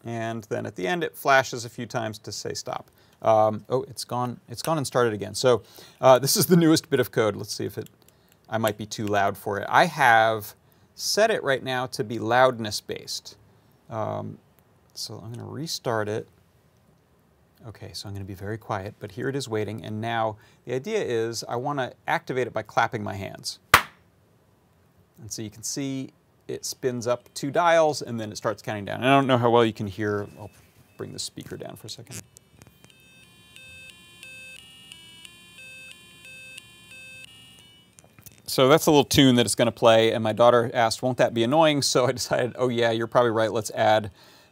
And 0.03 0.43
then 0.45 0.65
at 0.65 0.75
the 0.75 0.87
end 0.87 1.03
it 1.03 1.15
flashes 1.15 1.65
a 1.65 1.69
few 1.69 1.85
times 1.85 2.17
to 2.19 2.31
say 2.31 2.53
stop. 2.53 2.89
Um, 3.21 3.65
oh, 3.69 3.83
it's 3.83 4.03
gone. 4.03 4.39
It's 4.49 4.61
gone 4.61 4.77
and 4.77 4.87
started 4.87 5.13
again. 5.13 5.35
So 5.35 5.61
uh, 5.99 6.17
this 6.19 6.35
is 6.35 6.47
the 6.47 6.55
newest 6.55 6.89
bit 6.89 6.99
of 6.99 7.11
code. 7.11 7.35
Let's 7.35 7.53
see 7.53 7.65
if 7.65 7.77
it. 7.77 7.89
I 8.49 8.57
might 8.57 8.77
be 8.77 8.85
too 8.85 9.05
loud 9.05 9.37
for 9.37 9.59
it. 9.59 9.67
I 9.69 9.85
have 9.85 10.55
set 10.95 11.31
it 11.31 11.43
right 11.43 11.63
now 11.63 11.85
to 11.87 12.03
be 12.03 12.19
loudness 12.19 12.81
based. 12.81 13.37
Um, 13.89 14.37
so 14.93 15.15
I'm 15.15 15.31
going 15.31 15.45
to 15.45 15.51
restart 15.51 16.09
it. 16.09 16.27
Okay, 17.67 17.91
so 17.93 18.07
I'm 18.07 18.15
going 18.15 18.25
to 18.25 18.27
be 18.27 18.33
very 18.33 18.57
quiet, 18.57 18.95
but 18.99 19.11
here 19.11 19.29
it 19.29 19.35
is 19.35 19.47
waiting. 19.47 19.85
And 19.85 20.01
now 20.01 20.37
the 20.65 20.73
idea 20.73 21.01
is 21.01 21.43
I 21.47 21.55
want 21.57 21.79
to 21.79 21.93
activate 22.07 22.47
it 22.47 22.53
by 22.53 22.63
clapping 22.63 23.03
my 23.03 23.13
hands. 23.13 23.59
And 25.21 25.31
so 25.31 25.43
you 25.43 25.51
can 25.51 25.63
see 25.63 26.09
it 26.51 26.65
spins 26.65 27.07
up 27.07 27.33
two 27.33 27.49
dials 27.49 28.01
and 28.01 28.19
then 28.19 28.31
it 28.31 28.35
starts 28.35 28.61
counting 28.61 28.85
down. 28.85 28.97
And 28.97 29.07
I 29.07 29.15
don't 29.15 29.25
know 29.25 29.37
how 29.37 29.49
well 29.49 29.65
you 29.65 29.73
can 29.73 29.87
hear. 29.87 30.27
I'll 30.37 30.51
bring 30.97 31.13
the 31.13 31.19
speaker 31.19 31.55
down 31.55 31.77
for 31.77 31.87
a 31.87 31.89
second. 31.89 32.21
So 38.45 38.67
that's 38.67 38.85
a 38.85 38.91
little 38.91 39.05
tune 39.05 39.35
that 39.35 39.45
it's 39.45 39.55
going 39.55 39.67
to 39.67 39.71
play, 39.71 40.11
and 40.11 40.21
my 40.21 40.33
daughter 40.33 40.69
asked, 40.73 41.01
won't 41.01 41.17
that 41.19 41.33
be 41.33 41.41
annoying? 41.41 41.81
So 41.81 42.05
I 42.05 42.11
decided, 42.21 42.53
oh 42.57 42.67
yeah, 42.67 42.91
you're 42.91 43.07
probably 43.07 43.31
right, 43.31 43.49
let's 43.49 43.71
add 43.71 44.11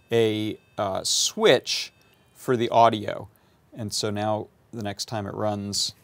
a 0.09 0.57
uh, 0.77 1.03
switch 1.03 1.91
for 2.33 2.55
the 2.55 2.69
audio. 2.69 3.27
And 3.73 3.91
so 3.91 4.09
now 4.09 4.47
the 4.71 4.83
next 4.83 5.09
time 5.09 5.27
it 5.27 5.33
runs, 5.33 5.95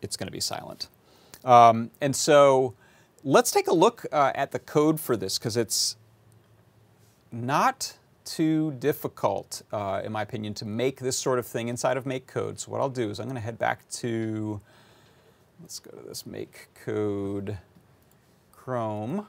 it's 0.00 0.16
going 0.16 0.28
to 0.28 0.32
be 0.32 0.38
silent. 0.38 0.86
Um, 1.44 1.90
and 2.00 2.14
so 2.14 2.74
let's 3.24 3.50
take 3.50 3.68
a 3.68 3.74
look 3.74 4.06
uh, 4.12 4.32
at 4.34 4.52
the 4.52 4.58
code 4.58 5.00
for 5.00 5.16
this 5.16 5.38
because 5.38 5.56
it's 5.56 5.96
not 7.30 7.96
too 8.24 8.72
difficult, 8.72 9.62
uh, 9.72 10.02
in 10.04 10.12
my 10.12 10.22
opinion, 10.22 10.54
to 10.54 10.64
make 10.64 11.00
this 11.00 11.18
sort 11.18 11.38
of 11.38 11.46
thing 11.46 11.68
inside 11.68 11.96
of 11.96 12.04
MakeCode. 12.04 12.58
So 12.58 12.70
what 12.70 12.80
I'll 12.80 12.88
do 12.88 13.10
is 13.10 13.18
I'm 13.18 13.26
going 13.26 13.36
to 13.36 13.40
head 13.40 13.58
back 13.58 13.88
to 13.90 14.60
Let's 15.60 15.80
go 15.80 15.90
to 15.90 16.06
this 16.06 16.24
make 16.24 16.68
code 16.84 17.58
Chrome. 18.52 19.26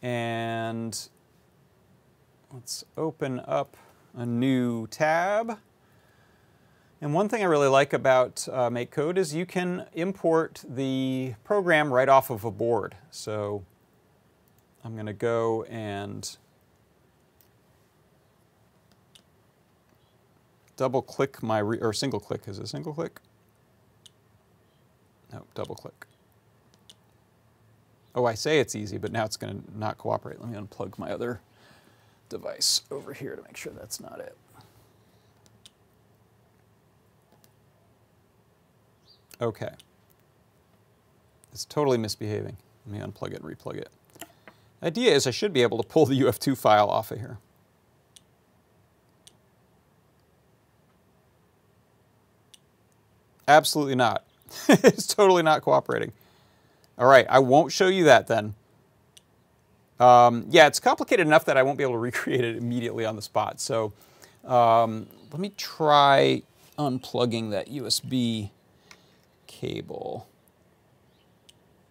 And 0.00 0.98
let's 2.50 2.84
open 2.96 3.42
up 3.46 3.76
a 4.16 4.24
new 4.24 4.86
tab. 4.86 5.58
And 7.02 7.14
one 7.14 7.30
thing 7.30 7.42
I 7.42 7.46
really 7.46 7.68
like 7.68 7.94
about 7.94 8.46
uh, 8.52 8.68
MakeCode 8.68 9.16
is 9.16 9.34
you 9.34 9.46
can 9.46 9.86
import 9.94 10.62
the 10.68 11.34
program 11.44 11.92
right 11.92 12.08
off 12.08 12.28
of 12.28 12.44
a 12.44 12.50
board. 12.50 12.94
So 13.10 13.64
I'm 14.84 14.94
going 14.94 15.06
to 15.06 15.14
go 15.14 15.64
and 15.64 16.36
double 20.76 21.00
click 21.00 21.42
my, 21.42 21.62
or 21.62 21.92
single 21.94 22.20
click, 22.20 22.42
is 22.46 22.58
it 22.58 22.68
single 22.68 22.92
click? 22.92 23.20
No, 25.32 25.44
double 25.54 25.74
click. 25.74 26.06
Oh, 28.14 28.26
I 28.26 28.34
say 28.34 28.58
it's 28.58 28.74
easy, 28.74 28.98
but 28.98 29.12
now 29.12 29.24
it's 29.24 29.36
going 29.36 29.62
to 29.62 29.78
not 29.78 29.96
cooperate. 29.96 30.40
Let 30.40 30.50
me 30.50 30.58
unplug 30.58 30.98
my 30.98 31.10
other 31.10 31.40
device 32.28 32.82
over 32.90 33.14
here 33.14 33.36
to 33.36 33.42
make 33.42 33.56
sure 33.56 33.72
that's 33.72 34.00
not 34.00 34.20
it. 34.20 34.36
Okay. 39.40 39.70
It's 41.52 41.64
totally 41.64 41.98
misbehaving. 41.98 42.56
Let 42.86 43.00
me 43.00 43.04
unplug 43.04 43.32
it 43.32 43.42
and 43.42 43.44
replug 43.44 43.76
it. 43.76 43.88
The 44.80 44.86
idea 44.86 45.14
is 45.14 45.26
I 45.26 45.30
should 45.30 45.52
be 45.52 45.62
able 45.62 45.78
to 45.82 45.86
pull 45.86 46.06
the 46.06 46.18
UF2 46.20 46.56
file 46.56 46.88
off 46.88 47.10
of 47.10 47.18
here. 47.18 47.38
Absolutely 53.48 53.96
not. 53.96 54.24
it's 54.68 55.06
totally 55.06 55.42
not 55.42 55.62
cooperating. 55.62 56.12
All 56.98 57.08
right, 57.08 57.26
I 57.28 57.38
won't 57.40 57.72
show 57.72 57.88
you 57.88 58.04
that 58.04 58.26
then. 58.28 58.54
Um, 59.98 60.46
yeah, 60.50 60.66
it's 60.66 60.80
complicated 60.80 61.26
enough 61.26 61.44
that 61.46 61.56
I 61.56 61.62
won't 61.62 61.76
be 61.76 61.84
able 61.84 61.94
to 61.94 61.98
recreate 62.10 62.44
it 62.44 62.56
immediately 62.56 63.04
on 63.04 63.16
the 63.16 63.22
spot. 63.22 63.60
So 63.60 63.92
um, 64.44 65.08
let 65.32 65.40
me 65.40 65.52
try 65.56 66.42
unplugging 66.78 67.50
that 67.50 67.68
USB 67.68 68.50
cable 69.60 70.26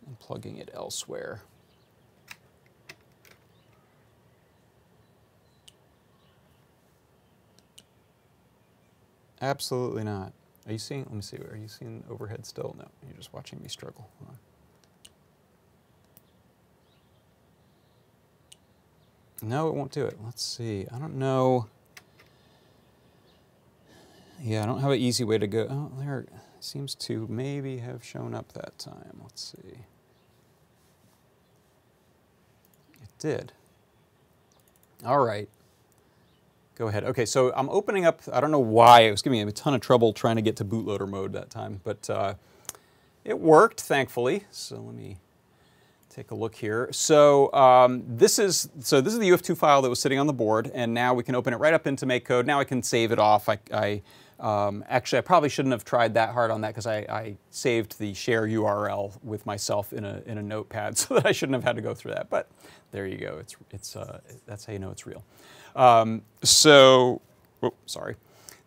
and 0.08 0.18
plugging 0.20 0.58
it 0.58 0.72
elsewhere. 0.74 1.42
Absolutely 9.42 10.04
not. 10.04 10.34
Are 10.66 10.72
you 10.72 10.78
seeing, 10.80 11.04
let 11.04 11.14
me 11.14 11.22
see, 11.22 11.38
are 11.38 11.56
you 11.56 11.68
seeing 11.68 12.04
overhead 12.10 12.46
still? 12.46 12.76
No, 12.78 12.86
you're 13.08 13.16
just 13.16 13.34
watching 13.34 13.62
me 13.62 13.70
struggle. 13.70 14.10
No, 19.42 19.70
it 19.70 19.76
won't 19.76 19.92
do 19.92 20.06
it. 20.06 20.18
Let's 20.26 20.44
see. 20.44 20.86
I 20.94 21.00
don't 21.00 21.16
know. 21.16 21.68
Yeah, 24.42 24.64
I 24.64 24.66
don't 24.66 24.82
have 24.82 24.92
an 24.92 25.00
easy 25.00 25.24
way 25.24 25.38
to 25.38 25.48
go. 25.48 25.68
Oh, 25.70 25.92
there 26.00 26.26
seems 26.64 26.96
to 26.96 27.28
maybe 27.30 27.78
have 27.78 28.04
shown 28.04 28.34
up 28.34 28.54
that 28.54 28.78
time. 28.78 29.20
Let's 29.22 29.54
see. 29.56 29.80
It 33.02 33.10
did. 33.20 33.52
All 35.06 35.20
right. 35.20 35.50
Go 36.76 36.88
ahead. 36.88 37.04
Okay, 37.04 37.26
so 37.26 37.52
I'm 37.56 37.70
opening 37.70 38.06
up, 38.06 38.22
I 38.32 38.40
don't 38.40 38.52
know 38.52 38.60
why, 38.60 39.02
it 39.02 39.12
was 39.12 39.22
giving 39.22 39.44
me 39.44 39.50
a 39.50 39.52
ton 39.52 39.74
of 39.74 39.82
trouble 39.82 40.14
trying 40.14 40.38
to 40.38 40.42
get 40.42 40.56
to 40.58 40.66
bootloader 40.66 41.08
mode 41.08 41.34
that 41.34 41.50
time, 41.50 41.82
but 41.84 42.10
uh, 42.10 42.36
it 43.26 43.38
worked, 43.38 43.82
thankfully. 43.82 44.46
So 44.50 44.78
let 44.78 44.96
me 44.96 45.18
take 46.10 46.32
a 46.32 46.36
look 46.36 46.56
here. 46.56 46.90
So 46.92 47.52
um, 47.54 48.04
this 48.08 48.40
is 48.40 48.70
so 48.80 49.02
this 49.02 49.14
is 49.14 49.20
the 49.20 49.30
UF2 49.30 49.58
file 49.58 49.82
that 49.82 49.90
was 49.90 50.00
sitting 50.00 50.20
on 50.20 50.28
the 50.28 50.34
board, 50.34 50.72
and 50.74 50.94
now 50.94 51.14
we 51.14 51.24
can 51.24 51.36
open 51.36 51.54
it 51.54 51.58
right 51.58 51.74
up 51.74 51.86
into 51.86 52.06
MakeCode. 52.06 52.46
Now 52.46 52.60
I 52.60 52.64
can 52.64 52.82
save 52.82 53.12
it 53.12 53.20
off. 53.20 53.50
I, 53.50 53.60
I 53.74 54.02
um, 54.40 54.84
actually 54.88 55.20
I 55.20 55.22
probably 55.22 55.50
shouldn't 55.50 55.74
have 55.74 55.84
tried 55.84 56.14
that 56.14 56.30
hard 56.30 56.50
on 56.52 56.62
that 56.62 56.70
because 56.70 56.88
I, 56.88 57.00
I, 57.00 57.36
saved 57.50 58.00
the 58.00 58.14
share 58.14 58.48
URL 58.48 59.22
with 59.24 59.46
myself 59.46 59.92
in 59.92 60.06
a 60.06 60.22
in 60.26 60.38
a 60.38 60.42
notepad, 60.42 60.98
so 60.98 61.16
that 61.16 61.26
I 61.26 61.32
shouldn't 61.32 61.56
have 61.56 61.64
had 61.64 61.76
to 61.76 61.82
go 61.82 61.94
through 61.94 62.14
that. 62.14 62.30
But 62.30 62.50
there 62.92 63.06
you 63.06 63.18
go. 63.18 63.38
It's 63.40 63.56
it's 63.72 63.96
uh, 63.96 64.20
that's 64.46 64.66
how 64.66 64.74
you 64.74 64.80
know 64.80 64.92
it's 64.92 65.06
real. 65.06 65.24
Um, 65.76 66.24
so, 66.44 67.22
oh, 67.64 67.74
sorry. 67.86 68.16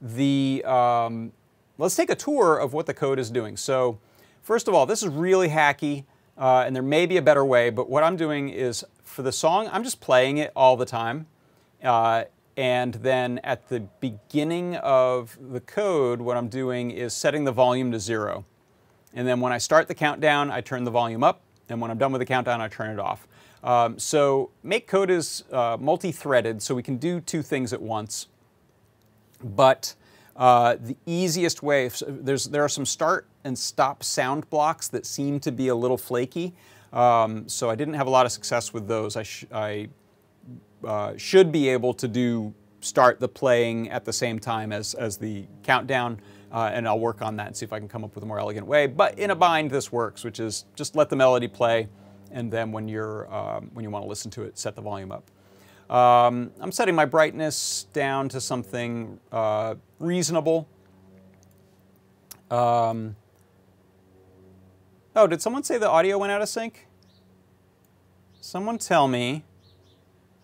The, 0.01 0.65
um, 0.67 1.33
let's 1.79 1.95
take 1.95 2.11
a 2.11 2.15
tour 2.15 2.59
of 2.59 2.73
what 2.73 2.87
the 2.87 2.95
code 2.95 3.19
is 3.19 3.31
doing. 3.31 3.57
So 3.57 3.99
first 4.43 4.69
of 4.69 4.75
all, 4.75 4.87
this 4.87 5.03
is 5.03 5.09
really 5.09 5.49
hacky, 5.49 6.05
uh, 6.37 6.65
and 6.67 6.75
there 6.75 6.83
may 6.83 7.07
be 7.07 7.17
a 7.17 7.23
better 7.23 7.45
way, 7.45 7.71
but 7.71 7.89
what 7.89 8.03
I'm 8.03 8.17
doing 8.17 8.49
is 8.49 8.85
for 9.05 9.23
the 9.23 9.33
song, 9.33 9.69
I'm 9.73 9.85
just 9.85 10.01
playing 10.01 10.39
it 10.39 10.53
all 10.57 10.77
the 10.77 10.87
time. 10.87 11.27
Uh, 11.83 12.25
and 12.57 12.95
then 12.95 13.41
at 13.45 13.69
the 13.69 13.81
beginning 14.01 14.77
of 14.77 15.39
the 15.41 15.61
code, 15.61 16.21
what 16.21 16.37
I'm 16.37 16.49
doing 16.49 16.91
is 16.91 17.15
setting 17.15 17.45
the 17.45 17.53
volume 17.53 17.93
to 17.93 17.99
zero. 17.99 18.45
And 19.15 19.27
then 19.27 19.41
when 19.41 19.53
I 19.53 19.59
start 19.59 19.89
the 19.89 19.95
countdown, 19.95 20.51
I 20.51 20.61
turn 20.61 20.85
the 20.85 20.91
volume 20.91 21.23
up. 21.23 21.41
And 21.69 21.81
when 21.81 21.91
I'm 21.91 21.99
done 21.99 22.13
with 22.13 22.21
the 22.21 22.27
countdown, 22.27 22.61
I 22.61 22.69
turn 22.69 22.91
it 22.91 22.99
off. 22.99 23.27
Um, 23.63 23.99
so 23.99 24.51
MakeCode 24.65 25.11
is 25.11 25.45
uh, 25.53 25.77
multi-threaded, 25.81 26.61
so 26.63 26.75
we 26.75 26.83
can 26.83 26.97
do 26.97 27.21
two 27.21 27.43
things 27.43 27.73
at 27.73 27.81
once. 27.81 28.27
But 29.43 29.95
uh, 30.37 30.77
the 30.81 30.97
easiest 31.07 31.63
way, 31.63 31.91
there's, 32.07 32.47
there 32.47 32.65
are 32.65 32.69
some 32.69 32.85
start 32.85 33.27
and 33.45 33.59
stop 33.59 34.03
sound 34.03 34.49
blocks 34.51 34.89
that 34.89 35.07
seem 35.07 35.41
to 35.41 35.53
be 35.53 35.69
a 35.69 35.75
little 35.75 35.99
flaky. 35.99 36.55
Um, 36.93 37.49
so 37.49 37.71
I 37.71 37.75
didn't 37.75 37.95
have 37.95 38.07
a 38.07 38.11
lot 38.11 38.27
of 38.27 38.33
success 38.33 38.73
with 38.73 38.89
those. 38.89 39.17
I, 39.17 39.25
I 39.53 39.89
uh, 40.85 41.17
should 41.17 41.53
be 41.53 41.69
able 41.69 41.95
to 41.95 42.09
do 42.09 42.55
start 42.81 43.21
the 43.21 43.29
playing 43.29 43.91
at 43.91 44.05
the 44.05 44.13
same 44.13 44.39
time 44.39 44.73
as, 44.73 44.95
as 44.95 45.17
the 45.17 45.47
countdown. 45.63 46.21
Uh, 46.51 46.71
and 46.73 46.87
I'll 46.87 46.99
work 46.99 47.23
on 47.23 47.37
that 47.37 47.47
and 47.47 47.57
see 47.57 47.65
if 47.65 47.73
I 47.73 47.79
can 47.79 47.89
come 47.89 48.05
up 48.05 48.15
with 48.15 48.25
a 48.25 48.27
more 48.27 48.39
elegant 48.39 48.67
way. 48.67 48.87
But 48.87 49.19
in 49.19 49.31
a 49.31 49.35
bind, 49.35 49.71
this 49.71 49.91
works, 49.91 50.23
which 50.23 50.39
is 50.39 50.67
just 50.75 50.95
let 50.95 51.09
the 51.09 51.17
melody 51.17 51.49
play 51.49 51.89
and 52.31 52.53
then 52.53 52.73
when, 52.73 52.89
you're, 52.89 53.33
um, 53.33 53.71
when 53.73 53.85
you 53.85 53.91
want 53.91 54.05
to 54.05 54.09
listen 54.09 54.31
to 54.33 54.43
it, 54.43 54.59
set 54.59 54.75
the 54.75 54.83
volume 54.83 55.13
up. 55.13 55.31
Um, 55.95 56.53
I'm 56.61 56.73
setting 56.73 56.95
my 56.95 57.05
brightness 57.05 57.87
down 57.93 58.29
to 58.31 58.41
something 58.41 59.21
uh, 59.31 59.75
reasonable. 59.99 60.69
Um, 62.51 63.17
oh, 65.15 65.27
did 65.27 65.43
someone 65.43 65.63
say 65.63 65.79
the 65.79 65.89
audio 65.89 66.19
went 66.19 66.33
out 66.33 66.43
of 66.43 66.49
sync? 66.49 66.87
Someone 68.41 68.79
tell 68.79 69.07
me 69.07 69.45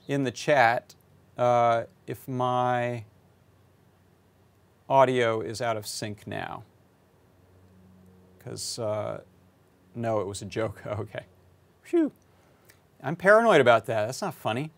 in 0.09 0.25
the 0.25 0.31
chat 0.31 0.95
uh, 1.37 1.85
if 2.07 2.27
my 2.27 3.05
audio 4.89 5.41
is 5.41 5.61
out 5.61 5.77
of 5.77 5.87
sync 5.87 6.27
now. 6.27 6.65
Because, 8.39 8.79
uh, 8.79 9.21
no, 9.95 10.21
it 10.21 10.27
was 10.27 10.43
a 10.43 10.47
joke. 10.47 10.83
okay. 10.87 11.25
Phew. 11.83 12.11
I'm 13.03 13.15
paranoid 13.15 13.61
about 13.61 13.87
that. 13.87 14.07
That's 14.07 14.23
not 14.23 14.35
funny. 14.35 14.73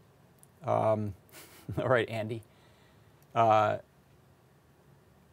Um, 0.64 1.14
all 1.78 1.88
right, 1.88 2.08
Andy. 2.10 2.42
Uh, 3.34 3.78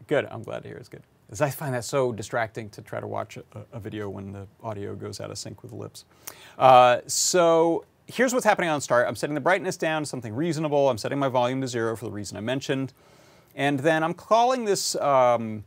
good. 0.06 0.28
I'm 0.30 0.44
glad 0.44 0.64
to 0.64 0.70
hear 0.70 0.78
it's 0.78 0.90
good. 0.90 1.04
Because 1.26 1.42
I 1.42 1.50
find 1.50 1.74
that 1.74 1.84
so 1.84 2.14
distracting 2.14 2.70
to 2.70 2.82
try 2.82 3.02
to 3.02 3.08
watch 3.08 3.38
a, 3.38 3.44
a, 3.74 3.80
video 3.82 4.08
when 4.08 4.32
the 4.32 4.48
audio 4.64 4.96
goes 4.96 5.20
out 5.20 5.30
of 5.30 5.38
sync 5.38 5.62
with 5.62 5.72
the 5.72 5.78
lips. 5.78 6.06
Uh, 6.58 7.00
so 7.06 7.84
here's 8.08 8.34
what's 8.34 8.46
happening 8.46 8.70
on 8.70 8.82
start. 8.82 9.08
I'm 9.08 9.16
setting 9.16 9.36
the 9.36 9.42
brightness 9.42 9.78
down 9.78 10.04
to 10.04 10.06
something 10.06 10.34
reasonable. 10.34 10.90
I'm 10.90 10.98
setting 10.98 11.20
my 11.20 11.28
volume 11.28 11.62
to 11.62 11.68
zero 11.68 11.96
for 11.96 12.06
the 12.06 12.12
reason 12.12 12.38
I 12.38 12.42
mentioned. 12.42 12.94
And 13.56 13.80
then 13.80 14.04
I'm 14.04 14.14
calling 14.14 14.66
this 14.66 14.96
um, 14.96 15.64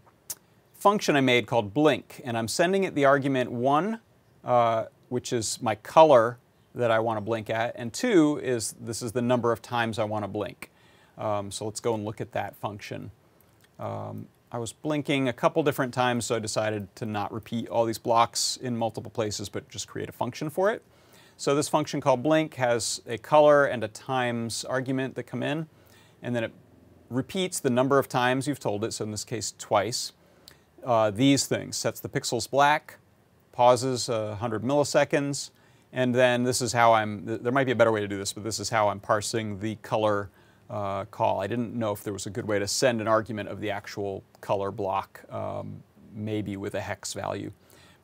function 0.75 1.17
I 1.17 1.21
made 1.21 1.47
called 1.47 1.75
blink, 1.75 2.21
and 2.25 2.39
I'm 2.39 2.49
sending 2.49 2.85
it 2.85 2.95
the 2.95 3.05
argument 3.05 3.53
one, 3.53 4.01
uh, 4.45 4.87
which 5.09 5.33
is 5.33 5.61
my 5.61 5.75
color 5.75 6.39
that 6.75 6.91
I 6.91 7.01
want 7.01 7.17
to 7.17 7.21
blink 7.21 7.51
at, 7.51 7.75
and 7.77 7.93
two 7.93 8.41
is 8.43 8.75
this 8.81 9.03
is 9.03 9.11
the 9.13 9.23
number 9.23 9.51
of 9.51 9.61
times 9.61 9.99
I 9.99 10.05
want 10.05 10.25
to 10.25 10.29
blink. 10.29 10.71
Um, 11.19 11.51
so 11.51 11.65
let's 11.65 11.81
go 11.81 11.95
and 11.95 12.05
look 12.05 12.21
at 12.21 12.33
that 12.33 12.57
function. 12.57 13.11
Um, 13.79 14.29
I 14.53 14.59
was 14.59 14.73
blinking 14.73 15.29
a 15.29 15.33
couple 15.33 15.63
different 15.63 15.93
times, 15.93 16.27
so 16.27 16.37
I 16.37 16.39
decided 16.39 16.95
to 16.97 17.07
not 17.07 17.33
repeat 17.33 17.69
all 17.69 17.85
these 17.85 17.99
blocks 17.99 18.57
in 18.57 18.77
multiple 18.77 19.11
places, 19.11 19.49
but 19.49 19.69
just 19.69 19.89
create 19.89 20.09
a 20.09 20.13
function 20.13 20.49
for 20.49 20.71
it. 20.71 20.83
So 21.41 21.55
this 21.55 21.71
function 21.71 22.03
called 22.03 22.23
blink 22.23 22.57
has 22.57 23.01
a 23.07 23.17
color 23.17 23.65
and 23.65 23.83
a 23.83 23.89
times 23.89 24.63
argument 24.63 25.15
that 25.15 25.23
come 25.23 25.43
in, 25.43 25.69
and 26.21 26.37
then 26.37 26.45
it 26.45 26.53
repeats 27.09 27.61
the 27.61 27.71
number 27.71 27.99
of 27.99 28.11
times 28.11 28.47
you've 28.47 28.61
told 28.61 28.85
it, 28.85 28.93
so 28.93 29.07
in 29.07 29.11
this 29.11 29.25
case 29.25 29.55
twice. 29.57 30.13
Uh, 30.85 31.11
these 31.11 31.47
things, 31.47 31.79
sets 31.79 31.99
the 31.99 32.11
pixels 32.11 32.49
black, 32.51 32.99
pauses 33.53 34.11
uh, 34.11 34.37
100 34.39 34.63
milliseconds, 34.63 35.49
and 35.95 36.15
then 36.15 36.45
this 36.45 36.61
is 36.61 36.75
how 36.75 36.93
I'm, 36.93 37.25
there 37.25 37.53
might 37.53 37.65
be 37.65 37.73
a 37.73 37.75
better 37.75 37.91
way 37.91 38.01
to 38.01 38.09
do 38.09 38.19
this, 38.19 38.35
but 38.35 38.45
this 38.45 38.61
is 38.61 38.69
how 38.69 38.91
I'm 38.91 39.01
parsing 39.01 39.61
the 39.61 39.77
color 39.77 40.29
uh, 40.69 41.07
call. 41.07 41.41
I 41.41 41.47
didn't 41.47 41.75
know 41.75 41.93
if 41.93 42.05
there 42.05 42.13
was 42.13 42.27
a 42.27 42.31
good 42.31 42.47
way 42.47 42.59
to 42.59 42.69
send 42.69 43.01
an 43.01 43.09
argument 43.09 43.49
of 43.49 43.63
the 43.63 43.71
actual 43.71 44.25
color 44.43 44.71
block, 44.71 45.23
um, 45.33 45.83
maybe 46.15 46.59
with 46.59 46.75
a 46.75 46.83
hex 46.83 47.15
value. 47.15 47.51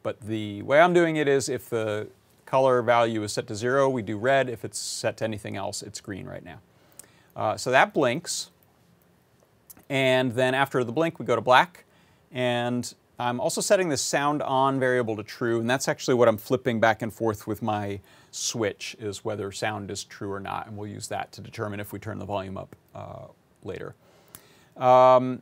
But 0.03 0.23
the 0.23 0.63
way 0.63 0.81
I'm 0.81 0.95
doing 0.95 1.17
it 1.17 1.29
is 1.29 1.51
if 1.51 1.69
the 1.69 2.09
color 2.47 2.81
value 2.83 3.23
is 3.23 3.33
set 3.33 3.47
to 3.49 3.55
zero, 3.55 3.89
we 3.89 4.03
do 4.03 4.17
red. 4.17 4.49
If 4.49 4.65
it's 4.65 4.79
set 4.79 5.19
to 5.19 5.25
anything 5.25 5.57
else, 5.57 5.83
it's 5.83 6.01
green 6.01 6.27
right 6.27 6.45
now. 6.45 6.61
Uh, 7.35 7.57
so 7.57 7.71
that 7.71 7.93
blinks. 7.93 8.51
And 9.89 10.33
then 10.33 10.55
after 10.55 10.83
the 10.83 10.93
blink, 10.93 11.19
we 11.19 11.27
go 11.27 11.37
to 11.37 11.43
black. 11.43 11.85
And 12.33 12.93
I'm 13.19 13.41
also 13.41 13.61
setting 13.61 13.89
the 13.89 13.97
sound 13.97 14.43
on 14.43 14.79
variable 14.79 15.17
to 15.17 15.23
true, 15.23 15.61
and 15.61 15.71
that's 15.71 15.89
actually 15.89 16.15
what 16.15 16.29
I'm 16.29 16.37
flipping 16.37 16.81
back 16.81 17.03
and 17.03 17.13
forth 17.13 17.47
with 17.47 17.63
my 17.63 18.01
switch, 18.31 18.95
is 18.99 19.25
whether 19.25 19.51
sound 19.53 19.91
is 19.91 20.05
true 20.05 20.31
or 20.31 20.41
not, 20.41 20.67
and 20.67 20.77
we'll 20.77 20.91
use 20.91 21.09
that 21.09 21.33
to 21.33 21.41
determine 21.41 21.81
if 21.81 21.93
we 21.93 21.99
turn 21.99 22.19
the 22.19 22.27
volume 22.27 22.59
up 22.59 22.77
uh, 22.95 23.27
later. 23.65 23.95
Um, 24.77 25.41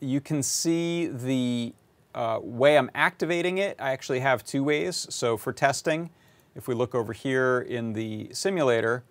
you 0.00 0.20
can 0.20 0.42
see 0.42 1.06
the 1.06 1.72
uh, 2.16 2.40
way 2.42 2.76
I'm 2.76 2.90
activating 2.94 3.58
it. 3.58 3.76
I 3.78 3.92
actually 3.92 4.20
have 4.20 4.44
two 4.44 4.64
ways. 4.64 5.06
So 5.10 5.36
for 5.36 5.52
testing, 5.52 6.10
if 6.54 6.68
we 6.68 6.74
look 6.74 6.94
over 6.94 7.12
here 7.12 7.60
in 7.60 7.92
the 7.92 8.28
simulator, 8.32 9.04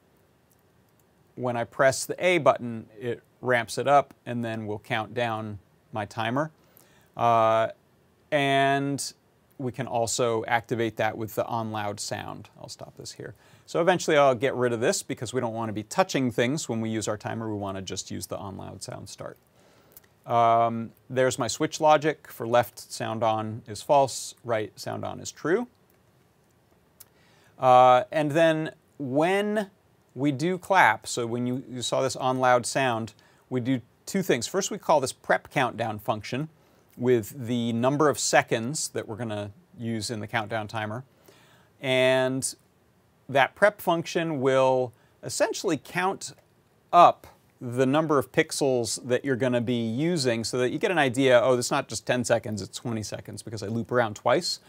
when 1.35 1.57
I 1.57 1.63
press 1.63 2.05
the 2.05 2.23
A 2.23 2.37
button, 2.37 2.87
it 2.99 3.21
ramps 3.41 3.77
it 3.77 3.87
up, 3.87 4.13
and 4.25 4.43
then 4.43 4.65
we'll 4.65 4.79
count 4.79 5.13
down 5.13 5.59
my 5.91 6.05
timer. 6.05 6.51
Uh, 7.17 7.69
and 8.31 9.13
we 9.57 9.71
can 9.71 9.87
also 9.87 10.43
activate 10.45 10.97
that 10.97 11.17
with 11.17 11.35
the 11.35 11.45
on 11.45 11.71
loud 11.71 11.99
sound. 11.99 12.49
I'll 12.59 12.69
stop 12.69 12.95
this 12.97 13.13
here. 13.13 13.35
So 13.65 13.81
eventually 13.81 14.17
I'll 14.17 14.35
get 14.35 14.55
rid 14.55 14.73
of 14.73 14.81
this 14.81 15.03
because 15.03 15.33
we 15.33 15.39
don't 15.39 15.53
want 15.53 15.69
to 15.69 15.73
be 15.73 15.83
touching 15.83 16.31
things 16.31 16.67
when 16.67 16.81
we 16.81 16.89
use 16.89 17.07
our 17.07 17.17
timer. 17.17 17.49
We 17.49 17.57
want 17.57 17.77
to 17.77 17.81
just 17.81 18.11
use 18.11 18.27
the 18.27 18.37
on 18.37 18.57
loud 18.57 18.83
sound 18.83 19.09
start. 19.09 19.37
Um, 20.25 20.91
there's 21.09 21.37
my 21.37 21.47
switch 21.47 21.81
logic 21.81 22.27
for 22.29 22.47
left 22.47 22.79
sound 22.79 23.23
on 23.23 23.61
is 23.67 23.81
false, 23.81 24.35
right 24.43 24.77
sound 24.79 25.03
on 25.03 25.19
is 25.19 25.31
true. 25.31 25.67
Uh, 27.63 28.03
and 28.11 28.31
then 28.31 28.71
when 28.97 29.71
we 30.15 30.33
do 30.33 30.57
clap, 30.57 31.07
so 31.07 31.25
when 31.25 31.47
you, 31.47 31.63
you 31.69 31.81
saw 31.81 32.01
this 32.01 32.17
on 32.17 32.39
loud 32.39 32.65
sound, 32.65 33.13
we 33.49 33.61
do 33.61 33.79
two 34.05 34.21
things. 34.21 34.45
First, 34.47 34.69
we 34.69 34.77
call 34.77 34.99
this 34.99 35.13
prep 35.13 35.49
countdown 35.49 35.97
function 35.97 36.49
with 36.97 37.47
the 37.47 37.71
number 37.71 38.09
of 38.09 38.19
seconds 38.19 38.89
that 38.89 39.07
we're 39.07 39.15
going 39.15 39.29
to 39.29 39.51
use 39.79 40.11
in 40.11 40.19
the 40.19 40.27
countdown 40.27 40.67
timer. 40.67 41.05
And 41.79 42.53
that 43.29 43.55
prep 43.55 43.79
function 43.79 44.41
will 44.41 44.91
essentially 45.23 45.79
count 45.81 46.33
up 46.91 47.27
the 47.61 47.85
number 47.85 48.19
of 48.19 48.33
pixels 48.33 49.07
that 49.07 49.23
you're 49.23 49.37
going 49.37 49.53
to 49.53 49.61
be 49.61 49.87
using 49.87 50.43
so 50.43 50.57
that 50.57 50.71
you 50.71 50.79
get 50.79 50.91
an 50.91 50.97
idea, 50.97 51.39
oh, 51.41 51.57
it's 51.57 51.71
not 51.71 51.87
just 51.87 52.05
10 52.05 52.25
seconds, 52.25 52.61
it's 52.61 52.77
20 52.77 53.01
seconds 53.03 53.41
because 53.41 53.63
I 53.63 53.67
loop 53.67 53.89
around 53.89 54.17
twice. 54.17 54.59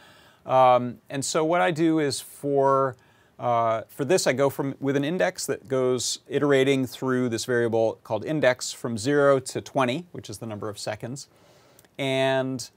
Um, 0.46 0.98
and 1.08 1.24
so 1.24 1.44
what 1.44 1.60
I 1.60 1.70
do 1.70 1.98
is 1.98 2.20
for 2.20 2.96
uh, 3.38 3.82
for 3.88 4.04
this, 4.04 4.26
I 4.26 4.32
go 4.32 4.48
from 4.48 4.76
with 4.78 4.96
an 4.96 5.04
index 5.04 5.46
that 5.46 5.66
goes 5.66 6.20
iterating 6.28 6.86
through 6.86 7.28
this 7.28 7.44
variable 7.44 7.98
called 8.04 8.24
index 8.24 8.72
from 8.72 8.96
0 8.96 9.40
to 9.40 9.60
20, 9.60 10.06
which 10.12 10.30
is 10.30 10.38
the 10.38 10.46
number 10.46 10.68
of 10.68 10.78
seconds. 10.78 11.28
And 11.98 12.68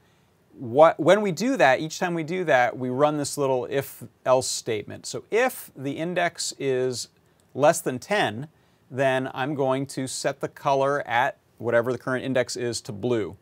what, 0.58 0.98
when 0.98 1.22
we 1.22 1.30
do 1.30 1.56
that, 1.56 1.80
each 1.80 1.98
time 1.98 2.14
we 2.14 2.24
do 2.24 2.42
that, 2.44 2.76
we 2.76 2.90
run 2.90 3.16
this 3.16 3.38
little 3.38 3.66
if-else 3.70 4.48
statement. 4.48 5.06
So 5.06 5.24
if 5.30 5.70
the 5.76 5.92
index 5.92 6.52
is 6.58 7.08
less 7.54 7.80
than 7.80 8.00
10, 8.00 8.48
then 8.90 9.30
I'm 9.34 9.54
going 9.54 9.86
to 9.86 10.08
set 10.08 10.40
the 10.40 10.48
color 10.48 11.06
at 11.06 11.38
whatever 11.58 11.92
the 11.92 11.98
current 11.98 12.24
index 12.24 12.56
is 12.56 12.80
to 12.82 12.92
blue 12.92 13.36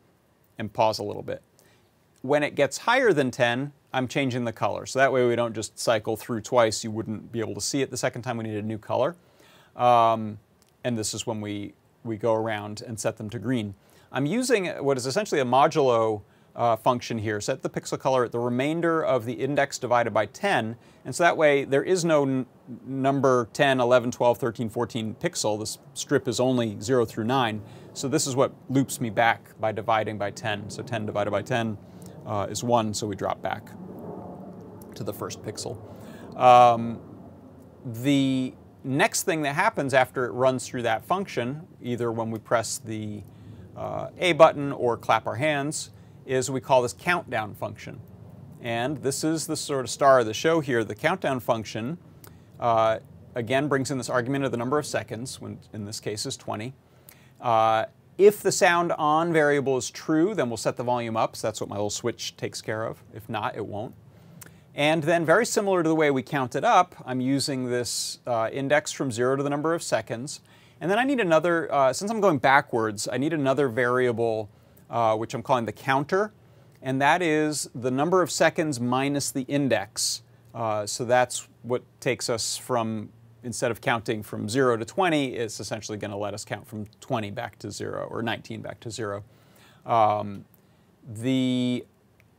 and 0.59 0.72
pause 0.72 0.99
a 0.99 1.03
little 1.03 1.22
bit. 1.22 1.43
When 2.22 2.43
it 2.43 2.55
gets 2.55 2.79
higher 2.79 3.12
than 3.12 3.31
10, 3.31 3.72
I'm 3.97 4.09
changing 4.09 4.44
the 4.44 4.53
color. 4.53 4.84
So 4.84 4.99
that 4.99 5.11
way 5.11 5.26
we 5.26 5.36
don't 5.36 5.55
just 5.55 5.78
cycle 5.78 6.18
through 6.18 6.42
twice. 6.42 6.84
You 6.84 6.90
wouldn't 6.90 7.32
be 7.32 7.40
able 7.40 7.55
to 7.55 7.62
see 7.62 7.80
it 7.80 7.90
the 7.90 7.97
second 7.97 8.20
time. 8.20 8.36
We 8.36 8.44
need 8.44 8.59
a 8.59 8.62
new 8.62 8.76
color. 8.76 9.16
Um, 9.74 10.38
and 10.84 10.99
this 10.99 11.14
is 11.14 11.26
when 11.26 11.40
we, 11.40 11.72
we 12.05 12.18
go 12.18 12.34
around 12.34 12.82
and 12.86 13.01
set 13.01 13.16
them 13.16 13.30
to 13.30 13.38
green. 13.38 13.74
I'm 14.12 14.26
using 14.26 14.66
what 14.84 14.99
is 14.99 15.07
essentially 15.07 15.40
a 15.40 15.47
modulo 15.47 16.20
uh, 16.55 16.76
function 16.76 17.16
here. 17.16 17.40
Set 17.40 17.62
the 17.62 17.70
pixel 17.70 17.99
color 17.99 18.26
at 18.26 18.32
the 18.32 18.38
remainder 18.38 19.03
of 19.03 19.24
the 19.24 19.32
index 19.32 19.78
divided 19.78 20.12
by 20.12 20.26
10. 20.26 20.76
And 21.07 21.14
so 21.14 21.22
that 21.22 21.38
way 21.38 21.64
there 21.64 21.82
is 21.82 22.05
no 22.05 22.44
number 22.86 23.49
10, 23.55 23.80
11, 23.80 24.11
12, 24.11 24.36
13, 24.36 24.68
14 24.68 25.16
pixel. 25.18 25.59
This 25.59 25.78
strip 25.94 26.28
is 26.28 26.38
only 26.38 26.78
0 26.82 27.07
through 27.07 27.24
9. 27.24 27.62
So 27.94 28.09
this 28.09 28.26
is 28.26 28.36
what 28.36 28.53
loops 28.68 29.01
me 29.01 29.09
back 29.09 29.59
by 29.59 29.72
dividing 29.72 30.18
by 30.18 30.32
10. 30.32 30.68
So 30.68 30.82
10 30.82 31.07
divided 31.07 31.30
by 31.30 31.40
10 31.40 31.78
uh, 32.26 32.47
is 32.51 32.62
1, 32.62 32.92
so 32.92 33.07
we 33.07 33.16
drop 33.16 33.40
back 33.40 33.70
to 34.97 35.05
the 35.05 35.12
first 35.12 35.42
pixel. 35.42 35.78
Um, 36.36 37.01
the 37.84 38.55
next 38.84 39.22
thing 39.22 39.42
that 39.42 39.55
happens 39.55 39.94
after 39.94 40.26
it 40.26 40.30
runs 40.30 40.66
through 40.66 40.82
that 40.82 41.05
function, 41.05 41.66
either 41.82 42.11
when 42.12 42.30
we 42.30 42.38
press 42.38 42.78
the 42.78 43.22
uh, 43.76 44.09
A 44.18 44.32
button 44.32 44.72
or 44.72 44.97
clap 44.97 45.26
our 45.26 45.36
hands, 45.36 45.90
is 46.24 46.51
we 46.51 46.61
call 46.61 46.82
this 46.82 46.92
countdown 46.92 47.55
function. 47.55 48.01
And 48.61 48.99
this 48.99 49.22
is 49.22 49.47
the 49.47 49.57
sort 49.57 49.84
of 49.84 49.90
star 49.90 50.20
of 50.20 50.26
the 50.26 50.34
show 50.34 50.61
here. 50.61 50.82
The 50.82 50.94
countdown 50.94 51.40
function, 51.40 51.99
uh, 52.59 52.99
again, 53.34 53.68
brings 53.68 53.90
in 53.90 53.99
this 53.99 54.09
argument 54.09 54.44
of 54.44 54.51
the 54.51 54.57
number 54.57 54.78
of 54.78 54.86
seconds, 54.86 55.40
when 55.40 55.59
in 55.72 55.84
this 55.84 56.01
case 56.01 56.26
is 56.26 56.36
20. 56.36 56.74
Uh, 57.40 57.84
if 58.18 58.42
the 58.42 58.51
sound 58.51 58.92
on 58.92 59.32
variable 59.32 59.76
is 59.76 59.90
true, 59.90 60.34
then 60.34 60.49
we'll 60.49 60.57
set 60.57 60.76
the 60.76 60.82
volume 60.82 61.16
up. 61.16 61.36
So 61.36 61.49
that's 61.49 61.61
what 61.61 61.68
my 61.68 61.76
little 61.76 61.90
switch 61.90 62.36
takes 62.36 62.62
care 62.62 62.84
of. 62.84 63.03
If 63.14 63.28
not, 63.28 63.57
it 63.57 63.66
won't. 63.66 63.94
And 64.77 65.03
then 65.05 65.24
very 65.24 65.47
similar 65.47 65.83
to 65.83 65.89
the 65.89 65.95
way 65.95 66.11
we 66.11 66.22
count 66.22 66.55
it 66.55 66.62
up, 66.62 66.95
I'm 67.07 67.20
using 67.20 67.70
this 67.70 68.18
uh, 68.27 68.51
index 68.53 68.93
from 68.93 69.11
zero 69.11 69.35
to 69.35 69.43
the 69.43 69.49
number 69.49 69.72
of 69.72 69.83
seconds. 69.83 70.43
And 70.83 70.91
then 70.91 70.99
I 70.99 71.05
need 71.05 71.18
another, 71.18 71.72
uh, 71.72 71.95
since 71.95 72.11
I'm 72.11 72.20
going 72.20 72.37
backwards, 72.37 73.09
I 73.11 73.16
need 73.16 73.33
another 73.33 73.68
variable 73.68 74.51
uh, 74.91 75.16
which 75.16 75.33
I'm 75.33 75.43
calling 75.43 75.64
the 75.64 75.72
counter. 75.72 76.31
And 76.83 77.01
that 77.01 77.22
is 77.22 77.70
the 77.74 77.91
number 77.91 78.20
of 78.20 78.31
seconds 78.31 78.79
minus 78.79 79.31
the 79.31 79.43
index 79.43 80.22
Uh, 80.55 80.87
so 80.87 81.05
that's 81.05 81.49
what 81.62 81.83
takes 82.01 82.31
us 82.31 82.57
from, 82.57 83.11
instead 83.43 83.70
of 83.70 83.83
counting 83.83 84.22
from 84.22 84.49
0 84.49 84.79
to 84.79 84.87
20, 84.87 85.35
it's 85.35 85.61
essentially 85.61 85.99
going 85.99 86.11
to 86.11 86.16
let 86.16 86.33
us 86.33 86.47
count 86.47 86.66
from 86.66 86.87
20 87.01 87.31
back 87.31 87.59
to 87.59 87.70
0 87.70 88.09
or 88.11 88.22
19 88.22 88.62
back 88.62 88.81
to 88.81 88.91
0. 88.91 89.22
Um, 89.85 90.47
the 91.07 91.85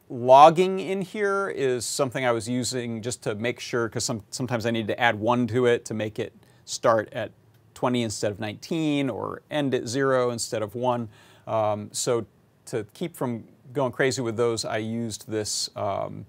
logging 0.09 0.79
in 0.79 1.01
here 1.01 1.49
is 1.49 1.85
something 1.85 2.25
I 2.25 2.31
was 2.31 2.47
using 2.47 3.01
just 3.01 3.21
to 3.23 3.35
make 3.35 3.59
sure, 3.59 3.87
because 3.87 4.05
some, 4.05 4.23
sometimes 4.29 4.65
I 4.65 4.71
need 4.71 4.87
to 4.87 4.99
add 4.99 5.19
1 5.19 5.47
to 5.47 5.65
it 5.65 5.85
to 5.85 5.93
make 5.93 6.19
it 6.19 6.33
start 6.65 7.09
at 7.11 7.31
20 7.73 8.03
instead 8.03 8.31
of 8.31 8.39
19 8.39 9.09
or 9.09 9.41
end 9.51 9.73
at 9.75 9.87
0 9.87 10.31
instead 10.31 10.61
of 10.61 10.75
1. 10.75 11.09
Um, 11.45 11.89
so 11.91 12.25
to 12.67 12.85
keep 12.93 13.15
from 13.15 13.43
going 13.73 13.91
crazy 13.91 14.21
with 14.21 14.37
those, 14.37 14.65
I 14.65 14.77
used 14.77 15.29
this 15.29 15.69
um, 15.75 16.25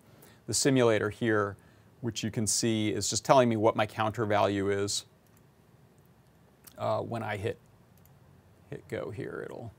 the 0.46 0.54
simulator 0.54 1.10
here, 1.10 1.56
which 2.00 2.22
you 2.22 2.30
can 2.30 2.46
see 2.46 2.88
is 2.88 3.08
just 3.08 3.24
telling 3.24 3.48
me 3.48 3.56
what 3.56 3.76
my 3.76 3.86
counter 3.86 4.26
value 4.26 4.70
is. 4.70 5.04
Uh, 6.76 7.00
when 7.00 7.22
I 7.22 7.36
hit 7.36 7.58
hit 8.70 8.86
go 8.88 9.10
here, 9.10 9.42
it'll 9.44 9.72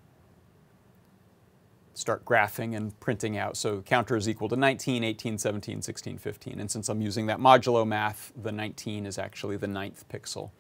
start 1.99 2.23
graphing 2.25 2.75
and 2.75 2.97
printing 2.99 3.37
out. 3.37 3.57
So 3.57 3.81
counter 3.81 4.15
is 4.15 4.29
equal 4.29 4.49
to 4.49 4.55
19, 4.55 5.03
18, 5.03 5.37
17, 5.37 5.81
16, 5.81 6.17
15. 6.17 6.59
And 6.59 6.71
since 6.71 6.89
I'm 6.89 7.01
using 7.01 7.25
that 7.27 7.39
modulo 7.39 7.85
math, 7.85 8.31
the 8.41 8.51
19 8.51 9.05
is 9.05 9.17
actually 9.17 9.57
the 9.57 9.67
ninth 9.67 10.05
pixel. 10.09 10.51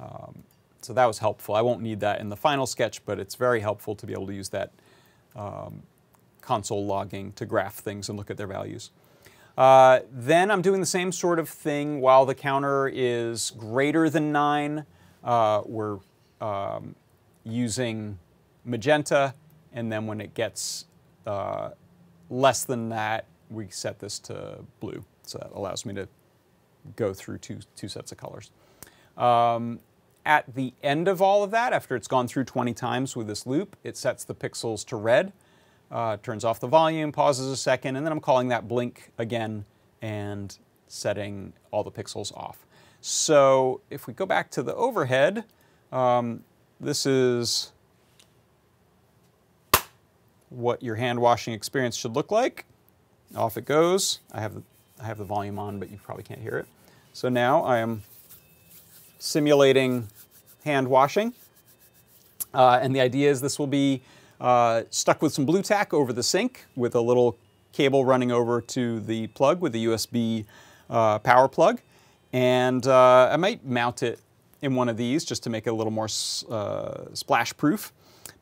Um, 0.00 0.42
so 0.80 0.92
that 0.92 1.06
was 1.06 1.18
helpful. 1.18 1.54
I 1.54 1.62
won't 1.62 1.80
need 1.80 2.00
that 2.00 2.20
in 2.20 2.28
the 2.28 2.36
final 2.36 2.66
sketch, 2.66 3.04
but 3.04 3.20
it's 3.20 3.36
very 3.36 3.60
helpful 3.60 3.94
to 3.94 4.06
be 4.06 4.12
able 4.12 4.26
to 4.26 4.34
use 4.34 4.48
that 4.48 4.72
um, 5.36 5.84
console 6.40 6.84
logging 6.84 7.32
to 7.34 7.46
graph 7.46 7.76
things 7.76 8.08
and 8.08 8.18
look 8.18 8.30
at 8.30 8.36
their 8.36 8.48
values. 8.48 8.90
Uh, 9.56 10.00
then 10.10 10.50
I'm 10.50 10.62
doing 10.62 10.80
the 10.80 10.86
same 10.86 11.12
sort 11.12 11.38
of 11.38 11.48
thing 11.48 12.00
while 12.00 12.26
the 12.26 12.34
counter 12.34 12.88
is 12.88 13.52
greater 13.52 14.10
than 14.10 14.32
9. 14.32 14.84
Uh, 15.22 15.62
we're 15.64 15.98
um, 16.40 16.96
using 17.44 18.18
magenta, 18.64 19.34
and 19.72 19.90
then 19.90 20.06
when 20.06 20.20
it 20.20 20.34
gets 20.34 20.86
uh, 21.26 21.70
less 22.30 22.64
than 22.64 22.88
that, 22.90 23.26
we 23.50 23.68
set 23.68 23.98
this 23.98 24.18
to 24.20 24.58
blue. 24.80 25.04
So 25.22 25.38
that 25.38 25.52
allows 25.52 25.84
me 25.86 25.94
to 25.94 26.08
go 26.96 27.14
through 27.14 27.38
two, 27.38 27.60
two 27.76 27.88
sets 27.88 28.12
of 28.12 28.18
colors. 28.18 28.50
Um, 29.16 29.80
at 30.24 30.54
the 30.54 30.72
end 30.82 31.08
of 31.08 31.20
all 31.20 31.42
of 31.42 31.50
that, 31.50 31.72
after 31.72 31.96
it's 31.96 32.08
gone 32.08 32.28
through 32.28 32.44
20 32.44 32.74
times 32.74 33.16
with 33.16 33.26
this 33.26 33.46
loop, 33.46 33.76
it 33.82 33.96
sets 33.96 34.24
the 34.24 34.34
pixels 34.34 34.84
to 34.86 34.96
red 34.96 35.32
uh, 35.92 36.16
turns 36.22 36.44
off 36.44 36.58
the 36.58 36.66
volume, 36.66 37.12
pauses 37.12 37.46
a 37.48 37.56
second, 37.56 37.96
and 37.96 38.04
then 38.04 38.12
I'm 38.12 38.20
calling 38.20 38.48
that 38.48 38.66
blink 38.66 39.12
again 39.18 39.66
and 40.00 40.56
setting 40.88 41.52
all 41.70 41.84
the 41.84 41.90
pixels 41.90 42.34
off. 42.34 42.66
So 43.02 43.82
if 43.90 44.06
we 44.06 44.14
go 44.14 44.24
back 44.24 44.50
to 44.52 44.62
the 44.62 44.74
overhead, 44.74 45.44
um, 45.92 46.42
this 46.80 47.04
is 47.04 47.72
what 50.52 50.82
your 50.82 50.96
hand 50.96 51.20
washing 51.20 51.54
experience 51.54 51.96
should 51.96 52.14
look 52.14 52.30
like. 52.30 52.64
Off 53.34 53.56
it 53.56 53.64
goes. 53.64 54.20
I 54.32 54.40
have 54.40 54.54
the, 54.54 54.62
I 55.00 55.04
have 55.04 55.18
the 55.18 55.24
volume 55.24 55.58
on, 55.58 55.78
but 55.78 55.90
you 55.90 55.98
probably 56.04 56.24
can't 56.24 56.40
hear 56.40 56.58
it. 56.58 56.66
So 57.12 57.28
now 57.28 57.62
I 57.62 57.78
am 57.78 58.02
simulating 59.18 60.08
hand 60.64 60.88
washing. 60.88 61.34
Uh, 62.52 62.78
and 62.82 62.94
the 62.94 63.00
idea 63.00 63.30
is 63.30 63.40
this 63.40 63.58
will 63.58 63.66
be 63.66 64.02
uh, 64.40 64.82
stuck 64.90 65.22
with 65.22 65.32
some 65.32 65.46
Blu 65.46 65.62
Tack 65.62 65.94
over 65.94 66.12
the 66.12 66.22
sink 66.22 66.66
with 66.76 66.94
a 66.94 67.00
little 67.00 67.38
cable 67.72 68.04
running 68.04 68.30
over 68.30 68.60
to 68.60 69.00
the 69.00 69.28
plug 69.28 69.60
with 69.60 69.72
the 69.72 69.86
USB 69.86 70.44
uh, 70.90 71.18
power 71.20 71.48
plug. 71.48 71.80
And 72.32 72.86
uh, 72.86 73.30
I 73.32 73.36
might 73.36 73.64
mount 73.64 74.02
it 74.02 74.20
in 74.60 74.74
one 74.74 74.88
of 74.88 74.96
these 74.96 75.24
just 75.24 75.42
to 75.44 75.50
make 75.50 75.66
it 75.66 75.70
a 75.70 75.74
little 75.74 75.90
more 75.92 76.08
uh, 76.50 77.14
splash 77.14 77.56
proof. 77.56 77.92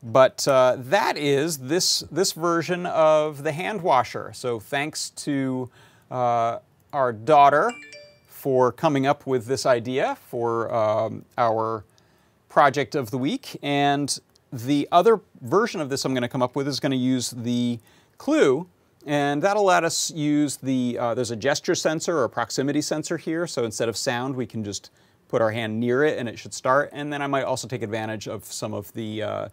But 0.02 0.48
uh, 0.48 0.76
that 0.78 1.18
is 1.18 1.58
this, 1.58 2.00
this 2.10 2.32
version 2.32 2.86
of 2.86 3.42
the 3.42 3.52
hand 3.52 3.82
washer. 3.82 4.32
So 4.34 4.58
thanks 4.58 5.10
to 5.10 5.70
uh, 6.10 6.58
our 6.92 7.12
daughter 7.12 7.72
for 8.28 8.72
coming 8.72 9.06
up 9.06 9.26
with 9.26 9.46
this 9.46 9.66
idea 9.66 10.16
for 10.28 10.72
um, 10.74 11.24
our 11.36 11.84
project 12.48 12.94
of 12.94 13.10
the 13.10 13.18
week. 13.18 13.58
And 13.62 14.18
the 14.50 14.88
other 14.90 15.20
version 15.42 15.80
of 15.80 15.90
this 15.90 16.04
I'm 16.04 16.14
going 16.14 16.22
to 16.22 16.28
come 16.28 16.42
up 16.42 16.56
with 16.56 16.66
is 16.66 16.80
going 16.80 16.92
to 16.92 16.98
use 16.98 17.30
the 17.30 17.78
CLUE, 18.16 18.66
and 19.06 19.42
that'll 19.42 19.64
let 19.64 19.84
us 19.84 20.10
use 20.10 20.56
the, 20.56 20.98
uh, 20.98 21.14
there's 21.14 21.30
a 21.30 21.36
gesture 21.36 21.74
sensor 21.74 22.18
or 22.18 22.28
proximity 22.28 22.80
sensor 22.80 23.16
here, 23.16 23.46
so 23.46 23.64
instead 23.64 23.88
of 23.88 23.96
sound, 23.96 24.34
we 24.34 24.46
can 24.46 24.64
just 24.64 24.90
put 25.28 25.40
our 25.40 25.50
hand 25.50 25.78
near 25.78 26.02
it 26.02 26.18
and 26.18 26.28
it 26.28 26.38
should 26.38 26.52
start. 26.52 26.90
And 26.92 27.12
then 27.12 27.22
I 27.22 27.28
might 27.28 27.44
also 27.44 27.68
take 27.68 27.82
advantage 27.82 28.26
of 28.26 28.44
some 28.44 28.74
of 28.74 28.92
the, 28.94 29.22
uh, 29.22 29.48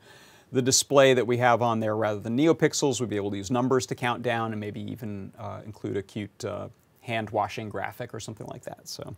the 0.51 0.61
display 0.61 1.13
that 1.13 1.25
we 1.25 1.37
have 1.37 1.61
on 1.61 1.79
there 1.79 1.95
rather 1.95 2.19
than 2.19 2.37
NeoPixels. 2.37 2.99
We'd 2.99 3.09
be 3.09 3.15
able 3.15 3.31
to 3.31 3.37
use 3.37 3.51
numbers 3.51 3.85
to 3.87 3.95
count 3.95 4.23
down 4.23 4.51
and 4.51 4.59
maybe 4.59 4.81
even 4.91 5.31
uh, 5.37 5.61
include 5.65 5.97
a 5.97 6.03
cute 6.03 6.45
uh, 6.45 6.69
hand 7.01 7.29
washing 7.31 7.69
graphic 7.69 8.13
or 8.13 8.19
something 8.19 8.47
like 8.47 8.63
that. 8.63 8.87
So 8.87 9.15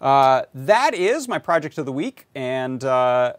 uh, 0.00 0.42
that 0.54 0.94
is 0.94 1.28
my 1.28 1.38
project 1.38 1.78
of 1.78 1.86
the 1.86 1.92
week. 1.92 2.26
And 2.34 2.82
uh, 2.84 3.34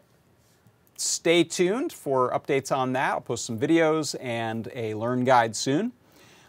stay 0.96 1.44
tuned 1.44 1.92
for 1.92 2.30
updates 2.32 2.76
on 2.76 2.92
that. 2.94 3.12
I'll 3.12 3.20
post 3.20 3.44
some 3.44 3.58
videos 3.58 4.16
and 4.20 4.68
a 4.74 4.94
learn 4.94 5.24
guide 5.24 5.54
soon. 5.54 5.92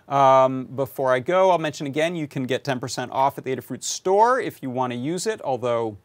Um, 0.07 0.65
before 0.65 1.13
I 1.13 1.19
go, 1.19 1.51
I'll 1.51 1.59
mention 1.59 1.85
again, 1.85 2.15
you 2.15 2.27
can 2.27 2.43
get 2.43 2.63
10% 2.63 3.09
off 3.11 3.37
at 3.37 3.43
the 3.43 3.55
Adafruit 3.55 3.83
store 3.83 4.39
if 4.39 4.63
you 4.63 4.71
want 4.71 4.91
to 4.91 4.97
use 4.97 5.27
it, 5.27 5.39
although 5.43 5.97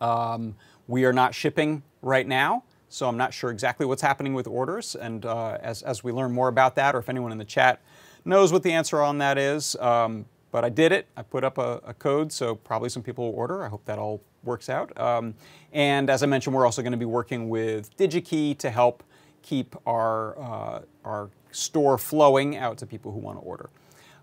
um, 0.00 0.56
we 0.88 1.04
are 1.04 1.12
not 1.12 1.32
shipping 1.32 1.84
right 2.02 2.26
now, 2.26 2.64
so 2.90 3.08
I'm 3.08 3.16
not 3.16 3.32
sure 3.32 3.50
exactly 3.50 3.86
what's 3.86 4.02
happening 4.02 4.34
with 4.34 4.46
orders. 4.46 4.96
And 4.96 5.24
uh, 5.24 5.58
as, 5.62 5.82
as 5.82 6.04
we 6.04 6.12
learn 6.12 6.32
more 6.32 6.48
about 6.48 6.74
that, 6.74 6.94
or 6.94 6.98
if 6.98 7.08
anyone 7.08 7.32
in 7.32 7.38
the 7.38 7.44
chat 7.44 7.80
knows 8.24 8.52
what 8.52 8.62
the 8.62 8.72
answer 8.72 9.00
on 9.00 9.18
that 9.18 9.38
is, 9.38 9.76
um, 9.76 10.26
but 10.50 10.64
I 10.64 10.68
did 10.68 10.90
it. 10.90 11.06
I 11.16 11.22
put 11.22 11.44
up 11.44 11.56
a, 11.58 11.80
a, 11.86 11.94
code, 11.94 12.32
so 12.32 12.56
probably 12.56 12.88
some 12.88 13.04
people 13.04 13.30
will 13.30 13.38
order. 13.38 13.64
I 13.64 13.68
hope 13.68 13.84
that 13.84 13.98
all 13.98 14.20
works 14.42 14.68
out. 14.68 14.98
Um, 15.00 15.34
and 15.72 16.10
as 16.10 16.24
I 16.24 16.26
mentioned, 16.26 16.54
we're 16.54 16.66
also 16.66 16.82
going 16.82 16.90
to 16.92 16.98
be 16.98 17.04
working 17.04 17.48
with 17.48 17.96
DigiKey 17.96 18.58
to 18.58 18.70
help 18.70 19.04
keep 19.42 19.76
our, 19.86 20.36
uh, 20.38 20.80
our 21.04 21.30
store 21.52 21.96
flowing 21.96 22.56
out 22.56 22.76
to 22.78 22.86
people 22.86 23.12
who 23.12 23.20
want 23.20 23.38
to 23.38 23.42
order. 23.42 23.70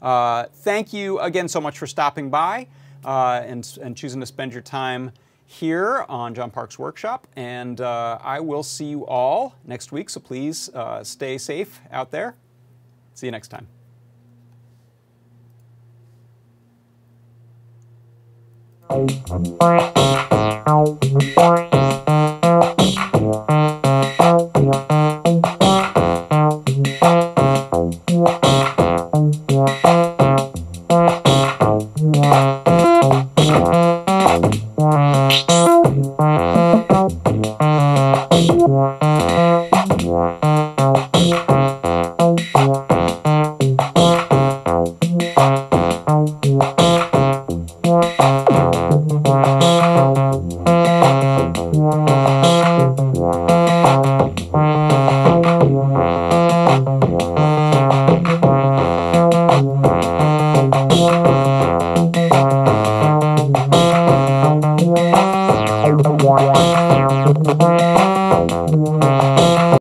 Uh, 0.01 0.45
thank 0.51 0.91
you 0.91 1.20
again 1.20 1.47
so 1.47 1.61
much 1.61 1.78
for 1.78 1.88
stopping 1.88 2.30
by 2.30 2.68
uh, 3.05 3.41
and, 3.45 3.78
and 3.82 3.95
choosing 3.95 4.20
to 4.20 4.26
spend 4.26 4.51
your 4.51 4.61
time 4.61 5.11
here 5.47 6.05
on 6.09 6.35
John 6.35 6.51
Park's 6.51 6.77
workshop. 6.77 7.25
And 7.35 7.81
uh, 7.81 8.19
I 8.21 8.41
will 8.41 8.63
see 8.63 8.85
you 8.85 9.07
all 9.07 9.55
next 9.65 9.91
week. 9.91 10.09
So 10.09 10.19
please 10.19 10.69
uh, 10.75 11.03
stay 11.03 11.37
safe 11.39 11.79
out 11.89 12.11
there. 12.11 12.35
See 13.13 13.25
you 13.27 13.31
next 13.31 13.47
time. 13.47 13.67